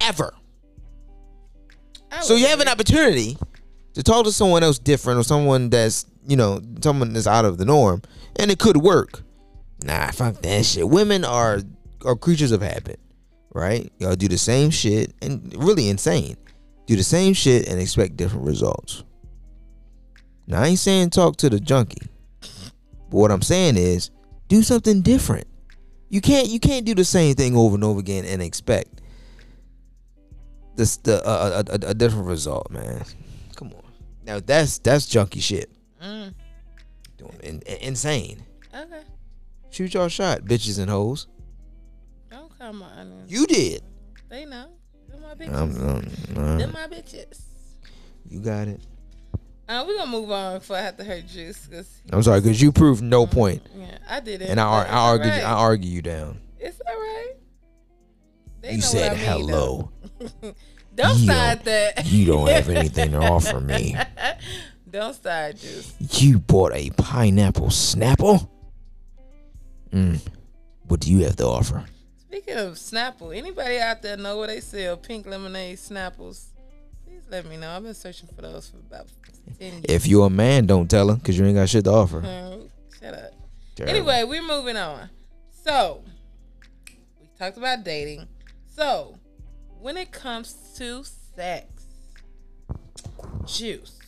Ever. 0.01 0.33
So 2.21 2.35
you 2.35 2.47
have 2.47 2.59
an 2.59 2.67
opportunity 2.67 3.37
to 3.93 4.03
talk 4.03 4.25
to 4.25 4.31
someone 4.31 4.63
else 4.63 4.77
different 4.77 5.19
or 5.19 5.23
someone 5.23 5.69
that's, 5.69 6.05
you 6.27 6.35
know, 6.35 6.61
someone 6.81 7.13
that's 7.13 7.27
out 7.27 7.45
of 7.45 7.57
the 7.57 7.65
norm 7.65 8.01
and 8.35 8.51
it 8.51 8.59
could 8.59 8.77
work. 8.77 9.23
Nah, 9.83 10.11
fuck 10.11 10.41
that 10.41 10.65
shit. 10.65 10.87
Women 10.87 11.23
are 11.23 11.61
are 12.05 12.15
creatures 12.15 12.51
of 12.51 12.61
habit, 12.61 12.99
right? 13.53 13.91
Y'all 13.99 14.15
do 14.15 14.27
the 14.27 14.37
same 14.37 14.69
shit 14.69 15.13
and 15.21 15.53
really 15.57 15.89
insane. 15.89 16.37
Do 16.85 16.95
the 16.95 17.03
same 17.03 17.33
shit 17.33 17.67
and 17.67 17.79
expect 17.79 18.17
different 18.17 18.45
results. 18.45 19.03
Now 20.47 20.61
I 20.61 20.67
ain't 20.67 20.79
saying 20.79 21.09
talk 21.11 21.37
to 21.37 21.49
the 21.49 21.59
junkie. 21.59 22.07
But 22.41 23.17
what 23.17 23.31
I'm 23.31 23.41
saying 23.41 23.77
is 23.77 24.11
do 24.47 24.61
something 24.61 25.01
different. 25.01 25.47
You 26.09 26.21
can't 26.21 26.47
you 26.49 26.59
can't 26.59 26.85
do 26.85 26.93
the 26.95 27.05
same 27.05 27.35
thing 27.35 27.55
over 27.55 27.75
and 27.75 27.83
over 27.83 27.99
again 27.99 28.25
and 28.25 28.41
expect 28.41 29.01
this 30.75 30.97
the 30.97 31.25
uh, 31.25 31.63
a, 31.67 31.71
a, 31.71 31.89
a 31.91 31.93
different 31.93 32.27
result, 32.27 32.69
man. 32.69 33.03
Come 33.55 33.73
on. 33.73 33.83
Now 34.25 34.39
that's 34.39 34.77
that's 34.79 35.07
junkie 35.07 35.39
shit. 35.39 35.69
Mm, 36.01 36.33
Doing 37.17 37.39
in, 37.43 37.61
in- 37.61 37.77
insane. 37.81 38.43
okay. 38.73 39.01
Shoot 39.71 39.93
y'all 39.93 40.07
shot, 40.07 40.41
bitches 40.41 40.79
and 40.79 40.89
hoes. 40.89 41.27
Don't 42.29 42.51
my 42.73 42.87
onions. 42.97 43.31
You 43.31 43.45
did. 43.45 43.81
They 44.29 44.45
know. 44.45 44.67
They're 45.09 45.19
my 45.19 45.35
bitches. 45.35 46.27
They're 46.33 46.67
uh, 46.67 46.71
my 46.71 46.87
bitches. 46.87 47.41
you 48.29 48.39
got 48.39 48.67
it. 48.67 48.81
Uh, 49.67 49.83
we're 49.87 49.97
gonna 49.97 50.11
move 50.11 50.29
on 50.31 50.59
before 50.59 50.75
I 50.77 50.81
have 50.81 50.97
to 50.97 51.03
hurt 51.03 51.23
Joose 51.27 51.65
because 51.65 52.01
I'm 52.11 52.21
sorry, 52.21 52.41
cause 52.41 52.61
you 52.61 52.71
proved 52.71 53.01
no 53.03 53.25
point, 53.25 53.63
yeah, 53.75 53.97
I 54.07 54.19
did 54.19 54.41
it. 54.43 54.49
and 54.49 54.59
I 54.59 54.83
I 54.83 54.87
argue 54.89 55.31
It's 55.31 55.43
I 55.45 55.51
argue 55.53 55.89
you 55.89 56.01
down. 56.03 56.39
It's 56.59 56.79
all 56.87 56.93
right. 56.95 57.33
They 58.61 58.73
You 58.75 58.81
said 58.81 59.11
I 59.13 59.15
mean, 59.15 59.23
hello. 59.23 59.91
Don't 60.95 61.17
You 61.17 61.23
start 61.25 61.63
that. 61.65 62.05
You 62.05 62.25
don't 62.25 62.47
have 62.49 62.69
anything 62.77 63.11
to 63.11 63.17
offer 63.17 63.59
me. 63.59 63.95
Don't 64.89 65.13
start, 65.13 65.57
Joose. 65.59 65.93
You 66.21 66.39
bought 66.39 66.71
a 66.73 66.89
pineapple 66.91 67.67
snapple. 67.67 68.47
Mm. 69.91 70.19
What 70.87 70.99
do 71.01 71.11
you 71.11 71.25
have 71.25 71.35
to 71.37 71.45
offer? 71.47 71.83
Speaking 72.17 72.55
of 72.55 72.73
Snapple, 72.75 73.35
anybody 73.35 73.79
out 73.79 74.01
there 74.01 74.15
know 74.17 74.37
where 74.37 74.47
they 74.47 74.59
sell 74.59 74.95
pink 74.97 75.25
lemonade 75.25 75.77
Snapples? 75.77 76.45
Let 77.29 77.45
me 77.45 77.57
know. 77.57 77.71
I've 77.71 77.83
been 77.83 77.93
searching 77.93 78.29
for 78.35 78.41
those 78.41 78.69
for 78.69 78.77
about 78.77 79.07
ten 79.59 79.73
years. 79.73 79.85
If 79.89 80.07
you're 80.07 80.27
a 80.27 80.29
man, 80.29 80.65
don't 80.67 80.89
tell 80.89 81.09
her 81.09 81.15
because 81.15 81.37
you 81.37 81.45
ain't 81.45 81.55
got 81.55 81.69
shit 81.69 81.83
to 81.85 81.91
offer. 81.91 82.21
Mm, 82.21 82.69
Shut 82.99 83.13
up. 83.13 83.31
Terrible. 83.75 83.95
Anyway, 83.95 84.23
we're 84.23 84.45
moving 84.45 84.77
on. 84.77 85.09
So, 85.63 86.03
we 87.19 87.27
talked 87.37 87.57
about 87.57 87.83
dating. 87.83 88.27
So, 88.67 89.17
when 89.81 89.97
it 89.97 90.11
comes 90.11 90.53
to 90.77 91.03
sex, 91.35 91.65
Joose, 93.47 93.99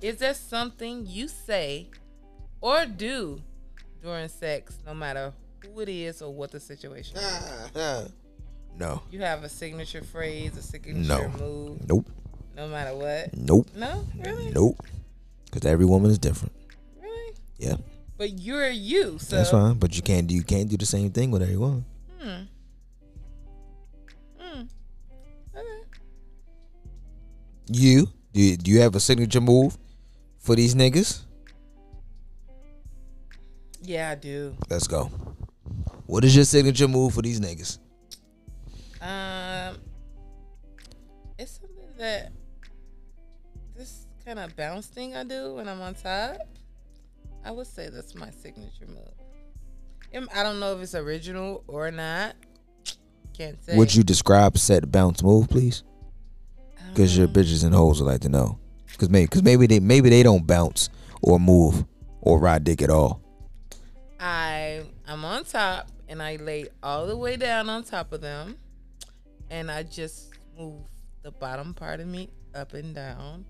is 0.00 0.16
there 0.18 0.34
something 0.34 1.06
you 1.06 1.28
say 1.28 1.88
or 2.60 2.84
do 2.86 3.40
during 4.02 4.28
sex, 4.28 4.78
no 4.86 4.94
matter 4.94 5.32
who 5.64 5.80
it 5.80 5.88
is 5.88 6.22
or 6.22 6.32
what 6.32 6.50
the 6.52 6.60
situation 6.60 7.16
is? 7.16 7.74
no, 8.78 9.02
You 9.10 9.20
have 9.20 9.42
a 9.44 9.48
signature 9.48 10.02
phrase, 10.02 10.56
a 10.56 10.62
signature 10.62 10.98
No. 11.08 11.28
move, 11.38 11.88
nope, 11.88 12.06
no 12.56 12.68
matter 12.68 12.94
what? 12.96 13.36
nope, 13.36 13.66
No? 13.76 14.04
Really? 14.24 14.50
nope. 14.52 14.76
Because 15.44 15.64
every 15.70 15.84
woman 15.86 16.10
is 16.10 16.18
different. 16.18 16.52
Really? 17.02 17.32
Yeah, 17.58 17.76
But 18.16 18.38
you're 18.38 18.70
you, 18.70 19.18
so. 19.18 19.36
that's 19.36 19.50
fine. 19.50 19.74
But 19.78 19.96
you 19.96 20.02
can't 20.02 20.26
do 20.26 20.34
you 20.34 20.42
can't 20.42 20.68
do 20.68 20.76
the 20.76 20.86
same 20.86 21.10
thing 21.10 21.30
with 21.30 21.42
everyone. 21.42 21.84
Hmm. 22.20 22.42
Hmm. 24.38 24.62
Okay. 25.56 25.84
You 27.70 28.08
do 28.32 28.40
you, 28.40 28.56
do 28.56 28.70
you 28.70 28.80
have 28.80 28.94
a 28.94 29.00
signature 29.00 29.40
move 29.40 29.76
for 30.38 30.54
these 30.54 30.74
niggas? 30.74 31.20
Yeah, 33.82 34.10
I 34.10 34.14
do. 34.16 34.54
Let's 34.68 34.86
go. 34.86 35.04
What 36.06 36.24
is 36.24 36.34
your 36.36 36.44
signature 36.44 36.88
move 36.88 37.14
for 37.14 37.22
these 37.22 37.40
niggas? 37.40 37.78
Um, 39.00 39.78
it's 41.38 41.60
something 41.60 41.96
that 41.98 42.32
this 43.76 44.06
kind 44.24 44.38
of 44.38 44.56
bounce 44.56 44.86
thing 44.86 45.16
I 45.16 45.24
do 45.24 45.54
when 45.54 45.68
I'm 45.68 45.80
on 45.80 45.94
top. 45.94 46.38
I 47.44 47.50
would 47.50 47.66
say 47.66 47.88
that's 47.88 48.14
my 48.14 48.30
signature 48.30 48.86
move. 48.86 50.28
I 50.34 50.42
don't 50.42 50.58
know 50.58 50.76
if 50.76 50.82
it's 50.82 50.94
original 50.94 51.62
or 51.66 51.90
not. 51.90 52.34
Can't 53.36 53.62
say. 53.62 53.76
Would 53.76 53.94
you 53.94 54.02
describe 54.02 54.58
said 54.58 54.90
bounce 54.90 55.22
move, 55.22 55.48
please? 55.48 55.84
Because 56.88 57.16
your 57.16 57.28
bitches 57.28 57.64
and 57.64 57.74
hoes 57.74 58.00
would 58.00 58.10
like 58.10 58.22
to 58.22 58.28
know. 58.28 58.58
Because 58.90 59.10
maybe, 59.10 59.28
cause 59.28 59.42
maybe 59.42 59.66
they 59.66 59.78
maybe 59.78 60.10
they 60.10 60.22
don't 60.24 60.46
bounce 60.46 60.88
or 61.22 61.38
move 61.38 61.84
or 62.20 62.38
ride 62.38 62.64
dick 62.64 62.82
at 62.82 62.90
all. 62.90 63.20
I 64.18 64.82
I'm 65.06 65.24
on 65.24 65.44
top 65.44 65.88
and 66.08 66.20
I 66.20 66.36
lay 66.36 66.66
all 66.82 67.06
the 67.06 67.16
way 67.16 67.36
down 67.36 67.68
on 67.68 67.84
top 67.84 68.12
of 68.12 68.20
them, 68.20 68.56
and 69.50 69.70
I 69.70 69.82
just 69.82 70.30
move 70.58 70.82
the 71.22 71.30
bottom 71.30 71.74
part 71.74 72.00
of 72.00 72.06
me 72.06 72.30
up 72.54 72.74
and 72.74 72.94
down, 72.94 73.44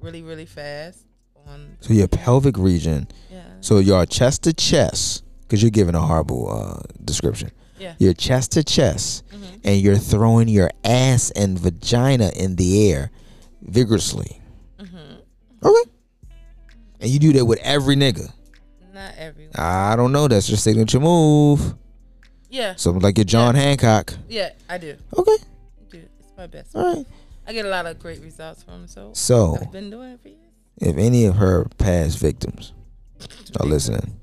really 0.00 0.22
really 0.22 0.46
fast. 0.46 1.06
On 1.46 1.76
So 1.80 1.92
your 1.92 2.08
pelvic 2.08 2.56
region. 2.56 3.06
yeah 3.30 3.42
So 3.60 3.78
your 3.78 4.06
chest 4.06 4.42
to 4.44 4.52
chest. 4.54 5.22
Because 5.42 5.60
you're 5.62 5.70
giving 5.70 5.94
a 5.94 6.00
horrible 6.00 6.50
uh, 6.50 6.82
description. 7.04 7.50
yeah. 7.78 7.94
Your 7.98 8.14
chest 8.14 8.52
to 8.52 8.64
chest, 8.64 9.24
Mhm. 9.28 9.60
and 9.62 9.80
you're 9.80 9.98
throwing 9.98 10.48
your 10.48 10.70
ass 10.84 11.30
and 11.32 11.58
vagina 11.58 12.30
in 12.34 12.56
the 12.56 12.90
air 12.90 13.10
vigorously. 13.60 14.40
Mhm. 14.78 15.18
Okay. 15.62 15.90
And 17.00 17.10
you 17.10 17.18
do 17.18 17.32
that 17.34 17.44
with 17.44 17.58
every 17.62 17.94
nigga. 17.94 18.32
Not 18.94 19.12
everyone. 19.18 19.52
I 19.56 19.96
don't 19.96 20.12
know. 20.12 20.28
That's 20.28 20.48
your 20.48 20.56
signature 20.56 21.00
move. 21.00 21.74
Yeah, 22.54 22.76
Something 22.76 23.02
like 23.02 23.18
your 23.18 23.24
John 23.24 23.56
Hancock. 23.56 24.14
yeah, 24.28 24.50
I 24.68 24.78
do. 24.78 24.96
Okay. 25.18 25.36
I 25.42 25.90
do. 25.90 26.02
It's 26.20 26.32
my 26.38 26.46
best. 26.46 26.76
All 26.76 26.94
right. 26.94 27.06
I 27.48 27.52
get 27.52 27.66
a 27.66 27.68
lot 27.68 27.84
of 27.86 27.98
great 27.98 28.20
results 28.22 28.62
from 28.62 28.86
so 28.86 29.10
So, 29.12 29.58
I've 29.60 29.72
been 29.72 29.90
doing 29.90 30.12
it 30.12 30.20
for 30.22 30.28
years. 30.28 30.38
if 30.80 30.96
any 30.96 31.24
of 31.26 31.34
her 31.34 31.66
past 31.78 32.18
victims 32.20 32.72
are 33.58 33.66
listening, 33.66 34.20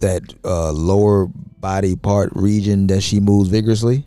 that 0.00 0.34
uh, 0.44 0.72
lower 0.72 1.26
body 1.60 1.94
part 1.94 2.30
region 2.34 2.88
that 2.88 3.02
she 3.02 3.20
moves 3.20 3.48
vigorously, 3.48 4.04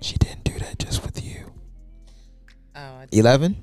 she 0.00 0.16
didn't 0.16 0.44
do 0.44 0.58
that 0.60 0.78
just 0.78 1.04
with 1.04 1.22
you. 1.22 1.44
Oh, 2.74 2.80
I 2.80 3.06
11? 3.12 3.54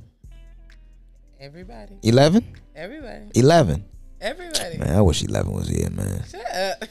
everybody, 1.40 1.98
11? 2.04 2.46
everybody, 2.76 3.26
11. 3.34 3.86
Everybody. 4.22 4.78
Man, 4.78 4.96
I 4.96 5.02
wish 5.02 5.24
11 5.24 5.52
was 5.52 5.68
here, 5.68 5.90
man. 5.90 6.24
Shut 6.30 6.56
up. 6.56 6.84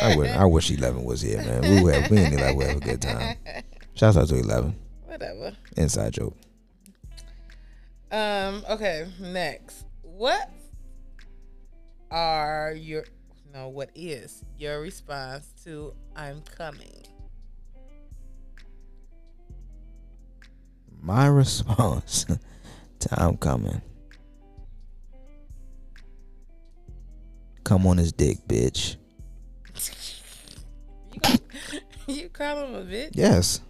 I 0.00 0.16
wish, 0.16 0.30
I 0.30 0.44
wish 0.44 0.70
11 0.70 1.04
was 1.04 1.20
here, 1.20 1.38
man. 1.38 1.62
We 1.62 1.82
would 1.82 1.94
have, 1.94 2.10
me 2.10 2.24
and 2.24 2.34
11 2.34 2.56
would 2.56 2.66
have 2.66 2.76
a 2.78 2.80
good 2.80 3.02
time. 3.02 3.36
Shouts 3.94 4.16
out 4.16 4.28
to 4.28 4.36
11. 4.36 4.74
Whatever. 5.06 5.56
Inside 5.76 6.14
joke. 6.14 6.36
Um. 8.10 8.64
Okay. 8.70 9.06
Next, 9.20 9.86
what 10.02 10.50
are 12.10 12.72
your 12.76 13.04
no? 13.52 13.68
What 13.68 13.90
is 13.94 14.44
your 14.56 14.80
response 14.80 15.48
to 15.64 15.94
"I'm 16.14 16.42
coming"? 16.42 17.06
My 21.00 21.26
response 21.28 22.24
to 23.00 23.20
I'm 23.22 23.36
coming. 23.36 23.82
Come 27.64 27.86
on 27.86 27.96
his 27.96 28.12
dick, 28.12 28.38
bitch. 28.48 28.96
You, 32.06 32.28
call 32.28 32.66
him 32.66 32.74
a 32.74 32.82
bitch? 32.82 33.10
Yes. 33.14 33.60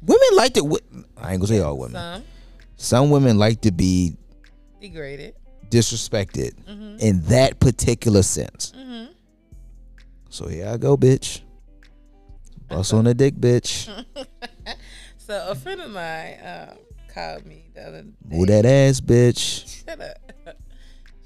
Women 0.00 0.28
like 0.34 0.54
to. 0.54 0.78
I 1.18 1.32
ain't 1.32 1.40
gonna 1.42 1.46
say 1.46 1.60
all 1.60 1.76
women. 1.76 1.92
Some 1.92 2.22
Some 2.76 3.10
women 3.10 3.36
like 3.38 3.60
to 3.62 3.70
be 3.70 4.16
degraded. 4.80 5.34
disrespected 5.68 6.54
Mm-hmm. 6.64 6.96
in 7.00 7.20
that 7.24 7.60
particular 7.60 8.22
sense. 8.22 8.72
Mm-hmm. 8.74 9.12
So 10.30 10.48
here 10.48 10.68
I 10.68 10.78
go, 10.78 10.96
bitch. 10.96 11.42
Bust 12.68 12.94
on 12.94 13.04
the 13.04 13.12
dick, 13.14 13.34
bitch. 13.34 13.88
So 15.18 15.46
a 15.50 15.54
friend 15.54 15.80
of 15.82 15.90
mine 15.92 16.38
um, 16.44 16.78
called 17.14 17.46
me 17.46 17.66
the 17.74 17.86
other 17.86 18.02
day. 18.02 18.08
Move 18.36 18.48
that 18.48 18.64
ass, 18.66 19.00
bitch. 19.00 19.84
Shut 19.86 20.00
up. 20.00 20.29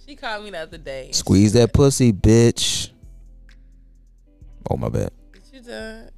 She 0.07 0.17
called 0.17 0.45
me 0.45 0.51
the 0.51 0.59
other 0.59 0.79
day. 0.79 1.11
Squeeze 1.13 1.53
that 1.55 1.73
pussy, 1.73 2.13
bitch. 2.13 2.91
Oh 4.71 4.77
my 4.77 4.89
bad. 4.89 5.11
You 5.53 5.61
done? 5.63 6.11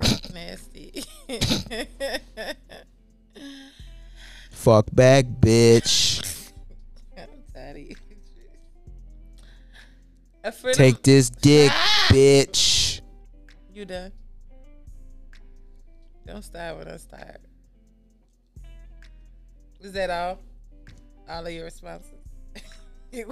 Nasty. 0.32 1.04
Fuck 4.50 4.86
back, 4.92 5.24
bitch. 5.24 6.52
I'm 7.16 7.28
tired 7.52 7.76
of 7.76 7.82
you. 7.82 7.96
Take 10.72 10.96
of, 10.96 11.02
this 11.02 11.30
dick, 11.30 11.70
Ah! 11.72 12.06
bitch. 12.10 13.00
You 13.72 13.84
done? 13.84 14.12
Don't 16.26 16.42
start 16.44 16.78
when 16.78 16.88
I'm 16.88 16.98
tired. 17.10 17.38
Is 19.80 19.92
that 19.92 20.10
all? 20.10 20.38
All 21.28 21.46
of 21.46 21.52
your 21.52 21.64
responses? 21.64 22.21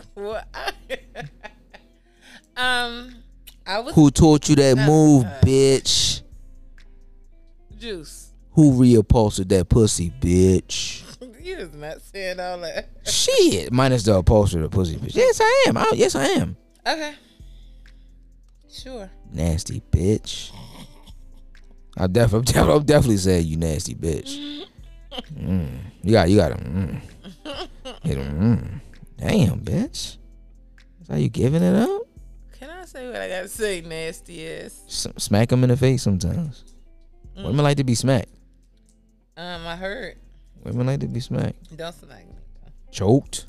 um, 2.56 3.14
I 3.66 3.78
was 3.80 3.94
Who 3.94 4.10
taught 4.10 4.48
you 4.48 4.56
that 4.56 4.78
Uh, 4.78 4.86
move, 4.86 5.24
uh. 5.24 5.40
bitch? 5.42 6.22
Joose. 7.78 8.28
Who 8.52 8.72
reupholstered 8.72 9.48
that 9.48 9.68
pussy, 9.68 10.10
bitch? 10.20 11.02
you 11.42 11.56
is 11.56 11.72
not 11.74 12.00
saying 12.02 12.40
all 12.40 12.58
that. 12.58 12.88
Shit, 13.06 13.72
minus 13.72 14.02
the 14.02 14.16
upholstery 14.16 14.62
of 14.64 14.70
the 14.70 14.76
pussy, 14.76 14.96
bitch. 14.96 15.14
Yes, 15.14 15.40
I 15.42 15.64
am. 15.68 15.76
I, 15.76 15.90
yes, 15.94 16.14
I 16.14 16.24
am. 16.24 16.56
Okay. 16.86 17.14
Sure. 18.70 19.10
Nasty 19.32 19.80
bitch. 19.90 20.50
I 21.96 22.06
def- 22.06 22.32
I'm, 22.32 22.42
def- 22.42 22.56
I'm 22.56 22.84
definitely 22.84 23.16
saying 23.18 23.46
you 23.46 23.56
nasty 23.56 23.94
bitch. 23.94 24.64
Mm. 25.34 25.68
You 26.02 26.12
got, 26.12 26.30
you 26.30 26.36
got 26.36 26.48
to. 26.48 26.54
Mm. 26.56 27.00
Hit 28.02 28.18
'em, 28.18 28.40
mm. 28.40 28.79
Damn, 29.20 29.60
bitch. 29.60 30.16
Is 31.00 31.08
how 31.08 31.16
you 31.16 31.28
giving 31.28 31.62
it 31.62 31.74
up? 31.74 32.02
Can 32.58 32.70
I 32.70 32.84
say 32.84 33.06
what 33.06 33.20
I 33.20 33.28
gotta 33.28 33.48
say? 33.48 33.80
Nasty 33.82 34.46
ass. 34.48 34.82
S- 34.86 35.06
smack 35.22 35.48
them 35.50 35.62
in 35.64 35.70
the 35.70 35.76
face 35.76 36.02
sometimes. 36.02 36.64
Mm. 37.36 37.44
Women 37.44 37.64
like 37.64 37.76
to 37.76 37.84
be 37.84 37.94
smacked. 37.94 38.30
Um, 39.36 39.66
I 39.66 39.76
heard. 39.76 40.16
Women 40.64 40.86
like 40.86 41.00
to 41.00 41.06
be 41.06 41.20
smacked. 41.20 41.76
Don't 41.76 41.94
smack 41.94 42.26
me. 42.26 42.34
Choked, 42.90 43.46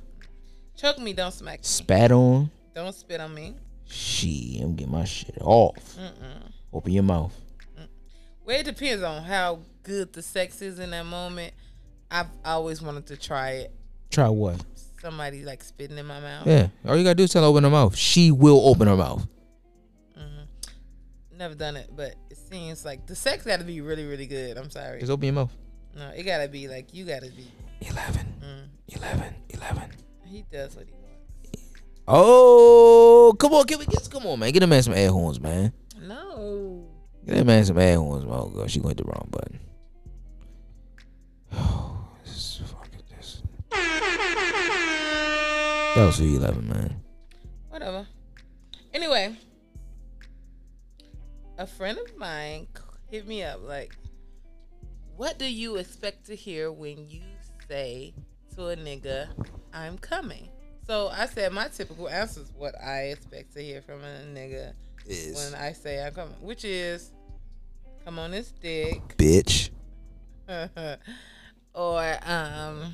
Choke 0.78 1.00
me. 1.00 1.14
Don't 1.14 1.34
smack 1.34 1.60
me. 1.60 1.64
spat 1.64 2.12
on. 2.12 2.52
Don't 2.74 2.94
spit 2.94 3.20
on 3.20 3.34
me. 3.34 3.56
Shit, 3.86 4.62
I'm 4.62 4.76
getting 4.76 4.94
my 4.94 5.04
shit 5.04 5.38
off. 5.42 5.76
Mm-mm. 5.98 6.52
Open 6.72 6.94
your 6.94 7.04
mouth. 7.04 7.34
Well, 8.46 8.60
it 8.60 8.64
depends 8.66 9.04
on 9.04 9.24
how 9.24 9.60
good 9.84 10.14
the 10.14 10.22
sex 10.22 10.62
is 10.62 10.80
in 10.80 10.92
that 10.92 11.06
moment. 11.06 11.54
I've 12.10 12.28
always 12.46 12.82
wanted 12.82 13.08
to 13.08 13.18
try 13.18 13.52
it. 13.52 13.74
Try 14.10 14.30
what? 14.30 14.64
Somebody 15.02 15.44
like 15.44 15.64
spitting 15.64 15.98
in 15.98 16.06
my 16.06 16.20
mouth. 16.20 16.46
Yeah. 16.48 16.68
All 16.86 16.96
you 16.96 17.04
gotta 17.04 17.16
do 17.16 17.24
is 17.24 17.32
tell 17.32 17.42
her 17.44 17.48
open 17.50 17.64
her 17.64 17.70
mouth. 17.70 17.96
She 17.98 18.30
will 18.32 18.62
open 18.68 18.88
her 18.88 18.96
mouth. 18.96 19.26
never 21.36 21.56
done 21.56 21.76
it, 21.76 21.90
but 21.96 22.14
it 22.30 22.38
seems 22.38 22.86
like 22.86 23.08
the 23.08 23.16
sex 23.16 23.44
got 23.44 23.58
to 23.58 23.66
be 23.66 23.82
really, 23.82 24.06
really 24.06 24.28
good. 24.28 24.58
I'm 24.58 24.70
sorry. 24.70 25.00
Just 25.00 25.12
open 25.12 25.26
your 25.26 25.34
mouth. 25.34 25.52
No, 25.98 26.10
it 26.16 26.22
got 26.22 26.38
to 26.44 26.48
be 26.48 26.68
like 26.68 26.94
you 26.94 27.04
got 27.04 27.24
to 27.24 27.32
be. 27.32 27.48
11, 27.82 28.28
Mm, 28.44 28.96
11, 28.96 29.34
11. 29.50 29.90
he 30.28 30.46
does 30.52 30.76
what 30.76 30.86
he 30.86 30.92
wants. 30.92 31.64
Oh, 32.08 33.36
come 33.40 33.54
on, 33.54 33.66
can 33.66 33.80
we 33.80 33.88
get 33.88 34.08
come 34.12 34.28
on, 34.28 34.38
man? 34.38 34.52
Get 34.52 34.60
that 34.60 34.68
man 34.68 34.84
some 34.84 34.94
air 34.94 35.10
horns, 35.10 35.40
man. 35.40 35.74
No. 36.00 36.86
Get 37.26 37.38
that 37.38 37.46
man 37.46 37.66
some 37.66 37.80
air 37.80 37.98
horns. 37.98 38.24
Oh 38.28 38.50
god, 38.56 38.70
she 38.70 38.80
went 38.80 38.98
the 38.98 39.04
wrong 39.06 39.28
button. 39.32 39.60
That 45.94 46.06
was 46.06 46.22
you, 46.22 46.38
eleven, 46.38 46.70
man. 46.70 47.02
Whatever. 47.70 48.08
Anyway, 48.94 49.36
a 51.58 51.68
friend 51.68 51.98
of 51.98 52.18
mine 52.18 52.68
hit 53.10 53.28
me 53.28 53.44
up 53.44 53.60
like, 53.62 53.94
"What 55.18 55.38
do 55.38 55.46
you 55.46 55.76
expect 55.76 56.28
to 56.28 56.36
hear 56.36 56.72
when 56.72 57.10
you 57.10 57.22
say 57.68 58.14
to 58.56 58.70
a 58.70 58.78
nigga, 58.78 59.28
I'm 59.74 59.98
coming?" 59.98 60.48
So 60.88 61.10
I 61.10 61.26
said 61.26 61.52
my 61.52 61.68
typical 61.68 62.08
answer 62.08 62.40
is 62.40 62.54
what 62.56 62.74
I 62.82 63.10
expect 63.10 63.54
to 63.56 63.62
hear 63.62 63.82
from 63.82 64.02
a 64.02 64.24
nigga 64.34 64.74
Is 65.06 65.36
when 65.36 65.62
I 65.62 65.74
say 65.74 66.02
I'm 66.06 66.14
coming, 66.14 66.36
which 66.42 66.64
is, 66.64 67.12
"Come 68.06 68.18
on 68.18 68.32
this 68.32 68.54
dick," 68.54 69.18
bitch. 69.18 69.72
or 71.74 72.18
um, 72.24 72.94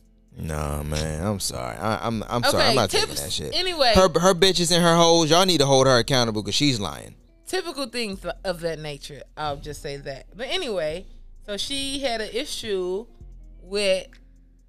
Nah, 0.37 0.81
man, 0.83 1.25
I'm 1.25 1.39
sorry. 1.39 1.75
I, 1.77 2.07
I'm 2.07 2.23
I'm 2.29 2.43
sorry. 2.43 2.63
I'm 2.63 2.75
not 2.75 2.89
taking 2.89 3.15
that 3.15 3.31
shit. 3.31 3.53
anyway. 3.53 3.93
her 3.95 4.07
her 4.19 4.33
bitches 4.33 4.71
and 4.71 4.81
her 4.83 4.95
hoes, 4.95 5.29
y'all 5.29 5.45
need 5.45 5.59
to 5.59 5.65
hold 5.65 5.87
her 5.87 5.97
accountable 5.97 6.41
because 6.41 6.55
she's 6.55 6.79
lying. 6.79 7.15
typical 7.45 7.87
things 7.87 8.25
of 8.45 8.61
that 8.61 8.79
nature. 8.79 9.21
I'll 9.35 9.57
just 9.57 9.81
say 9.81 9.97
that. 9.97 10.27
But 10.35 10.47
anyway, 10.49 11.05
so 11.45 11.57
she 11.57 11.99
had 11.99 12.21
an 12.21 12.29
issue 12.33 13.05
with 13.61 14.07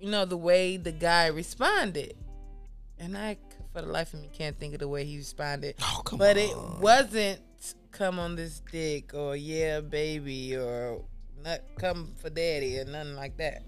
you 0.00 0.10
know 0.10 0.24
the 0.24 0.36
way 0.36 0.76
the 0.76 0.92
guy 0.92 1.28
responded, 1.28 2.16
and 2.98 3.16
I, 3.16 3.36
for 3.72 3.82
the 3.82 3.88
life 3.88 4.12
of 4.14 4.20
me, 4.20 4.30
can't 4.32 4.58
think 4.58 4.74
of 4.74 4.80
the 4.80 4.88
way 4.88 5.04
he 5.04 5.16
responded. 5.16 5.76
Oh 5.80 6.02
come 6.04 6.18
but 6.18 6.36
on. 6.36 6.42
it 6.42 6.80
wasn't 6.80 7.40
come 7.92 8.18
on 8.18 8.34
this 8.34 8.60
dick 8.72 9.14
or 9.14 9.36
yeah 9.36 9.80
baby 9.80 10.56
or 10.56 11.02
not 11.44 11.60
come 11.78 12.08
for 12.16 12.30
daddy 12.30 12.80
or 12.80 12.84
nothing 12.84 13.14
like 13.14 13.36
that. 13.36 13.62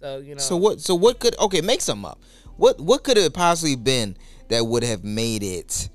So 0.00 0.18
you 0.18 0.34
know. 0.34 0.40
So 0.40 0.56
what? 0.56 0.80
So 0.80 0.94
what 0.94 1.18
could? 1.18 1.36
Okay, 1.38 1.60
make 1.60 1.80
some 1.80 2.04
up. 2.04 2.18
What 2.56 2.80
what 2.80 3.04
could 3.04 3.18
it 3.18 3.32
possibly 3.34 3.76
been 3.76 4.16
that 4.48 4.64
would 4.66 4.82
have 4.82 5.04
made 5.04 5.42
it 5.42 5.88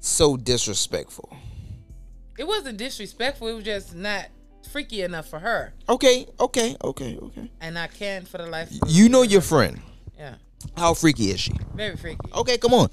so 0.00 0.36
disrespectful? 0.36 1.34
It 2.38 2.46
wasn't 2.46 2.78
disrespectful. 2.78 3.48
It 3.48 3.52
was 3.54 3.64
just 3.64 3.94
not 3.94 4.26
freaky 4.72 5.02
enough 5.02 5.28
for 5.28 5.38
her, 5.38 5.72
Okay, 5.88 6.26
okay, 6.40 6.74
okay, 6.82 7.16
okay. 7.22 7.48
and 7.60 7.78
I 7.78 7.86
can't 7.86 8.26
for 8.26 8.38
the 8.38 8.46
life. 8.46 8.70
of 8.82 8.90
You 8.90 9.08
know 9.08 9.22
your 9.22 9.40
friend. 9.42 9.80
Yeah, 10.18 10.34
How 10.76 10.94
freaky 10.94 11.30
is 11.30 11.38
she? 11.38 11.52
very 11.74 11.96
freaky. 11.96 12.28
Okay, 12.34 12.58
come 12.58 12.74
on. 12.74 12.88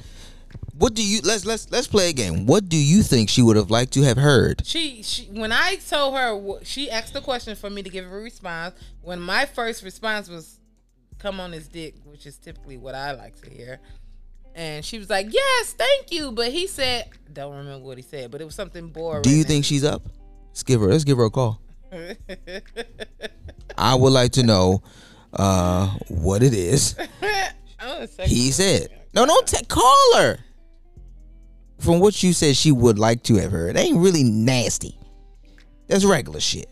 What 0.77 0.93
do 0.93 1.03
you? 1.03 1.21
Let's 1.23 1.43
let's 1.45 1.71
let's 1.71 1.87
play 1.87 2.09
a 2.09 2.13
game. 2.13 2.45
What 2.45 2.69
do 2.69 2.77
you 2.77 3.01
think 3.03 3.29
she 3.29 3.41
would 3.41 3.55
have 3.55 3.71
liked 3.71 3.93
to 3.93 4.03
have 4.03 4.17
heard? 4.17 4.65
She, 4.65 5.01
she, 5.03 5.25
when 5.25 5.51
I 5.51 5.75
told 5.75 6.13
her, 6.15 6.63
she 6.63 6.89
asked 6.91 7.13
the 7.13 7.21
question 7.21 7.55
for 7.55 7.69
me 7.69 7.81
to 7.83 7.89
give 7.89 8.05
her 8.05 8.19
a 8.19 8.21
response. 8.21 8.75
When 9.01 9.19
my 9.19 9.45
first 9.45 9.83
response 9.83 10.29
was, 10.29 10.59
"Come 11.17 11.39
on 11.39 11.51
his 11.51 11.67
dick," 11.67 11.95
which 12.03 12.25
is 12.25 12.37
typically 12.37 12.77
what 12.77 12.95
I 12.95 13.13
like 13.13 13.39
to 13.41 13.49
hear, 13.49 13.79
and 14.55 14.83
she 14.85 14.99
was 14.99 15.09
like, 15.09 15.27
"Yes, 15.31 15.73
thank 15.73 16.11
you," 16.11 16.31
but 16.31 16.51
he 16.51 16.67
said, 16.67 17.09
"Don't 17.31 17.55
remember 17.55 17.85
what 17.85 17.97
he 17.97 18.03
said," 18.03 18.31
but 18.31 18.41
it 18.41 18.45
was 18.45 18.55
something 18.55 18.87
boring. 18.89 19.23
Do 19.23 19.31
you 19.31 19.43
think 19.43 19.65
she's 19.65 19.83
up? 19.83 20.03
Let's 20.49 20.63
give 20.63 20.81
her. 20.81 20.87
Let's 20.87 21.03
give 21.03 21.17
her 21.17 21.25
a 21.25 21.29
call. 21.29 21.61
I 23.77 23.95
would 23.95 24.13
like 24.13 24.33
to 24.33 24.43
know 24.43 24.81
uh 25.33 25.87
what 26.09 26.43
it 26.43 26.53
is. 26.53 26.95
I'm 27.79 28.03
a 28.03 28.07
sexy 28.07 28.33
He 28.35 28.51
said. 28.51 28.89
No, 29.13 29.25
don't 29.25 29.47
ta- 29.47 29.65
call 29.67 30.17
her. 30.21 30.37
From 31.79 31.99
what 31.99 32.21
you 32.21 32.31
said, 32.31 32.55
she 32.55 32.71
would 32.71 32.99
like 32.99 33.23
to 33.23 33.35
have 33.37 33.51
heard. 33.51 33.75
It 33.75 33.79
ain't 33.79 33.97
really 33.97 34.23
nasty. 34.23 34.97
That's 35.87 36.05
regular 36.05 36.39
shit. 36.39 36.69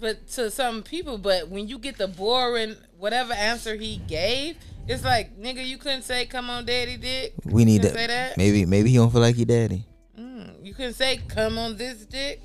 But 0.00 0.28
to 0.32 0.50
some 0.50 0.82
people, 0.82 1.18
but 1.18 1.48
when 1.48 1.66
you 1.68 1.78
get 1.78 1.98
the 1.98 2.08
boring 2.08 2.76
whatever 2.98 3.32
answer 3.32 3.74
he 3.76 3.96
gave, 4.06 4.56
it's 4.86 5.04
like 5.04 5.36
nigga, 5.38 5.66
you 5.66 5.76
couldn't 5.78 6.02
say 6.02 6.26
"Come 6.26 6.50
on, 6.50 6.64
daddy, 6.64 6.96
dick." 6.96 7.34
We 7.44 7.64
need 7.64 7.82
to 7.82 7.90
say 7.92 8.06
that. 8.06 8.36
maybe 8.36 8.64
maybe 8.66 8.90
he 8.90 8.96
don't 8.96 9.10
feel 9.10 9.20
like 9.20 9.34
he 9.36 9.44
daddy. 9.44 9.84
Mm, 10.18 10.64
you 10.64 10.74
couldn't 10.74 10.94
say 10.94 11.20
"Come 11.28 11.58
on, 11.58 11.76
this 11.76 12.06
dick." 12.06 12.40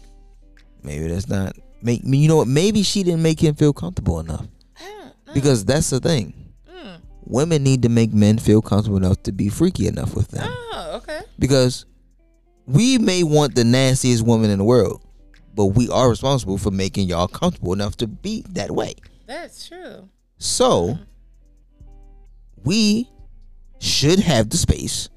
Maybe 0.82 1.08
that's 1.08 1.30
not 1.30 1.56
make 1.82 2.04
me. 2.04 2.18
You 2.18 2.28
know 2.28 2.38
what? 2.38 2.48
Maybe 2.48 2.82
she 2.84 3.04
didn't 3.04 3.22
make 3.22 3.40
him 3.40 3.56
feel 3.56 3.72
comfortable 3.74 4.20
enough 4.20 4.48
I 4.78 4.84
don't 4.86 5.28
know. 5.28 5.34
because 5.34 5.64
that's 5.64 5.90
the 5.92 6.00
thing. 6.00 6.34
Mm. 6.70 7.00
Women 7.26 7.64
need 7.64 7.84
to 7.84 7.90
make 7.90 8.14
men 8.14 8.38
feel 8.40 8.62
comfortable 8.62 8.98
enough 8.98 9.22
to 9.24 9.32
be 9.32 9.50
freaky 9.50 9.88
enough 9.88 10.16
with 10.16 10.30
them 10.30 10.48
Oh, 10.50 10.92
okay. 11.04 11.22
because 11.38 11.86
we 12.66 12.98
may 12.98 13.24
want 13.24 13.56
the 13.56 13.64
nastiest 13.64 14.24
woman 14.26 14.50
in 14.50 14.58
the 14.58 14.64
world, 14.66 15.03
but 15.54 15.68
we 15.68 15.90
are 15.90 16.10
responsible 16.10 16.58
for 16.58 16.72
making 16.72 17.08
y'all 17.08 17.28
comfortable 17.28 17.74
enough 17.74 17.96
to 17.98 18.08
be 18.08 18.44
that 18.50 18.72
way. 18.72 18.96
That's 19.26 19.68
true. 19.68 20.10
So 20.38 20.98
we 22.64 23.10
should 23.80 24.20
have 24.20 24.50
the 24.50 24.58
space 24.58 25.10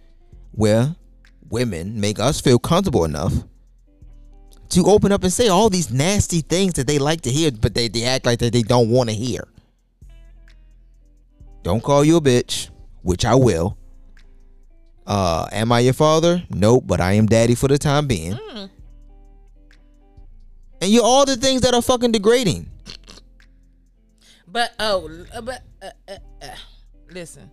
where 0.53 0.95
women 1.49 2.01
make 2.01 2.19
us 2.19 2.41
feel 2.41 2.59
comfortable 2.59 3.05
enough 3.05 3.33
to 4.71 4.85
open 4.87 5.13
up 5.13 5.23
and 5.23 5.33
say 5.33 5.49
all 5.49 5.71
these 5.71 5.91
nasty 5.93 6.41
things 6.41 6.75
that 6.75 6.87
they 6.87 6.99
like 6.99 7.21
to 7.23 7.31
hear, 7.31 7.51
but 7.53 7.75
they, 7.75 7.89
they 7.89 8.05
act 8.05 8.27
like 8.27 8.41
that 8.41 8.53
they 8.53 8.63
don't 8.63 8.91
want 8.91 9.09
to 9.09 9.15
hear. 9.15 9.47
Don't 11.63 11.83
call 11.83 12.05
you 12.05 12.17
a 12.17 12.21
bitch, 12.21 12.71
which 13.03 13.25
I 13.25 13.35
will. 13.35 13.79
Uh, 15.07 15.47
am 15.53 15.71
I 15.71 15.81
your 15.81 15.95
father? 15.95 16.43
Nope, 16.51 16.85
but 16.87 17.01
I 17.01 17.13
am 17.13 17.27
daddy 17.27 17.55
for 17.55 17.69
the 17.69 17.79
time 17.79 18.07
being. 18.07 18.35
Mm. 18.35 18.71
And 20.81 20.91
you're 20.91 21.05
all 21.05 21.25
the 21.25 21.37
things 21.37 21.63
that 21.63 21.75
are 21.75 21.83
fucking 21.83 22.13
degrading. 22.13 22.69
But 24.47 24.73
oh, 24.79 25.25
but 25.43 25.63
uh, 25.83 25.91
uh, 26.09 26.17
uh, 26.43 26.47
listen, 27.11 27.51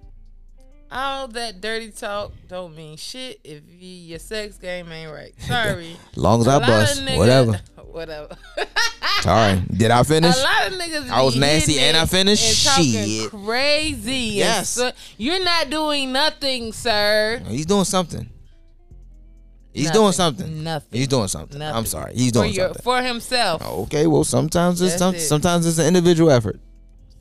all 0.92 1.28
that 1.30 1.60
dirty 1.60 1.90
talk 1.90 2.32
don't 2.48 2.76
mean 2.76 2.98
shit 2.98 3.40
if 3.44 3.62
you, 3.68 3.90
your 3.90 4.20
sex 4.20 4.58
game 4.58 4.92
ain't 4.92 5.12
right. 5.12 5.34
Sorry. 5.42 5.98
As 6.12 6.18
long 6.18 6.42
as 6.42 6.48
I 6.48 6.60
bust, 6.60 7.02
niggas- 7.02 7.18
whatever. 7.18 7.62
Whatever. 7.94 8.36
Sorry. 9.22 9.62
Did 9.72 9.92
I 9.92 10.02
finish? 10.02 10.36
A 10.36 10.42
lot 10.42 10.68
of 10.68 10.74
niggas. 10.80 11.10
I 11.12 11.22
was 11.22 11.36
nasty 11.36 11.78
and 11.78 11.96
I 11.96 12.08
finished? 12.08 12.44
and 12.80 12.86
Shit. 12.88 13.30
Crazy. 13.30 14.14
Yes. 14.34 14.70
so- 14.70 14.92
you're 15.20 15.44
not 15.44 15.70
doing 15.70 16.12
nothing, 16.12 16.74
sir. 16.74 17.40
He's 17.48 17.68
doing 17.68 17.84
something. 17.86 18.28
He's 19.74 19.86
Nothing. 19.86 20.02
doing 20.02 20.12
something. 20.14 20.64
Nothing. 20.64 21.00
He's 21.00 21.08
doing 21.08 21.28
something. 21.28 21.58
Nothing. 21.58 21.76
I'm 21.76 21.86
sorry. 21.86 22.14
He's 22.14 22.28
for 22.30 22.34
doing 22.34 22.54
your, 22.54 22.68
something. 22.68 22.84
for 22.84 23.02
himself. 23.02 23.66
Okay, 23.66 24.06
well 24.08 24.24
sometimes 24.24 24.82
it's 24.82 24.98
some, 24.98 25.16
it. 25.16 25.20
sometimes 25.20 25.66
it's 25.66 25.80
an 25.80 25.88
individual 25.88 26.30
effort. 26.30 26.60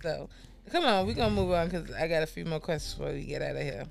So, 0.03 0.29
come 0.71 0.85
on, 0.85 1.07
we're 1.07 1.15
gonna 1.15 1.35
move 1.35 1.51
on 1.53 1.69
because 1.69 1.91
I 1.93 2.09
got 2.09 2.23
a 2.23 2.27
few 2.27 2.45
more 2.45 2.61
questions 2.61 2.95
before 2.95 3.13
we 3.15 3.25
get 3.25 3.41
out 3.41 3.57
of 3.57 3.63
here. 3.63 3.85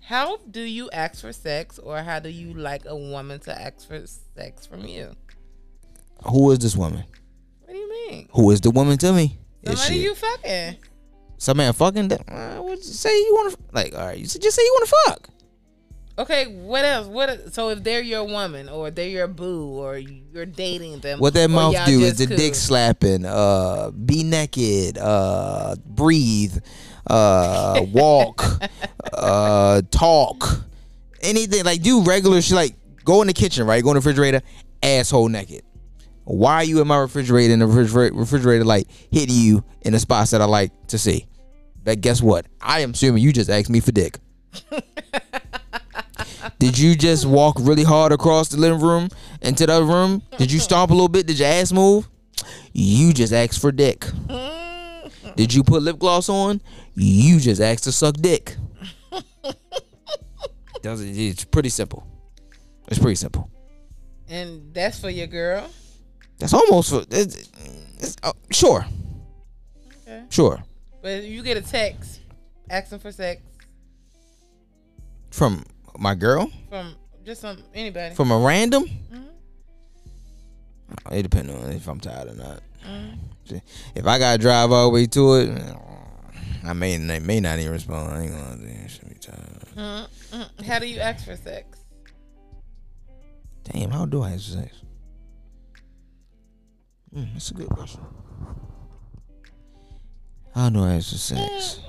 How 0.00 0.38
do 0.50 0.62
you 0.62 0.88
ask 0.90 1.20
for 1.20 1.34
sex, 1.34 1.78
or 1.78 1.98
how 1.98 2.18
do 2.18 2.30
you 2.30 2.54
like 2.54 2.86
a 2.86 2.96
woman 2.96 3.40
to 3.40 3.60
ask 3.60 3.86
for 3.86 4.06
sex 4.06 4.64
from 4.64 4.86
you? 4.86 5.10
Who 6.24 6.50
is 6.52 6.60
this 6.60 6.74
woman? 6.74 7.04
What 7.66 7.74
do 7.74 7.78
you 7.78 7.90
mean? 7.90 8.28
Who 8.32 8.50
is 8.50 8.62
the 8.62 8.70
woman 8.70 8.96
to 8.98 9.12
me? 9.12 9.36
Is 9.62 9.78
Somebody 9.78 9.98
she 9.98 10.04
you 10.04 10.14
fucking? 10.14 10.76
Some 11.38 11.56
man 11.56 11.72
fucking? 11.72 12.08
that- 12.08 12.28
Uh, 12.28 12.60
what 12.62 12.82
say 12.84 13.10
you 13.16 13.32
want 13.34 13.52
to 13.54 13.58
like? 13.72 13.94
All 13.94 14.06
right, 14.06 14.18
you 14.18 14.26
just 14.26 14.54
say 14.54 14.62
you 14.62 14.72
want 14.78 14.88
to 14.88 14.94
fuck. 15.06 15.28
Okay, 16.18 16.46
what 16.48 16.84
else? 16.84 17.06
What? 17.06 17.54
So 17.54 17.68
if 17.68 17.84
they're 17.84 18.00
your 18.02 18.24
woman, 18.24 18.68
or 18.68 18.90
they're 18.90 19.08
your 19.08 19.28
boo, 19.28 19.68
or 19.78 19.96
you're 19.98 20.46
dating 20.46 20.98
them, 20.98 21.20
What 21.20 21.32
that 21.34 21.48
mouth 21.48 21.76
do 21.86 22.00
is 22.00 22.18
the 22.18 22.26
cool. 22.26 22.36
dick 22.36 22.56
slapping, 22.56 23.24
uh, 23.24 23.92
be 23.92 24.24
naked, 24.24 24.98
uh, 24.98 25.76
breathe, 25.86 26.58
uh, 27.06 27.82
walk, 27.92 28.42
uh, 29.12 29.82
talk, 29.92 30.64
anything 31.20 31.64
like 31.64 31.82
do 31.82 32.02
regular 32.02 32.42
shit 32.42 32.56
like 32.56 32.74
go 33.04 33.20
in 33.20 33.28
the 33.28 33.32
kitchen, 33.32 33.64
right? 33.64 33.82
Go 33.84 33.90
in 33.90 33.94
the 33.94 34.00
refrigerator, 34.00 34.42
asshole 34.82 35.28
naked. 35.28 35.62
Why 36.28 36.56
are 36.56 36.64
you 36.64 36.80
in 36.82 36.86
my 36.88 36.98
refrigerator 36.98 37.52
and 37.54 37.62
the 37.62 37.66
refrigerator, 37.66 38.14
refrigerator 38.14 38.64
light 38.64 38.86
hitting 39.10 39.34
you 39.34 39.64
in 39.82 39.92
the 39.94 39.98
spots 39.98 40.30
that 40.32 40.42
I 40.42 40.44
like 40.44 40.72
to 40.88 40.98
see? 40.98 41.26
But 41.82 42.02
guess 42.02 42.20
what? 42.20 42.44
I 42.60 42.80
am 42.80 42.90
assuming 42.90 43.22
you 43.22 43.32
just 43.32 43.48
asked 43.48 43.70
me 43.70 43.80
for 43.80 43.92
dick. 43.92 44.18
Did 46.58 46.78
you 46.78 46.94
just 46.96 47.24
walk 47.24 47.56
really 47.60 47.84
hard 47.84 48.12
across 48.12 48.48
the 48.48 48.58
living 48.58 48.80
room 48.80 49.08
into 49.40 49.64
the 49.66 49.72
other 49.72 49.84
room? 49.86 50.22
Did 50.36 50.50
you 50.52 50.58
stomp 50.58 50.90
a 50.90 50.94
little 50.94 51.08
bit? 51.08 51.26
Did 51.26 51.38
your 51.38 51.48
ass 51.48 51.72
move? 51.72 52.08
You 52.72 53.12
just 53.14 53.32
asked 53.32 53.60
for 53.60 53.72
dick. 53.72 54.04
Did 55.36 55.54
you 55.54 55.62
put 55.62 55.82
lip 55.82 55.98
gloss 55.98 56.28
on? 56.28 56.60
You 56.94 57.38
just 57.40 57.60
asked 57.60 57.84
to 57.84 57.92
suck 57.92 58.16
dick. 58.16 58.56
Does 60.82 61.00
it- 61.00 61.16
It's 61.16 61.44
pretty 61.44 61.68
simple. 61.70 62.06
It's 62.88 62.98
pretty 62.98 63.14
simple. 63.16 63.50
And 64.28 64.74
that's 64.74 65.00
for 65.00 65.10
your 65.10 65.26
girl. 65.26 65.70
That's 66.38 66.54
almost 66.54 66.90
for 66.90 67.04
it's, 67.10 67.48
it's, 67.98 68.16
uh, 68.22 68.32
sure, 68.50 68.86
Okay. 70.02 70.22
sure. 70.30 70.62
But 71.02 71.24
you 71.24 71.42
get 71.42 71.56
a 71.56 71.62
text 71.62 72.20
asking 72.70 72.98
for 73.00 73.10
sex 73.12 73.40
From 75.30 75.64
my 75.98 76.14
girl, 76.14 76.50
from 76.68 76.94
just 77.24 77.40
some 77.40 77.62
anybody. 77.74 78.14
from 78.14 78.30
a 78.30 78.38
random. 78.38 78.84
Mhm. 79.12 79.24
It 81.12 81.22
depends 81.22 81.52
on 81.52 81.70
if 81.72 81.86
I'm 81.88 82.00
tired 82.00 82.28
or 82.28 82.34
not. 82.34 82.62
Mhm. 82.86 83.60
If 83.94 84.06
I 84.06 84.18
gotta 84.18 84.38
drive 84.38 84.70
all 84.72 84.84
the 84.88 84.94
way 84.94 85.06
to 85.06 85.34
it, 85.36 85.76
I 86.64 86.72
may 86.72 86.94
I 86.96 87.18
may 87.18 87.40
not 87.40 87.58
even 87.58 87.72
respond. 87.72 88.12
I 88.14 88.22
ain't 88.22 88.32
gonna. 88.32 88.88
Should 88.88 89.08
be 89.08 89.14
tired. 89.16 89.62
Mhm. 89.76 90.08
Mhm. 90.30 90.64
How 90.64 90.78
do 90.78 90.86
you 90.86 90.98
ask 91.00 91.24
for 91.24 91.36
sex? 91.36 91.78
Damn, 93.64 93.90
how 93.90 94.06
do 94.06 94.22
I 94.22 94.30
have 94.30 94.40
sex? 94.40 94.74
Mm, 97.14 97.32
that's 97.32 97.50
a 97.50 97.54
good 97.54 97.68
question. 97.68 98.04
How 100.54 100.68
do 100.68 100.82
I 100.82 100.98
sex? 101.00 101.80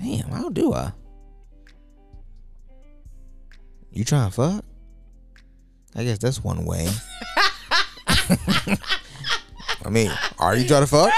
Damn, 0.00 0.28
how 0.30 0.48
do 0.48 0.72
I? 0.72 0.92
You 3.90 4.04
trying 4.04 4.30
to 4.30 4.34
fuck? 4.34 4.64
I 5.94 6.04
guess 6.04 6.18
that's 6.18 6.42
one 6.42 6.64
way. 6.64 6.88
I 9.84 9.90
mean, 9.90 10.10
are 10.38 10.56
you 10.56 10.66
trying 10.66 10.82
to 10.82 10.86
fuck? 10.86 11.12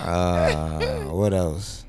uh, 0.00 1.00
what 1.10 1.34
else? 1.34 1.84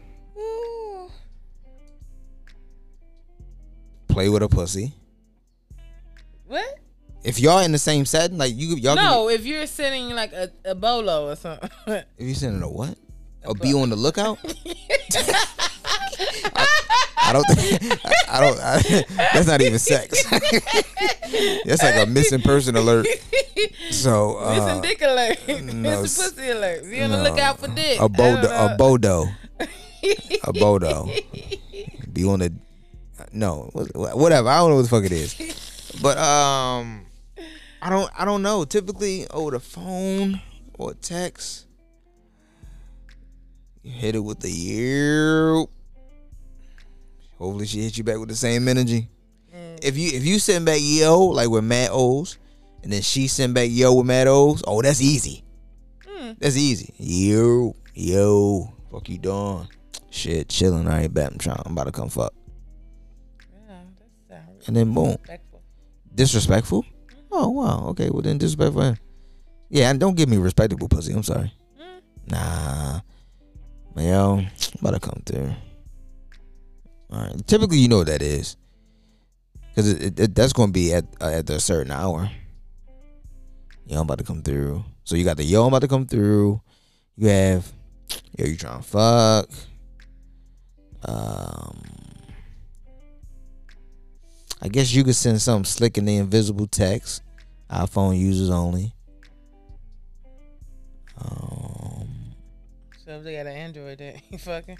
Play 4.09 4.27
with 4.27 4.43
a 4.43 4.49
pussy. 4.49 4.93
What? 6.51 6.79
If 7.23 7.39
y'all 7.39 7.59
in 7.59 7.71
the 7.71 7.79
same 7.79 8.05
setting, 8.05 8.37
like 8.37 8.53
you, 8.57 8.75
y'all. 8.75 8.95
can- 8.97 9.05
No, 9.05 9.29
if 9.29 9.45
you're 9.45 9.65
sending 9.67 10.09
like 10.09 10.33
a, 10.33 10.51
a 10.65 10.75
bolo 10.75 11.29
or 11.29 11.37
something. 11.37 11.69
if 11.87 12.03
you 12.19 12.33
sending 12.33 12.61
a 12.61 12.69
what? 12.69 12.97
Or 13.45 13.55
be 13.55 13.73
on 13.73 13.89
the 13.89 13.95
lookout? 13.95 14.37
I 17.23 17.33
don't 17.33 17.45
think. 17.55 17.99
I, 18.05 18.13
I 18.29 18.39
don't. 18.41 18.59
I, 18.59 18.81
that's 19.33 19.47
not 19.47 19.61
even 19.61 19.79
sex. 19.79 20.23
that's 21.65 21.81
like 21.83 21.95
a 21.95 22.05
missing 22.05 22.41
person 22.41 22.75
alert. 22.75 23.07
So 23.91 24.37
uh, 24.37 24.55
Missing 24.55 24.81
dick 24.81 25.01
alert. 25.01 25.37
no, 25.47 25.73
Missing 25.73 26.23
pussy 26.35 26.49
alert. 26.49 26.83
Be 26.89 27.01
on 27.01 27.11
no. 27.11 27.23
the 27.23 27.29
lookout 27.29 27.59
for 27.59 27.67
dick. 27.69 27.99
a 27.99 28.03
I 28.03 28.07
bodo, 28.07 28.47
a 28.49 28.75
bodo, 28.77 29.25
a 30.43 30.53
bodo. 30.53 31.09
Be 32.11 32.25
on 32.25 32.39
the. 32.39 32.51
No, 33.31 33.69
whatever. 33.93 34.49
I 34.49 34.57
don't 34.57 34.71
know 34.71 34.75
what 34.77 34.81
the 34.83 34.89
fuck 34.89 35.05
it 35.05 35.11
is, 35.13 35.33
but 36.01 36.17
um, 36.17 37.05
I 37.81 37.89
don't. 37.89 38.11
I 38.17 38.25
don't 38.25 38.41
know. 38.41 38.65
Typically 38.65 39.27
over 39.29 39.51
the 39.51 39.59
phone 39.59 40.41
or 40.77 40.93
text. 40.93 41.67
You 43.83 43.91
hit 43.91 44.15
it 44.15 44.19
with 44.19 44.39
the 44.39 44.51
ear. 44.51 45.65
Hopefully 47.37 47.65
she 47.65 47.81
hits 47.81 47.97
you 47.97 48.03
back 48.03 48.17
with 48.17 48.29
the 48.29 48.35
same 48.35 48.67
energy. 48.67 49.09
If 49.81 49.97
you 49.97 50.11
if 50.13 50.23
you 50.23 50.37
send 50.37 50.65
back 50.65 50.77
yo 50.79 51.25
like 51.25 51.49
with 51.49 51.63
Matt 51.63 51.89
O's, 51.91 52.37
and 52.83 52.93
then 52.93 53.01
she 53.01 53.27
send 53.27 53.55
back 53.55 53.69
yo 53.71 53.95
with 53.95 54.05
Matt 54.05 54.27
O's, 54.27 54.61
oh 54.67 54.81
that's 54.81 55.01
easy. 55.01 55.43
Mm. 56.07 56.37
That's 56.39 56.55
easy. 56.55 56.93
Yo 56.97 57.75
yo, 57.95 58.71
fuck 58.91 59.09
you 59.09 59.17
doing? 59.17 59.67
Shit, 60.11 60.49
chilling. 60.49 60.87
I 60.87 61.03
ain't 61.03 61.13
bet. 61.13 61.31
I'm 61.31 61.37
trying. 61.39 61.61
I'm 61.65 61.71
about 61.71 61.85
to 61.85 61.91
come 61.91 62.09
fuck. 62.09 62.33
Yeah, 64.29 64.37
And 64.67 64.75
then 64.75 64.93
boom. 64.93 65.17
Disrespectful. 66.13 66.85
Oh 67.31 67.49
wow. 67.49 67.87
Okay. 67.89 68.09
Well 68.09 68.21
then 68.21 68.37
disrespectful. 68.37 68.81
him. 68.81 68.97
Yeah, 69.69 69.89
and 69.89 69.99
don't 69.99 70.15
give 70.15 70.29
me 70.29 70.37
respectable 70.37 70.89
pussy. 70.89 71.13
I'm 71.13 71.23
sorry. 71.23 71.53
Mm. 71.79 72.01
Nah. 72.31 72.99
Yo, 73.97 74.37
I'm 74.37 74.47
about 74.79 74.91
to 74.91 74.99
come 74.99 75.21
through. 75.25 75.53
All 77.11 77.21
right. 77.21 77.47
Typically, 77.47 77.77
you 77.77 77.87
know 77.87 77.97
what 77.97 78.07
that 78.07 78.21
is, 78.21 78.55
because 79.69 80.11
that's 80.11 80.53
going 80.53 80.69
to 80.69 80.73
be 80.73 80.93
at 80.93 81.05
uh, 81.19 81.27
at 81.27 81.49
a 81.49 81.59
certain 81.59 81.91
hour. 81.91 82.29
Yo, 83.85 83.97
I'm 83.97 84.03
about 84.03 84.19
to 84.19 84.23
come 84.23 84.41
through. 84.41 84.83
So 85.03 85.15
you 85.15 85.25
got 85.25 85.37
the 85.37 85.43
yo, 85.43 85.63
I'm 85.63 85.67
about 85.67 85.81
to 85.81 85.87
come 85.87 86.05
through. 86.05 86.61
You 87.17 87.27
have 87.27 87.71
yo, 88.37 88.45
you 88.45 88.55
trying 88.55 88.81
to 88.81 88.83
fuck. 88.83 89.49
Um, 91.03 91.81
I 94.61 94.67
guess 94.67 94.93
you 94.93 95.03
could 95.03 95.15
send 95.15 95.41
something 95.41 95.65
slick 95.65 95.97
in 95.97 96.05
the 96.05 96.17
invisible 96.17 96.67
text. 96.67 97.23
iPhone 97.69 98.17
users 98.19 98.49
only. 98.49 98.93
Um, 101.17 102.07
So 103.05 103.11
if 103.17 103.23
they 103.23 103.35
got 103.35 103.47
an 103.47 103.55
Android, 103.55 103.97
they 103.99 104.21
ain't 104.31 104.41
fucking. 104.41 104.77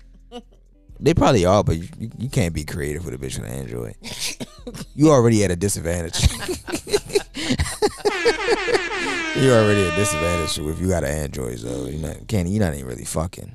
They 0.99 1.13
probably 1.15 1.45
are, 1.45 1.63
but 1.63 1.77
you, 1.77 1.88
you, 1.99 2.11
you 2.19 2.29
can't 2.29 2.53
be 2.53 2.63
creative 2.63 3.03
with 3.05 3.15
a 3.15 3.17
bitch 3.17 3.39
with 3.39 3.49
an 3.49 3.53
Android. 3.57 3.95
you 4.93 5.09
already 5.09 5.43
at 5.43 5.49
a 5.51 5.55
disadvantage. 5.55 6.27
You're 9.36 9.55
already 9.55 9.82
at 9.88 9.93
a 9.93 9.95
disadvantage 9.95 10.59
if 10.59 10.79
you 10.79 10.89
got 10.89 11.03
an 11.03 11.09
Android, 11.09 11.57
so 11.57 11.86
you're 11.88 11.99
not 12.01 12.27
can't 12.27 12.47
you're 12.49 12.63
not 12.63 12.73
even 12.75 12.86
really 12.86 13.05
fucking. 13.05 13.51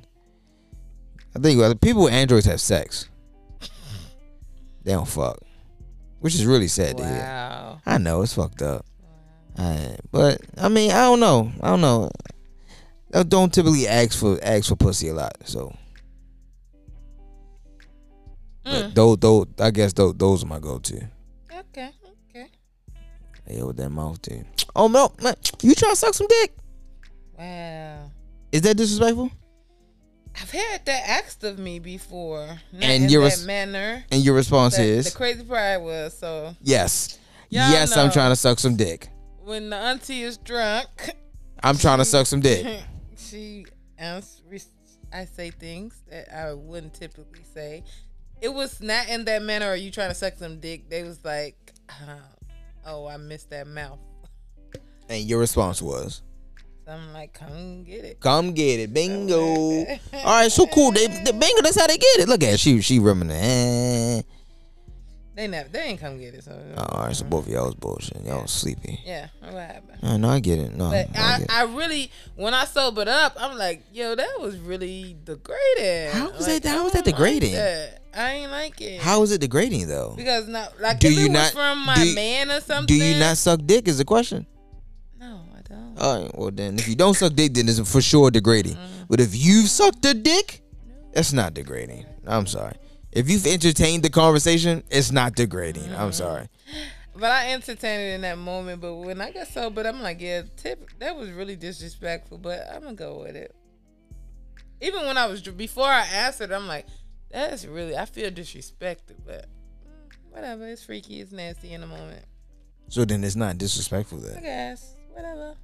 I 1.37 1.39
think 1.39 1.61
uh, 1.62 1.74
people 1.74 2.05
with 2.05 2.14
Androids 2.14 2.47
have 2.47 2.61
sex. 2.61 3.09
They 4.83 4.93
don't 4.93 5.07
fuck, 5.07 5.39
which 6.27 6.35
is 6.35 6.45
really 6.45 6.66
sad 6.66 6.97
to 6.97 7.07
hear. 7.07 7.79
I 7.87 7.99
know 7.99 8.22
it's 8.22 8.35
fucked 8.35 8.61
up, 8.61 8.85
but 10.11 10.41
I 10.59 10.68
mean 10.68 10.91
I 10.91 11.03
don't 11.03 11.20
know. 11.20 11.53
I 11.62 11.68
don't 11.68 11.81
know. 11.81 12.11
I 13.14 13.22
don't 13.22 13.55
typically 13.55 13.87
ask 13.87 14.18
for 14.18 14.37
ask 14.43 14.68
for 14.68 14.74
pussy 14.74 15.11
a 15.11 15.14
lot, 15.14 15.37
so. 15.45 15.72
Mm. 18.64 18.72
But 18.72 18.95
those, 18.97 19.18
those, 19.18 19.47
I 19.61 19.70
guess 19.70 19.93
those, 19.93 20.14
those 20.14 20.43
are 20.43 20.49
my 20.49 20.59
go-to. 20.59 20.97
Okay. 21.59 21.91
Okay. 22.29 22.49
Yeah, 23.47 23.62
with 23.62 23.77
that 23.77 23.91
mouth, 23.91 24.20
dude. 24.20 24.45
Oh 24.74 24.89
no, 24.89 25.12
man, 25.22 25.37
you 25.62 25.77
trying 25.77 25.93
to 25.93 25.97
suck 25.97 26.12
some 26.12 26.27
dick? 26.27 26.57
Wow. 27.39 28.11
Is 28.51 28.62
that 28.62 28.77
disrespectful? 28.77 29.31
I've 30.41 30.51
had 30.51 30.84
that 30.84 31.09
asked 31.09 31.45
of 31.45 31.59
me 31.59 31.78
before. 31.78 32.59
And 32.72 33.05
in 33.05 33.09
your 33.09 33.22
that 33.22 33.30
res- 33.30 33.47
manner. 33.47 34.05
And 34.11 34.22
your 34.22 34.34
response 34.34 34.78
is 34.78 35.11
the 35.11 35.16
crazy 35.16 35.45
part 35.45 35.80
was 35.82 36.16
so 36.18 36.55
yes, 36.61 37.18
Y'all 37.49 37.70
yes. 37.70 37.97
I'm 37.97 38.11
trying 38.11 38.30
to 38.32 38.37
suck 38.37 38.59
some 38.59 38.76
dick. 38.76 39.09
when 39.45 39.70
the 39.70 39.76
auntie 39.76 40.22
is 40.22 40.37
drunk, 40.37 40.89
I'm 41.62 41.78
trying 41.78 41.99
to 41.99 42.05
suck 42.05 42.26
some 42.26 42.41
dick. 42.41 42.82
she 43.16 43.66
re- 43.99 44.61
I 45.12 45.24
say 45.24 45.51
things 45.51 46.03
that 46.11 46.34
I 46.37 46.53
wouldn't 46.53 46.95
typically 46.95 47.45
say. 47.55 47.84
It 48.43 48.53
was 48.53 48.82
not 48.82 49.09
in 49.09 49.24
that 49.24 49.41
manner. 49.43 49.68
Are 49.68 49.76
you 49.76 49.91
trying 49.91 50.11
to 50.11 50.14
suck 50.14 50.34
some 50.37 50.61
dick? 50.61 50.91
They 50.91 51.03
was 51.03 51.24
like, 51.24 51.72
uh, 51.89 52.18
"Oh, 52.84 53.07
I 53.07 53.16
missed 53.16 53.49
that 53.51 53.66
mouth." 53.66 53.99
And 55.09 55.22
your 55.22 55.39
response 55.39 55.80
was, 55.80 56.20
I'm 56.89 57.12
like, 57.12 57.32
"Come 57.32 57.84
get 57.84 58.05
it." 58.05 58.20
"Come 58.20 58.53
get 58.53 58.80
it, 58.80 58.95
bingo." 58.95 59.39
All 60.14 60.24
right, 60.24 60.51
so 60.53 60.66
cool. 60.68 60.93
They, 60.93 61.07
they 61.07 61.32
bingo. 61.32 61.62
That's 61.62 61.78
how 61.80 61.87
they 61.87 61.99
get 61.99 62.20
it. 62.20 62.28
Look 62.28 62.43
at 62.45 62.61
she 62.61 62.80
she 62.80 62.99
reminiscing. 62.99 64.24
They 65.34 65.49
never, 65.49 65.68
they 65.68 65.80
ain't 65.80 66.01
come 66.01 66.18
get 66.18 66.32
it. 66.32 66.45
So 66.45 66.59
Oh, 66.78 66.82
all 66.82 67.05
right, 67.05 67.14
so 67.14 67.26
both 67.26 67.47
of 67.47 67.53
y'all 67.53 67.66
was 67.66 67.74
bullshit. 67.74 68.22
Y'all 68.24 68.41
was 68.41 68.51
sleepy. 68.51 68.99
yeah, 69.05 69.28
what 69.43 69.53
happened? 69.53 69.99
Oh, 70.03 70.16
no, 70.16 70.30
I 70.30 70.41
get 70.41 70.59
it. 70.59 70.74
No, 70.74 70.89
But 70.89 71.09
I 71.14 71.34
I, 71.34 71.39
it. 71.43 71.53
I 71.53 71.62
really, 71.64 72.11
when 72.37 72.55
I 72.55 72.64
sobered 72.64 73.07
up, 73.07 73.37
I'm 73.39 73.59
like, 73.59 73.82
yo, 73.93 74.14
that 74.14 74.41
was 74.41 74.57
really 74.57 75.14
degrading. 75.24 76.12
How 76.12 76.30
was 76.30 76.49
Like, 76.49 76.62
that- 76.62 76.70
how 76.70 76.84
was 76.84 76.95
that 76.95 77.05
degrading? 77.05 77.51
Like 77.53 77.61
that. 77.61 78.03
I 78.14 78.30
ain't 78.32 78.51
like 78.51 78.80
it. 78.80 78.99
How 79.03 79.22
is 79.24 79.30
it 79.30 79.43
degrading 79.43 79.89
though? 79.89 80.14
Because 80.16 80.49
not 80.49 80.80
like 80.80 81.01
Do 81.01 81.12
you 81.12 81.26
it 81.26 81.28
was 81.28 81.32
not- 81.32 81.53
from 81.53 81.84
my 81.84 81.97
do 82.03 82.14
man 82.14 82.51
or 82.51 82.61
something. 82.62 82.87
Do 82.99 83.05
you 83.05 83.18
not 83.18 83.37
suck 83.37 83.61
dick? 83.66 83.89
Is 83.89 83.99
the 83.99 84.07
question. 84.07 84.47
All 85.99 86.23
right, 86.23 86.39
well 86.39 86.51
then, 86.51 86.79
if 86.79 86.89
you 86.89 86.95
don't 86.95 87.15
suck 87.15 87.35
dick, 87.35 87.55
then 87.55 87.69
it's 87.69 87.81
for 87.91 88.03
sure 88.03 88.31
degrading. 88.31 88.75
Mm-hmm. 88.75 89.05
But 89.09 89.21
if 89.21 89.35
you've 89.35 89.69
sucked 89.69 90.05
a 90.05 90.15
dick, 90.15 90.63
that's 91.13 91.33
not 91.33 91.55
degrading. 91.55 92.05
I'm 92.27 92.47
sorry. 92.47 92.75
If 93.13 93.31
you've 93.31 93.47
entertained 93.47 94.03
the 94.03 94.11
conversation, 94.11 94.83
it's 94.91 95.11
not 95.11 95.35
degrading. 95.35 95.95
I'm 95.95 96.13
sorry. 96.13 96.49
But 97.15 97.31
I 97.31 97.53
entertained 97.53 98.03
it 98.03 98.15
in 98.17 98.21
that 98.23 98.37
moment. 98.37 98.83
But 98.83 98.95
when 98.97 99.23
I 99.23 99.31
got 99.31 99.49
sober, 99.49 99.87
I'm 99.87 100.03
like, 100.03 100.21
yeah, 100.21 100.43
tip 100.57 100.91
that 100.99 101.17
was 101.17 101.31
really 101.31 101.57
disrespectful. 101.57 102.37
But 102.37 102.69
I'm 102.71 102.83
gonna 102.83 102.95
go 102.95 103.21
with 103.21 103.37
it. 103.37 103.55
Even 104.83 105.07
when 105.07 105.17
I 105.17 105.25
was 105.25 105.41
before 105.41 105.89
I 105.89 106.03
answered, 106.03 106.53
I'm 106.53 106.69
like, 106.69 106.87
that's 107.31 107.65
really 107.65 107.97
I 107.97 108.05
feel 108.05 108.31
disrespected. 108.31 109.17
But 109.25 109.47
mm, 109.47 110.15
whatever, 110.31 110.69
it's 110.69 110.85
freaky, 110.85 111.23
it's 111.23 111.33
nasty 111.33 111.73
in 111.73 111.81
the 111.81 111.87
moment. 111.87 112.27
So 112.89 113.07
then 113.07 113.25
it's 113.25 113.37
not 113.37 113.57
disrespectful 113.57 114.19
then. 114.19 114.37
I 114.37 114.41
guess 114.41 114.95
whatever. 115.11 115.55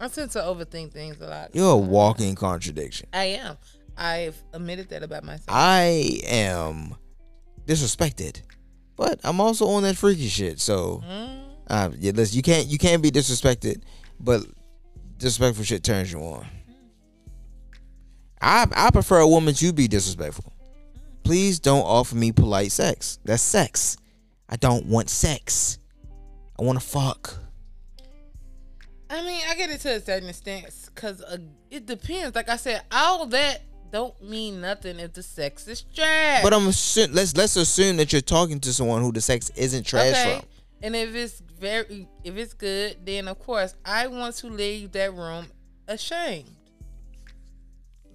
I 0.00 0.08
tend 0.08 0.30
to 0.32 0.38
overthink 0.40 0.92
things 0.92 1.20
a 1.20 1.26
lot. 1.26 1.50
You're 1.54 1.72
a 1.72 1.76
walking 1.76 2.34
contradiction. 2.34 3.08
I 3.12 3.24
am. 3.24 3.56
I've 3.96 4.40
admitted 4.52 4.88
that 4.90 5.02
about 5.02 5.24
myself. 5.24 5.46
I 5.48 6.20
am 6.24 6.94
disrespected, 7.66 8.42
but 8.96 9.18
I'm 9.24 9.40
also 9.40 9.66
on 9.66 9.82
that 9.82 9.96
freaky 9.96 10.28
shit. 10.28 10.60
So 10.60 11.02
Mm, 11.04 11.44
uh, 11.68 11.90
yeah, 11.98 12.12
listen, 12.14 12.36
you 12.36 12.42
can't 12.42 12.66
you 12.68 12.78
can't 12.78 13.02
be 13.02 13.10
disrespected, 13.10 13.82
but 14.20 14.42
disrespectful 15.18 15.64
shit 15.64 15.82
turns 15.82 16.12
you 16.12 16.20
on. 16.20 16.46
I 18.40 18.66
I 18.72 18.90
prefer 18.90 19.18
a 19.18 19.28
woman 19.28 19.54
to 19.54 19.72
be 19.72 19.88
disrespectful. 19.88 20.52
Please 21.24 21.58
don't 21.58 21.82
offer 21.82 22.14
me 22.14 22.32
polite 22.32 22.72
sex. 22.72 23.18
That's 23.24 23.42
sex. 23.42 23.96
I 24.48 24.56
don't 24.56 24.86
want 24.86 25.10
sex. 25.10 25.78
I 26.58 26.62
want 26.62 26.80
to 26.80 26.86
fuck. 26.86 27.34
I 29.10 29.22
mean, 29.22 29.40
I 29.48 29.54
get 29.54 29.70
it 29.70 29.80
to 29.80 29.96
a 29.96 30.00
certain 30.00 30.28
extent 30.28 30.66
because 30.94 31.22
uh, 31.22 31.38
it 31.70 31.86
depends. 31.86 32.34
Like 32.34 32.48
I 32.48 32.56
said, 32.56 32.82
all 32.92 33.26
that 33.26 33.62
don't 33.90 34.22
mean 34.22 34.60
nothing 34.60 34.98
if 34.98 35.14
the 35.14 35.22
sex 35.22 35.66
is 35.66 35.82
trash. 35.82 36.42
But 36.42 36.52
I'm 36.52 36.66
assu- 36.66 37.12
let's 37.12 37.36
let's 37.36 37.56
assume 37.56 37.96
that 37.96 38.12
you're 38.12 38.20
talking 38.20 38.60
to 38.60 38.72
someone 38.72 39.02
who 39.02 39.12
the 39.12 39.20
sex 39.20 39.50
isn't 39.56 39.84
trash 39.84 40.12
okay. 40.12 40.38
from. 40.38 40.48
And 40.82 40.94
if 40.94 41.14
it's 41.14 41.40
very, 41.58 42.08
if 42.22 42.36
it's 42.36 42.52
good, 42.52 42.98
then 43.04 43.28
of 43.28 43.38
course 43.38 43.74
I 43.84 44.06
want 44.06 44.36
to 44.36 44.48
leave 44.48 44.92
that 44.92 45.14
room 45.14 45.46
ashamed. 45.88 46.54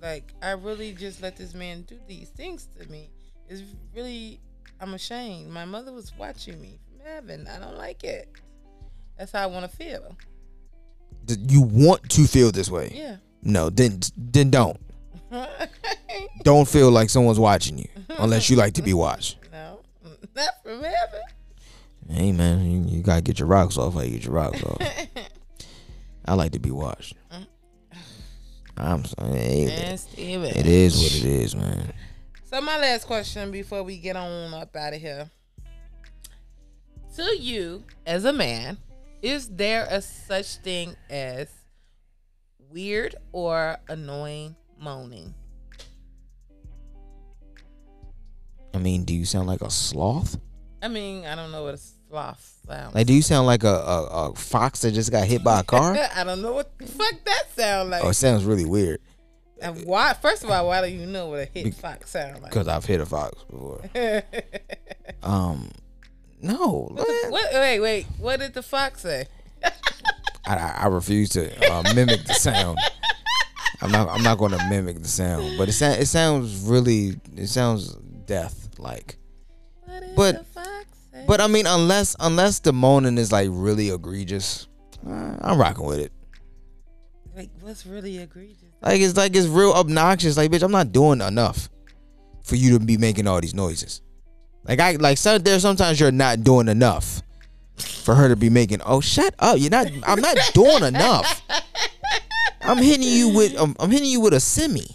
Like 0.01 0.31
I 0.41 0.51
really 0.51 0.93
just 0.93 1.21
let 1.21 1.37
this 1.37 1.53
man 1.53 1.83
do 1.83 1.97
these 2.07 2.29
things 2.29 2.67
to 2.79 2.89
me. 2.89 3.09
It's 3.49 3.63
really, 3.95 4.39
I'm 4.79 4.93
ashamed. 4.93 5.49
My 5.49 5.65
mother 5.65 5.91
was 5.91 6.13
watching 6.17 6.61
me 6.61 6.79
from 6.87 7.05
heaven. 7.05 7.47
I 7.47 7.59
don't 7.59 7.77
like 7.77 8.03
it. 8.03 8.29
That's 9.17 9.31
how 9.31 9.43
I 9.43 9.45
want 9.47 9.69
to 9.69 9.75
feel. 9.75 10.15
You 11.27 11.61
want 11.61 12.09
to 12.11 12.25
feel 12.27 12.51
this 12.51 12.69
way. 12.69 12.91
Yeah. 12.93 13.17
No, 13.41 13.69
then 13.69 13.99
then 14.17 14.49
don't. 14.49 14.79
Don't 16.43 16.67
feel 16.67 16.91
like 16.91 17.09
someone's 17.09 17.39
watching 17.39 17.77
you 17.77 17.87
unless 18.19 18.49
you 18.49 18.55
like 18.55 18.73
to 18.73 18.81
be 18.83 18.93
watched. 19.05 19.37
no, 19.51 19.79
not 20.35 20.49
from 20.61 20.83
heaven. 20.83 21.21
Hey 22.09 22.31
man, 22.31 22.69
you, 22.69 22.97
you 22.97 23.01
gotta 23.01 23.21
get 23.21 23.39
your 23.39 23.47
rocks 23.47 23.77
off. 23.77 23.93
How 23.93 24.01
you 24.01 24.11
get 24.11 24.25
your 24.25 24.33
rocks 24.33 24.61
off? 24.63 24.79
I 26.25 26.33
like 26.35 26.51
to 26.51 26.59
be 26.59 26.71
watched. 26.71 27.15
Uh. 27.31 27.39
I'm 28.77 29.05
sorry. 29.05 29.31
Hey, 29.31 29.63
it 29.65 30.65
is 30.67 30.97
what 30.97 31.15
it 31.15 31.25
is, 31.25 31.55
man. 31.55 31.93
So 32.43 32.61
my 32.61 32.77
last 32.77 33.05
question 33.07 33.51
before 33.51 33.83
we 33.83 33.97
get 33.97 34.15
on 34.15 34.53
up 34.53 34.75
out 34.75 34.93
of 34.93 35.01
here. 35.01 35.29
To 37.15 37.23
you, 37.39 37.83
as 38.05 38.25
a 38.25 38.33
man, 38.33 38.77
is 39.23 39.47
there 39.49 39.87
a 39.89 40.01
such 40.01 40.57
thing 40.57 40.95
as 41.09 41.49
weird 42.69 43.15
or 43.31 43.77
annoying 43.87 44.55
moaning? 44.77 45.33
I 48.73 48.79
mean, 48.79 49.05
do 49.05 49.15
you 49.15 49.25
sound 49.25 49.47
like 49.47 49.61
a 49.61 49.69
sloth? 49.69 50.37
I 50.81 50.89
mean, 50.89 51.25
I 51.25 51.35
don't 51.35 51.51
know 51.51 51.63
what 51.63 51.75
a 51.75 51.77
sloth 51.77 52.59
sounds. 52.67 52.93
Like, 52.93 53.07
do 53.07 53.13
you 53.13 53.21
sound 53.21 53.47
like 53.47 53.63
a, 53.63 53.67
a, 53.67 54.03
a 54.05 54.35
fox 54.35 54.81
that 54.81 54.91
just 54.91 55.11
got 55.11 55.25
hit 55.25 55.43
by 55.43 55.61
a 55.61 55.63
car? 55.63 55.95
I 56.15 56.23
don't 56.23 56.41
know 56.41 56.53
what 56.53 56.77
the 56.77 56.85
fuck 56.85 57.23
that 57.23 57.43
sound 57.55 57.91
like. 57.91 58.03
oh, 58.03 58.09
it 58.09 58.15
sounds 58.15 58.43
really 58.43 58.65
weird 58.65 58.99
and 59.63 59.85
why? 59.85 60.13
First 60.13 60.43
of 60.43 60.49
all, 60.49 60.67
why 60.67 60.87
do 60.87 60.93
you 60.93 61.05
know 61.05 61.27
what 61.27 61.39
a 61.39 61.45
hit 61.45 61.73
fox 61.75 62.11
sound 62.11 62.41
like? 62.41 62.51
because 62.51 62.67
I've 62.67 62.85
hit 62.85 62.99
a 62.99 63.05
fox 63.05 63.43
before. 63.43 63.81
Um, 65.21 65.69
no, 66.43 66.89
man. 66.93 67.05
what? 67.31 67.53
Wait, 67.53 67.79
wait. 67.79 68.05
What 68.19 68.39
did 68.39 68.53
the 68.53 68.61
fox 68.61 69.01
say? 69.01 69.25
I, 70.45 70.55
I 70.83 70.87
refuse 70.87 71.29
to 71.29 71.71
uh, 71.71 71.83
mimic 71.95 72.25
the 72.25 72.33
sound. 72.33 72.77
I'm 73.81 73.91
not. 73.91 74.09
I'm 74.09 74.23
not 74.23 74.37
going 74.37 74.51
to 74.51 74.63
mimic 74.69 75.01
the 75.01 75.07
sound, 75.07 75.57
but 75.57 75.69
it 75.69 75.73
sounds. 75.73 75.97
It 75.97 76.05
sounds 76.07 76.59
really. 76.65 77.19
It 77.35 77.47
sounds 77.47 77.95
death 78.25 78.69
like. 78.77 79.15
What 79.85 80.01
did 80.01 80.15
But- 80.15 80.37
the 80.39 80.43
fox 80.43 80.85
say? 81.11 81.23
But 81.27 81.41
I 81.41 81.47
mean, 81.47 81.65
unless 81.65 82.15
unless 82.19 82.59
the 82.59 82.73
moaning 82.73 83.17
is 83.17 83.31
like 83.31 83.49
really 83.51 83.89
egregious, 83.89 84.67
uh, 85.07 85.37
I'm 85.41 85.57
rocking 85.59 85.85
with 85.85 85.99
it. 85.99 86.11
like, 87.35 87.49
what's 87.61 87.85
really 87.85 88.17
egregious? 88.19 88.59
Like 88.81 88.99
it's 89.01 89.15
like 89.17 89.35
it's 89.35 89.47
real 89.47 89.71
obnoxious. 89.71 90.35
Like 90.37 90.51
bitch, 90.51 90.63
I'm 90.63 90.71
not 90.71 90.91
doing 90.91 91.21
enough 91.21 91.69
for 92.43 92.55
you 92.57 92.77
to 92.77 92.85
be 92.85 92.97
making 92.97 93.27
all 93.27 93.39
these 93.39 93.53
noises. 93.55 94.01
Like 94.65 94.79
I 94.79 94.91
like 94.93 95.17
some 95.17 95.41
there 95.41 95.59
sometimes 95.59 95.99
you're 95.99 96.11
not 96.11 96.43
doing 96.43 96.67
enough 96.67 97.21
for 97.77 98.15
her 98.15 98.29
to 98.29 98.35
be 98.35 98.49
making. 98.49 98.81
Oh 98.85 99.01
shut 99.01 99.33
up! 99.39 99.57
You're 99.59 99.69
not. 99.71 99.87
I'm 100.05 100.21
not 100.21 100.37
doing 100.53 100.83
enough. 100.83 101.41
I'm 102.61 102.77
hitting 102.77 103.03
you 103.07 103.29
with. 103.29 103.57
Um, 103.57 103.75
I'm 103.79 103.91
hitting 103.91 104.09
you 104.09 104.21
with 104.21 104.33
a 104.33 104.39
semi, 104.39 104.85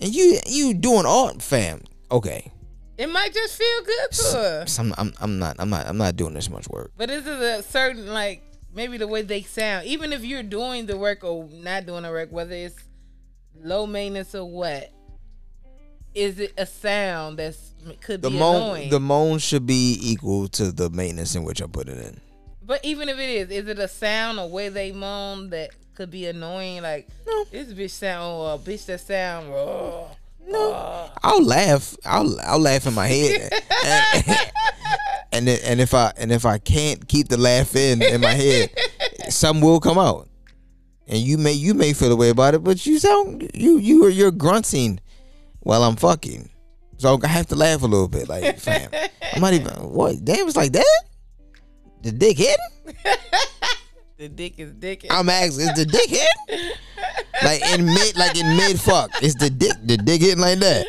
and 0.00 0.14
you 0.14 0.38
you 0.46 0.74
doing 0.74 1.04
all 1.06 1.32
fam. 1.38 1.82
Okay, 2.10 2.50
It 2.96 3.08
might 3.08 3.34
just 3.34 3.56
feel 3.56 3.82
good 3.84 4.10
to 4.12 4.36
her. 4.38 4.66
so 4.66 4.82
I'm, 4.82 4.94
I'm 4.96 5.12
I'm 5.20 5.38
not 5.38 5.56
I'm 5.58 5.68
not 5.70 5.86
I'm 5.86 5.98
not 5.98 6.16
doing 6.16 6.34
this 6.34 6.48
much 6.48 6.68
work. 6.68 6.92
But 6.96 7.08
this 7.08 7.26
is 7.26 7.40
it 7.40 7.60
a 7.60 7.62
certain 7.62 8.06
like 8.06 8.42
maybe 8.72 8.96
the 8.96 9.06
way 9.08 9.22
they 9.22 9.42
sound, 9.42 9.86
even 9.86 10.12
if 10.12 10.24
you're 10.24 10.42
doing 10.42 10.86
the 10.86 10.96
work 10.96 11.22
or 11.24 11.48
not 11.50 11.86
doing 11.86 12.02
the 12.04 12.10
work, 12.10 12.30
whether 12.32 12.54
it's 12.54 12.76
low 13.62 13.86
maintenance 13.86 14.34
or 14.34 14.44
what, 14.50 14.90
is 16.14 16.38
it 16.40 16.52
a 16.58 16.66
sound 16.66 17.38
that's 17.38 17.73
could 18.00 18.22
The 18.22 18.30
be 18.30 18.38
moan 18.38 18.56
annoying? 18.62 18.90
the 18.90 19.00
moan 19.00 19.38
should 19.38 19.66
be 19.66 19.98
equal 20.00 20.48
to 20.48 20.72
the 20.72 20.90
maintenance 20.90 21.34
in 21.34 21.44
which 21.44 21.60
I 21.62 21.66
put 21.66 21.88
it 21.88 21.98
in. 21.98 22.20
but 22.62 22.84
even 22.84 23.08
if 23.08 23.18
it 23.18 23.28
is, 23.28 23.50
is 23.50 23.68
it 23.68 23.78
a 23.78 23.88
sound 23.88 24.38
or 24.38 24.48
way 24.48 24.68
they 24.68 24.92
moan 24.92 25.50
that 25.50 25.70
could 25.94 26.10
be 26.10 26.26
annoying? 26.26 26.82
Like 26.82 27.08
No. 27.26 27.44
this 27.50 27.72
bitch 27.72 27.90
sound 27.90 28.24
or 28.40 28.54
a 28.54 28.58
bitch 28.58 28.86
that 28.86 29.00
sound. 29.00 29.48
Oh, 29.52 30.08
No, 30.46 30.58
oh. 30.74 31.10
I'll 31.22 31.42
laugh. 31.44 31.96
I'll 32.04 32.38
I'll 32.40 32.58
laugh 32.60 32.86
in 32.86 32.94
my 32.94 33.06
head, 33.06 33.52
and, 34.14 34.24
and 35.32 35.48
then, 35.48 35.58
and 35.64 35.80
if 35.80 35.94
I 35.94 36.12
and 36.16 36.30
if 36.32 36.44
I 36.44 36.58
can't 36.58 37.06
keep 37.08 37.28
the 37.28 37.36
laugh 37.38 37.74
in 37.76 38.02
in 38.02 38.20
my 38.20 38.32
head, 38.34 38.70
something 39.30 39.64
will 39.64 39.80
come 39.80 39.98
out, 39.98 40.28
and 41.08 41.18
you 41.18 41.38
may 41.38 41.52
you 41.52 41.74
may 41.74 41.92
feel 41.92 42.08
the 42.10 42.16
way 42.16 42.28
about 42.30 42.54
it, 42.54 42.62
but 42.64 42.84
you 42.86 42.98
sound 42.98 43.50
you 43.54 43.78
you 43.78 44.04
are 44.04 44.10
you're 44.10 44.30
grunting 44.30 45.00
while 45.60 45.82
I'm 45.82 45.96
fucking, 45.96 46.50
so 47.04 47.20
I 47.22 47.26
have 47.26 47.46
to 47.48 47.54
laugh 47.54 47.82
a 47.82 47.86
little 47.86 48.08
bit. 48.08 48.30
Like, 48.30 48.58
fam, 48.66 48.88
I'm 49.34 49.42
not 49.42 49.52
even 49.52 49.72
what 49.92 50.24
damn 50.24 50.46
it's 50.46 50.56
like 50.56 50.72
that. 50.72 51.02
The 52.02 52.12
dick 52.12 52.38
hitting? 52.38 52.56
the 54.16 54.28
dick 54.30 54.58
is 54.58 54.72
dick. 54.72 55.04
I'm 55.10 55.28
asking, 55.28 55.68
is 55.68 55.74
the 55.74 55.84
dick 55.84 56.08
hitting? 56.08 56.70
Like 57.42 57.62
in 57.74 57.84
mid, 57.84 58.16
like 58.16 58.38
in 58.38 58.56
mid 58.56 58.80
fuck, 58.80 59.22
is 59.22 59.34
the 59.34 59.50
dick 59.50 59.72
the 59.84 59.98
dick 59.98 60.22
hitting 60.22 60.40
like 60.40 60.60
that? 60.60 60.86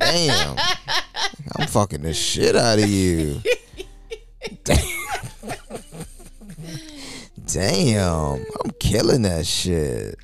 Damn, 0.00 0.58
I'm 1.56 1.68
fucking 1.68 2.02
the 2.02 2.14
shit 2.14 2.56
out 2.56 2.80
of 2.80 2.88
you. 2.88 3.40
Damn, 7.46 8.44
I'm 8.64 8.70
killing 8.80 9.22
that 9.22 9.46
shit. 9.46 10.18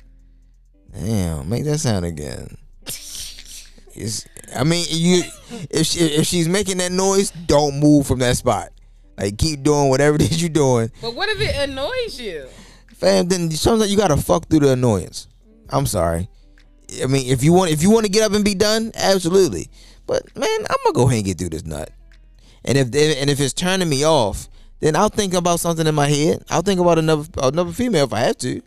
Damn, 0.93 1.47
make 1.47 1.63
that 1.63 1.79
sound 1.79 2.03
again. 2.03 2.57
It's, 3.95 4.25
I 4.55 4.63
mean, 4.63 4.85
you 4.89 5.23
if 5.69 5.87
she, 5.87 5.99
if 5.99 6.25
she's 6.25 6.47
making 6.47 6.77
that 6.77 6.91
noise, 6.91 7.31
don't 7.31 7.79
move 7.79 8.07
from 8.07 8.19
that 8.19 8.37
spot. 8.37 8.69
Like 9.17 9.37
keep 9.37 9.63
doing 9.63 9.89
whatever 9.89 10.15
it 10.15 10.21
is 10.23 10.41
you're 10.41 10.49
doing. 10.49 10.91
but 11.01 11.15
what 11.15 11.29
if 11.29 11.39
it 11.39 11.69
annoys 11.69 12.19
you? 12.19 12.47
Fam, 12.95 13.27
then 13.27 13.51
sometimes 13.51 13.91
you 13.91 13.97
gotta 13.97 14.17
fuck 14.17 14.47
through 14.47 14.59
the 14.59 14.71
annoyance. 14.71 15.27
I'm 15.69 15.85
sorry. 15.85 16.29
I 17.01 17.07
mean, 17.07 17.27
if 17.27 17.43
you 17.43 17.53
want, 17.53 17.71
if 17.71 17.81
you 17.81 17.89
want 17.89 18.05
to 18.05 18.11
get 18.11 18.23
up 18.23 18.33
and 18.33 18.45
be 18.45 18.55
done, 18.55 18.91
absolutely. 18.95 19.69
But 20.05 20.23
man, 20.37 20.59
I'm 20.69 20.77
gonna 20.83 20.93
go 20.93 21.07
ahead 21.07 21.17
and 21.17 21.25
get 21.25 21.37
through 21.37 21.49
this 21.49 21.65
nut. 21.65 21.89
And 22.63 22.77
if 22.77 22.87
and 22.87 23.29
if 23.29 23.39
it's 23.39 23.53
turning 23.53 23.89
me 23.89 24.05
off, 24.05 24.49
then 24.79 24.95
I'll 24.95 25.09
think 25.09 25.33
about 25.33 25.59
something 25.59 25.87
in 25.87 25.95
my 25.95 26.07
head. 26.07 26.43
I'll 26.49 26.61
think 26.61 26.79
about 26.79 26.99
another 26.99 27.27
another 27.41 27.71
female 27.71 28.05
if 28.05 28.13
I 28.13 28.19
have 28.19 28.37
to. 28.39 28.61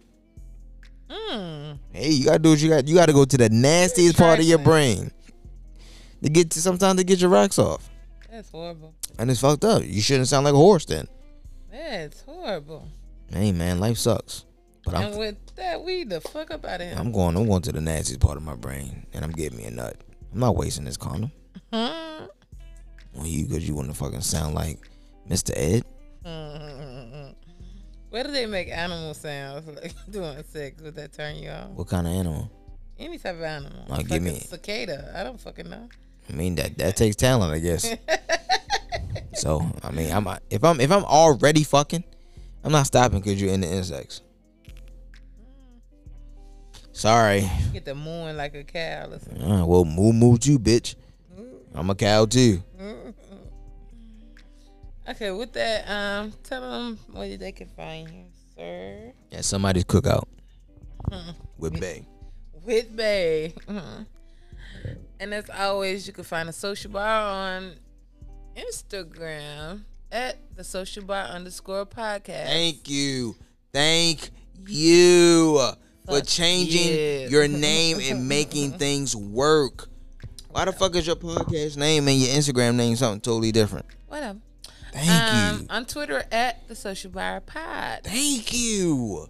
Hmm. 1.11 1.73
Hey, 1.93 2.11
you 2.11 2.25
gotta 2.27 2.39
do 2.39 2.51
what 2.51 2.61
you 2.61 2.69
got. 2.69 2.89
You 2.89 2.95
gotta 2.95 3.13
go 3.13 3.25
to 3.25 3.37
the 3.37 3.49
nastiest 3.49 4.17
part 4.17 4.41
of 4.41 4.45
your 4.45 4.59
brain 4.59 5.11
to 6.23 6.29
get 6.29 6.51
to 6.53 6.61
sometimes 6.61 6.99
to 6.99 7.05
get 7.05 7.21
your 7.21 7.31
rocks 7.31 7.59
off. 7.59 7.89
That's 8.31 8.51
horrible. 8.51 8.95
And 9.19 9.31
it's 9.31 9.41
fucked 9.41 9.65
up. 9.65 9.83
You 9.85 10.01
shouldn't 10.01 10.29
sound 10.29 10.45
like 10.45 10.55
a 10.55 10.59
horse 10.59 10.85
then. 10.85 11.09
That's 11.71 12.23
horrible. 12.23 12.89
Hey 13.31 13.53
man, 13.53 13.79
life 13.81 13.99
sucks. 13.99 14.45
But 14.85 14.95
I'm 14.95 15.03
and 15.09 15.19
with 15.19 15.37
that, 15.57 15.83
we 15.83 16.05
the 16.05 16.21
fuck 16.21 16.51
up 16.51 16.65
out 16.65 16.81
of 16.81 16.87
here. 16.89 16.97
I'm 16.99 17.13
going. 17.13 17.37
I'm 17.37 17.47
going 17.47 17.63
to 17.63 17.73
the 17.73 17.81
nastiest 17.81 18.21
part 18.21 18.37
of 18.37 18.43
my 18.43 18.55
brain, 18.55 19.07
and 19.13 19.25
I'm 19.25 19.33
getting 19.33 19.59
me 19.59 19.65
a 19.65 19.71
nut. 19.71 19.97
I'm 20.33 20.41
not 20.41 20.57
wasting 20.57 20.85
this 20.85 20.97
condom 20.97 21.31
on 21.73 22.29
you 23.25 23.47
because 23.47 23.67
you 23.69 23.75
want 23.75 23.89
to 23.89 23.95
fucking 23.95 24.21
sound 24.23 24.55
like 24.55 24.79
Mr. 25.29 25.53
Ed. 25.57 25.85
Where 28.11 28.25
do 28.25 28.31
they 28.33 28.47
make 28.47 28.69
animal 28.71 29.13
sounds 29.15 29.67
like 29.83 29.93
doing 30.11 30.43
sex? 30.49 30.81
Would 30.83 30.95
that 30.97 31.13
turn 31.13 31.37
you 31.37 31.51
on? 31.51 31.75
What 31.75 31.89
kind 31.89 32.07
of 32.07 32.13
animal? 32.15 32.51
Any 32.99 33.19
type 33.19 33.37
of 33.37 33.43
animal. 33.43 33.85
Like, 33.89 34.01
give 34.09 34.23
Fucking 34.23 34.25
me- 34.25 34.41
cicada. 34.41 35.13
I 35.15 35.23
don't 35.23 35.41
fucking 35.41 35.69
know. 35.69 35.89
I 36.29 36.33
mean 36.33 36.55
that 36.57 36.79
that 36.79 36.97
takes 36.97 37.17
talent, 37.17 37.53
I 37.53 37.59
guess. 37.59 37.95
so 39.35 39.65
I 39.83 39.91
mean, 39.91 40.11
I'm 40.13 40.27
if 40.51 40.63
I'm 40.65 40.81
if 40.81 40.91
I'm 40.91 41.05
already 41.05 41.65
fucking, 41.65 42.05
I'm 42.65 42.73
not 42.73 42.87
stopping 42.87 43.21
because 43.21 43.41
you're 43.41 43.53
into 43.53 43.69
insects. 43.69 44.23
Sorry. 46.93 47.49
Get 47.73 47.85
the 47.85 47.95
mooing 47.95 48.37
like 48.37 48.55
a 48.55 48.65
cow. 48.65 49.07
Listen. 49.09 49.41
Uh, 49.41 49.65
well, 49.65 49.85
moo 49.85 50.13
moo 50.13 50.37
you, 50.43 50.59
bitch. 50.59 50.97
I'm 51.75 51.91
a 51.91 51.95
cow 51.95 52.27
too. 52.27 52.63
Okay, 55.09 55.31
with 55.31 55.55
that, 55.55 55.89
um, 55.89 56.35
tell 56.43 56.61
them 56.61 56.99
where 57.13 57.35
they 57.39 57.53
can 57.53 57.69
find 57.69 58.11
you, 58.11 58.25
sir. 58.55 59.13
At 59.33 59.45
somebody's 59.45 59.85
cookout 59.85 60.25
with 61.57 61.81
Bae. 61.81 62.05
With 62.67 62.95
Bae. 62.95 63.55
Mhm. 63.67 64.07
And 65.21 65.35
as 65.35 65.51
always, 65.51 66.07
you 66.07 66.13
can 66.13 66.25
find 66.25 66.49
the 66.49 66.53
social 66.53 66.91
bar 66.91 67.57
on 67.57 67.75
Instagram 68.57 69.83
at 70.11 70.39
the 70.57 70.65
social 70.65 71.05
bar 71.05 71.25
underscore 71.25 71.87
podcast. 71.87 72.47
Thank 72.47 72.89
you, 72.89 73.37
thank 73.73 74.31
you 74.67 75.61
for 76.07 76.21
changing 76.21 76.93
you. 76.93 77.29
your 77.29 77.49
name 77.49 77.99
and 78.01 78.29
making 78.29 78.73
things 78.73 79.15
work. 79.15 79.89
Why 80.51 80.65
the 80.65 80.73
fuck 80.73 80.97
is 80.97 81.07
your 81.07 81.17
podcast 81.17 81.77
name 81.77 82.09
and 82.09 82.19
your 82.19 82.35
Instagram 82.35 82.77
name 82.77 82.97
something 82.97 83.21
totally 83.21 83.53
different? 83.53 83.87
Whatever. 84.07 84.39
Thank 84.93 85.11
um, 85.11 85.61
you. 85.61 85.67
On 85.71 85.85
Twitter 85.85 86.25
at 86.33 86.67
the 86.69 86.75
social 86.75 87.11
bar 87.11 87.41
pod. 87.41 88.01
Thank 88.05 88.53
you. 88.53 89.29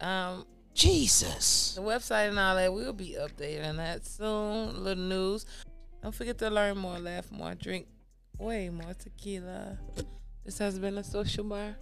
Um, 0.00 0.46
Jesus. 0.74 1.74
the 1.74 1.82
website 1.82 2.28
and 2.28 2.38
all 2.38 2.56
that, 2.56 2.72
we'll 2.72 2.92
be 2.92 3.16
updating 3.18 3.76
that 3.76 4.06
soon. 4.06 4.82
Little 4.82 5.04
news. 5.04 5.46
Don't 6.02 6.14
forget 6.14 6.38
to 6.38 6.50
learn 6.50 6.78
more, 6.78 6.98
laugh 6.98 7.30
more, 7.30 7.54
drink 7.54 7.86
way 8.38 8.70
more 8.70 8.94
tequila. 8.94 9.78
This 10.44 10.58
has 10.58 10.78
been 10.78 10.98
a 10.98 11.04
social 11.04 11.44
bar. 11.44 11.76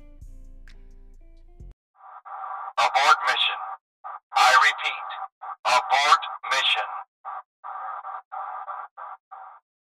Abort 2.78 3.18
mission. 3.26 3.60
I 4.36 4.50
repeat, 4.68 5.08
abort 5.64 6.20
mission. 6.50 6.88